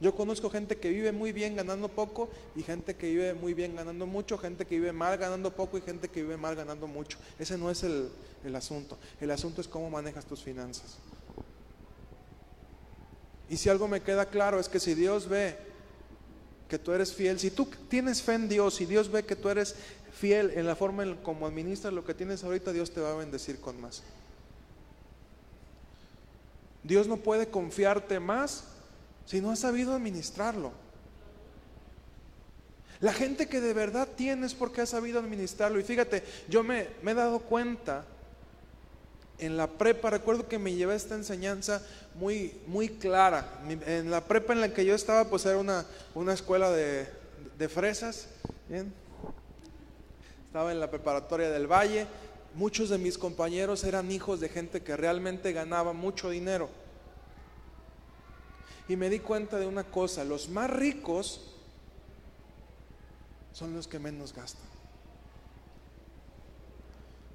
yo 0.00 0.14
conozco 0.14 0.50
gente 0.50 0.78
que 0.78 0.90
vive 0.90 1.12
muy 1.12 1.30
bien 1.30 1.54
ganando 1.54 1.88
poco 1.88 2.28
y 2.56 2.62
gente 2.62 2.96
que 2.96 3.08
vive 3.08 3.34
muy 3.34 3.54
bien 3.54 3.76
ganando 3.76 4.04
mucho, 4.04 4.36
gente 4.36 4.66
que 4.66 4.74
vive 4.74 4.92
mal 4.92 5.16
ganando 5.16 5.54
poco 5.54 5.78
y 5.78 5.80
gente 5.80 6.08
que 6.08 6.22
vive 6.22 6.36
mal 6.36 6.56
ganando 6.56 6.86
mucho. 6.86 7.18
Ese 7.38 7.56
no 7.56 7.70
es 7.70 7.84
el, 7.84 8.10
el 8.44 8.56
asunto. 8.56 8.98
El 9.20 9.30
asunto 9.30 9.60
es 9.60 9.68
cómo 9.68 9.88
manejas 9.90 10.26
tus 10.26 10.42
finanzas. 10.42 10.98
Y 13.48 13.58
si 13.58 13.68
algo 13.68 13.86
me 13.86 14.02
queda 14.02 14.26
claro 14.26 14.58
es 14.58 14.68
que 14.68 14.80
si 14.80 14.94
Dios 14.94 15.28
ve 15.28 15.56
que 16.72 16.78
tú 16.78 16.94
eres 16.94 17.12
fiel, 17.12 17.38
si 17.38 17.50
tú 17.50 17.68
tienes 17.90 18.22
fe 18.22 18.32
en 18.32 18.48
Dios 18.48 18.80
y 18.80 18.86
Dios 18.86 19.10
ve 19.10 19.26
que 19.26 19.36
tú 19.36 19.50
eres 19.50 19.74
fiel 20.18 20.52
en 20.54 20.66
la 20.66 20.74
forma 20.74 21.02
en 21.02 21.16
como 21.16 21.46
administras 21.46 21.92
lo 21.92 22.02
que 22.02 22.14
tienes 22.14 22.42
ahorita, 22.42 22.72
Dios 22.72 22.90
te 22.92 23.02
va 23.02 23.12
a 23.12 23.16
bendecir 23.16 23.60
con 23.60 23.78
más. 23.78 24.02
Dios 26.82 27.08
no 27.08 27.18
puede 27.18 27.48
confiarte 27.48 28.20
más 28.20 28.64
si 29.26 29.42
no 29.42 29.50
has 29.50 29.58
sabido 29.58 29.94
administrarlo. 29.94 30.72
La 33.00 33.12
gente 33.12 33.50
que 33.50 33.60
de 33.60 33.74
verdad 33.74 34.08
tienes 34.16 34.54
porque 34.54 34.80
ha 34.80 34.86
sabido 34.86 35.18
administrarlo. 35.18 35.78
Y 35.78 35.82
fíjate, 35.82 36.24
yo 36.48 36.64
me 36.64 36.88
he 37.04 37.14
dado 37.14 37.40
cuenta 37.40 38.06
en 39.38 39.56
la 39.56 39.66
prepa, 39.66 40.10
recuerdo 40.10 40.48
que 40.48 40.58
me 40.58 40.74
llevé 40.74 40.94
esta 40.94 41.14
enseñanza 41.14 41.82
muy, 42.14 42.54
muy 42.66 42.88
clara. 42.88 43.60
En 43.86 44.10
la 44.10 44.24
prepa 44.24 44.52
en 44.52 44.60
la 44.60 44.72
que 44.72 44.84
yo 44.84 44.94
estaba, 44.94 45.28
pues 45.28 45.44
era 45.46 45.58
una, 45.58 45.84
una 46.14 46.32
escuela 46.32 46.70
de, 46.70 47.08
fresas. 47.68 48.28
Estaba 50.46 50.72
en 50.72 50.80
la 50.80 50.90
preparatoria 50.90 51.50
del 51.50 51.66
Valle. 51.66 52.06
Muchos 52.54 52.90
de 52.90 52.98
mis 52.98 53.16
compañeros 53.16 53.84
eran 53.84 54.10
hijos 54.10 54.40
de 54.40 54.48
gente 54.48 54.82
que 54.82 54.96
realmente 54.96 55.52
ganaba 55.52 55.92
mucho 55.92 56.30
dinero. 56.30 56.68
Y 58.88 58.96
me 58.96 59.08
di 59.08 59.20
cuenta 59.20 59.58
de 59.58 59.66
una 59.66 59.84
cosa, 59.84 60.24
los 60.24 60.48
más 60.48 60.68
ricos 60.68 61.40
son 63.52 63.74
los 63.74 63.86
que 63.86 63.98
menos 63.98 64.34
gastan. 64.34 64.71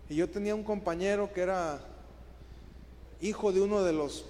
Y 0.09 0.15
yo 0.15 0.29
tenía 0.29 0.55
un 0.55 0.63
compañero 0.63 1.31
que 1.33 1.41
era 1.41 1.79
hijo 3.21 3.51
de 3.51 3.61
uno 3.61 3.83
de 3.83 3.93
los 3.93 4.25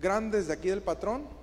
grandes 0.00 0.46
de 0.46 0.54
aquí 0.54 0.68
del 0.68 0.82
patrón. 0.82 1.42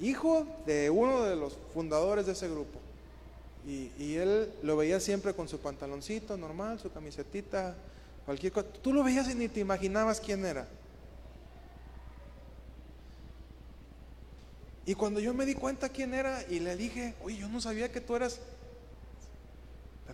hijo 0.00 0.46
de 0.66 0.90
uno 0.90 1.22
de 1.22 1.36
los 1.36 1.56
fundadores 1.72 2.26
de 2.26 2.32
ese 2.32 2.48
grupo. 2.48 2.78
Y, 3.66 3.90
y, 3.98 4.16
él 4.16 4.52
lo 4.62 4.76
veía 4.76 5.00
siempre 5.00 5.34
con 5.34 5.48
su 5.48 5.58
pantaloncito 5.58 6.36
normal, 6.36 6.78
su 6.78 6.92
camisetita, 6.92 7.74
cualquier 8.24 8.52
cosa. 8.52 8.68
Tú 8.82 8.92
lo 8.92 9.02
veías 9.02 9.28
y 9.28 9.34
ni 9.34 9.48
te 9.48 9.60
imaginabas 9.60 10.20
quién 10.20 10.44
era. 10.44 10.68
Y 14.84 14.94
cuando 14.94 15.18
yo 15.18 15.34
me 15.34 15.46
di 15.46 15.54
cuenta 15.54 15.88
quién 15.88 16.14
era 16.14 16.44
y 16.48 16.60
le 16.60 16.76
dije, 16.76 17.14
oye, 17.24 17.38
yo 17.38 17.48
no 17.48 17.60
sabía 17.60 17.90
que 17.90 18.00
tú 18.00 18.14
eras, 18.14 18.38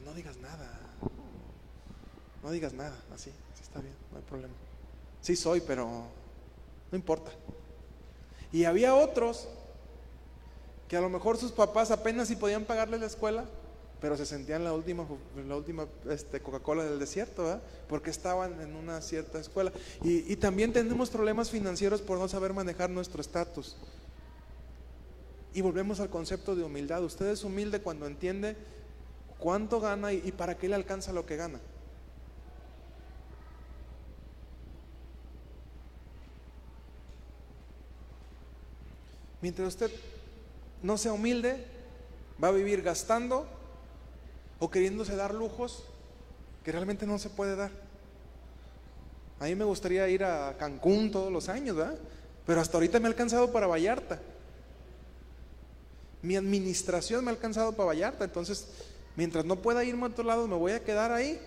no 0.00 0.14
digas 0.14 0.36
nada, 0.38 0.80
no 2.42 2.50
digas 2.50 2.72
nada, 2.72 2.96
así, 3.14 3.30
así 3.52 3.62
está 3.62 3.80
bien, 3.80 3.94
no 4.10 4.18
hay 4.18 4.24
problema. 4.24 4.54
Sí 5.20 5.36
soy, 5.36 5.60
pero 5.60 6.06
no 6.90 6.96
importa. 6.96 7.30
Y 8.52 8.64
había 8.64 8.94
otros 8.94 9.48
que 10.88 10.96
a 10.96 11.00
lo 11.00 11.08
mejor 11.08 11.38
sus 11.38 11.52
papás 11.52 11.90
apenas 11.90 12.28
si 12.28 12.36
podían 12.36 12.64
pagarle 12.64 12.98
la 12.98 13.06
escuela, 13.06 13.44
pero 14.00 14.16
se 14.16 14.26
sentían 14.26 14.64
la 14.64 14.72
última, 14.72 15.06
la 15.46 15.56
última 15.56 15.86
este, 16.10 16.40
Coca-Cola 16.40 16.84
del 16.84 16.98
desierto, 16.98 17.44
¿verdad? 17.44 17.62
porque 17.88 18.10
estaban 18.10 18.60
en 18.60 18.74
una 18.74 19.00
cierta 19.00 19.38
escuela. 19.38 19.72
Y, 20.02 20.30
y 20.30 20.36
también 20.36 20.72
tenemos 20.72 21.08
problemas 21.08 21.50
financieros 21.50 22.02
por 22.02 22.18
no 22.18 22.26
saber 22.26 22.52
manejar 22.52 22.90
nuestro 22.90 23.20
estatus. 23.20 23.76
Y 25.54 25.60
volvemos 25.60 26.00
al 26.00 26.10
concepto 26.10 26.56
de 26.56 26.64
humildad. 26.64 27.04
Usted 27.04 27.26
es 27.26 27.44
humilde 27.44 27.80
cuando 27.80 28.06
entiende 28.06 28.56
cuánto 29.42 29.80
gana 29.80 30.12
y, 30.12 30.30
para 30.30 30.56
qué 30.56 30.68
le 30.68 30.76
alcanza 30.76 31.12
lo 31.12 31.26
que 31.26 31.34
gana. 31.34 31.58
Mientras 39.40 39.66
usted 39.66 39.90
no 40.80 40.96
sea 40.96 41.12
humilde, 41.12 41.66
va 42.42 42.48
a 42.48 42.52
vivir 42.52 42.82
gastando 42.82 43.48
o 44.60 44.70
queriéndose 44.70 45.16
dar 45.16 45.34
lujos 45.34 45.82
que 46.62 46.70
realmente 46.70 47.04
no 47.04 47.18
se 47.18 47.28
puede 47.28 47.56
dar. 47.56 47.72
A 49.40 49.46
mí 49.46 49.56
me 49.56 49.64
gustaría 49.64 50.08
ir 50.08 50.22
a 50.22 50.56
Cancún 50.56 51.10
todos 51.10 51.32
los 51.32 51.48
años, 51.48 51.74
¿verdad? 51.74 51.98
Pero 52.46 52.60
hasta 52.60 52.76
ahorita 52.76 53.00
me 53.00 53.06
ha 53.06 53.10
alcanzado 53.10 53.50
para 53.50 53.66
Vallarta. 53.66 54.20
Mi 56.22 56.36
administración 56.36 57.24
me 57.24 57.32
ha 57.32 57.34
alcanzado 57.34 57.72
para 57.72 57.88
Vallarta, 57.88 58.22
entonces 58.22 58.68
mientras 59.16 59.44
no 59.44 59.56
pueda 59.56 59.84
irme 59.84 60.04
a 60.04 60.08
otro 60.08 60.24
lado 60.24 60.46
me 60.48 60.56
voy 60.56 60.72
a 60.72 60.82
quedar 60.82 61.12
ahí 61.12 61.40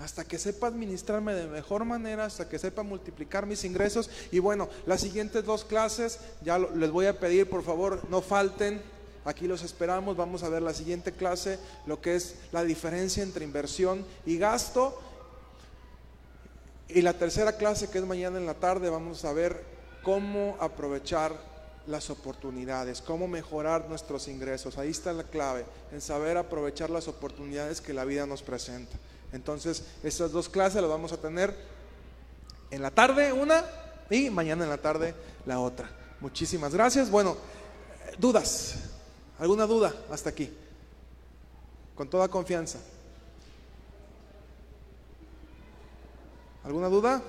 hasta 0.00 0.24
que 0.24 0.38
sepa 0.38 0.66
administrarme 0.66 1.34
de 1.34 1.46
mejor 1.46 1.84
manera, 1.84 2.24
hasta 2.24 2.48
que 2.48 2.58
sepa 2.58 2.82
multiplicar 2.82 3.44
mis 3.44 3.64
ingresos. 3.64 4.08
Y 4.32 4.38
bueno, 4.38 4.68
las 4.86 5.02
siguientes 5.02 5.44
dos 5.44 5.64
clases, 5.66 6.18
ya 6.42 6.58
les 6.58 6.90
voy 6.90 7.04
a 7.04 7.20
pedir, 7.20 7.48
por 7.50 7.62
favor, 7.62 8.00
no 8.08 8.22
falten. 8.22 8.80
Aquí 9.26 9.46
los 9.46 9.62
esperamos. 9.62 10.16
Vamos 10.16 10.42
a 10.42 10.48
ver 10.48 10.62
la 10.62 10.72
siguiente 10.72 11.12
clase, 11.12 11.58
lo 11.84 12.00
que 12.00 12.16
es 12.16 12.36
la 12.50 12.64
diferencia 12.64 13.22
entre 13.22 13.44
inversión 13.44 14.06
y 14.24 14.38
gasto. 14.38 14.98
Y 16.88 17.02
la 17.02 17.12
tercera 17.12 17.58
clase, 17.58 17.90
que 17.90 17.98
es 17.98 18.04
mañana 18.06 18.38
en 18.38 18.46
la 18.46 18.54
tarde, 18.54 18.88
vamos 18.88 19.26
a 19.26 19.34
ver 19.34 19.62
cómo 20.02 20.56
aprovechar 20.60 21.49
las 21.86 22.10
oportunidades, 22.10 23.00
cómo 23.00 23.26
mejorar 23.28 23.88
nuestros 23.88 24.28
ingresos. 24.28 24.78
Ahí 24.78 24.90
está 24.90 25.12
la 25.12 25.24
clave, 25.24 25.64
en 25.92 26.00
saber 26.00 26.36
aprovechar 26.36 26.90
las 26.90 27.08
oportunidades 27.08 27.80
que 27.80 27.94
la 27.94 28.04
vida 28.04 28.26
nos 28.26 28.42
presenta. 28.42 28.96
Entonces, 29.32 29.84
estas 30.02 30.32
dos 30.32 30.48
clases 30.48 30.80
las 30.80 30.90
vamos 30.90 31.12
a 31.12 31.20
tener 31.20 31.54
en 32.70 32.82
la 32.82 32.90
tarde 32.90 33.32
una 33.32 33.64
y 34.10 34.30
mañana 34.30 34.64
en 34.64 34.70
la 34.70 34.78
tarde 34.78 35.14
la 35.46 35.60
otra. 35.60 35.90
Muchísimas 36.20 36.74
gracias. 36.74 37.10
Bueno, 37.10 37.36
dudas. 38.18 38.74
¿Alguna 39.38 39.66
duda 39.66 39.94
hasta 40.10 40.30
aquí? 40.30 40.52
Con 41.94 42.10
toda 42.10 42.28
confianza. 42.28 42.78
¿Alguna 46.62 46.88
duda? 46.88 47.22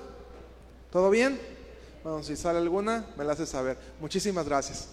¿Todo 0.90 1.08
bien? 1.08 1.40
Bueno, 2.02 2.22
si 2.22 2.36
sale 2.36 2.58
alguna, 2.58 3.04
me 3.16 3.24
la 3.24 3.32
hace 3.32 3.46
saber. 3.46 3.76
Muchísimas 4.00 4.46
gracias. 4.46 4.88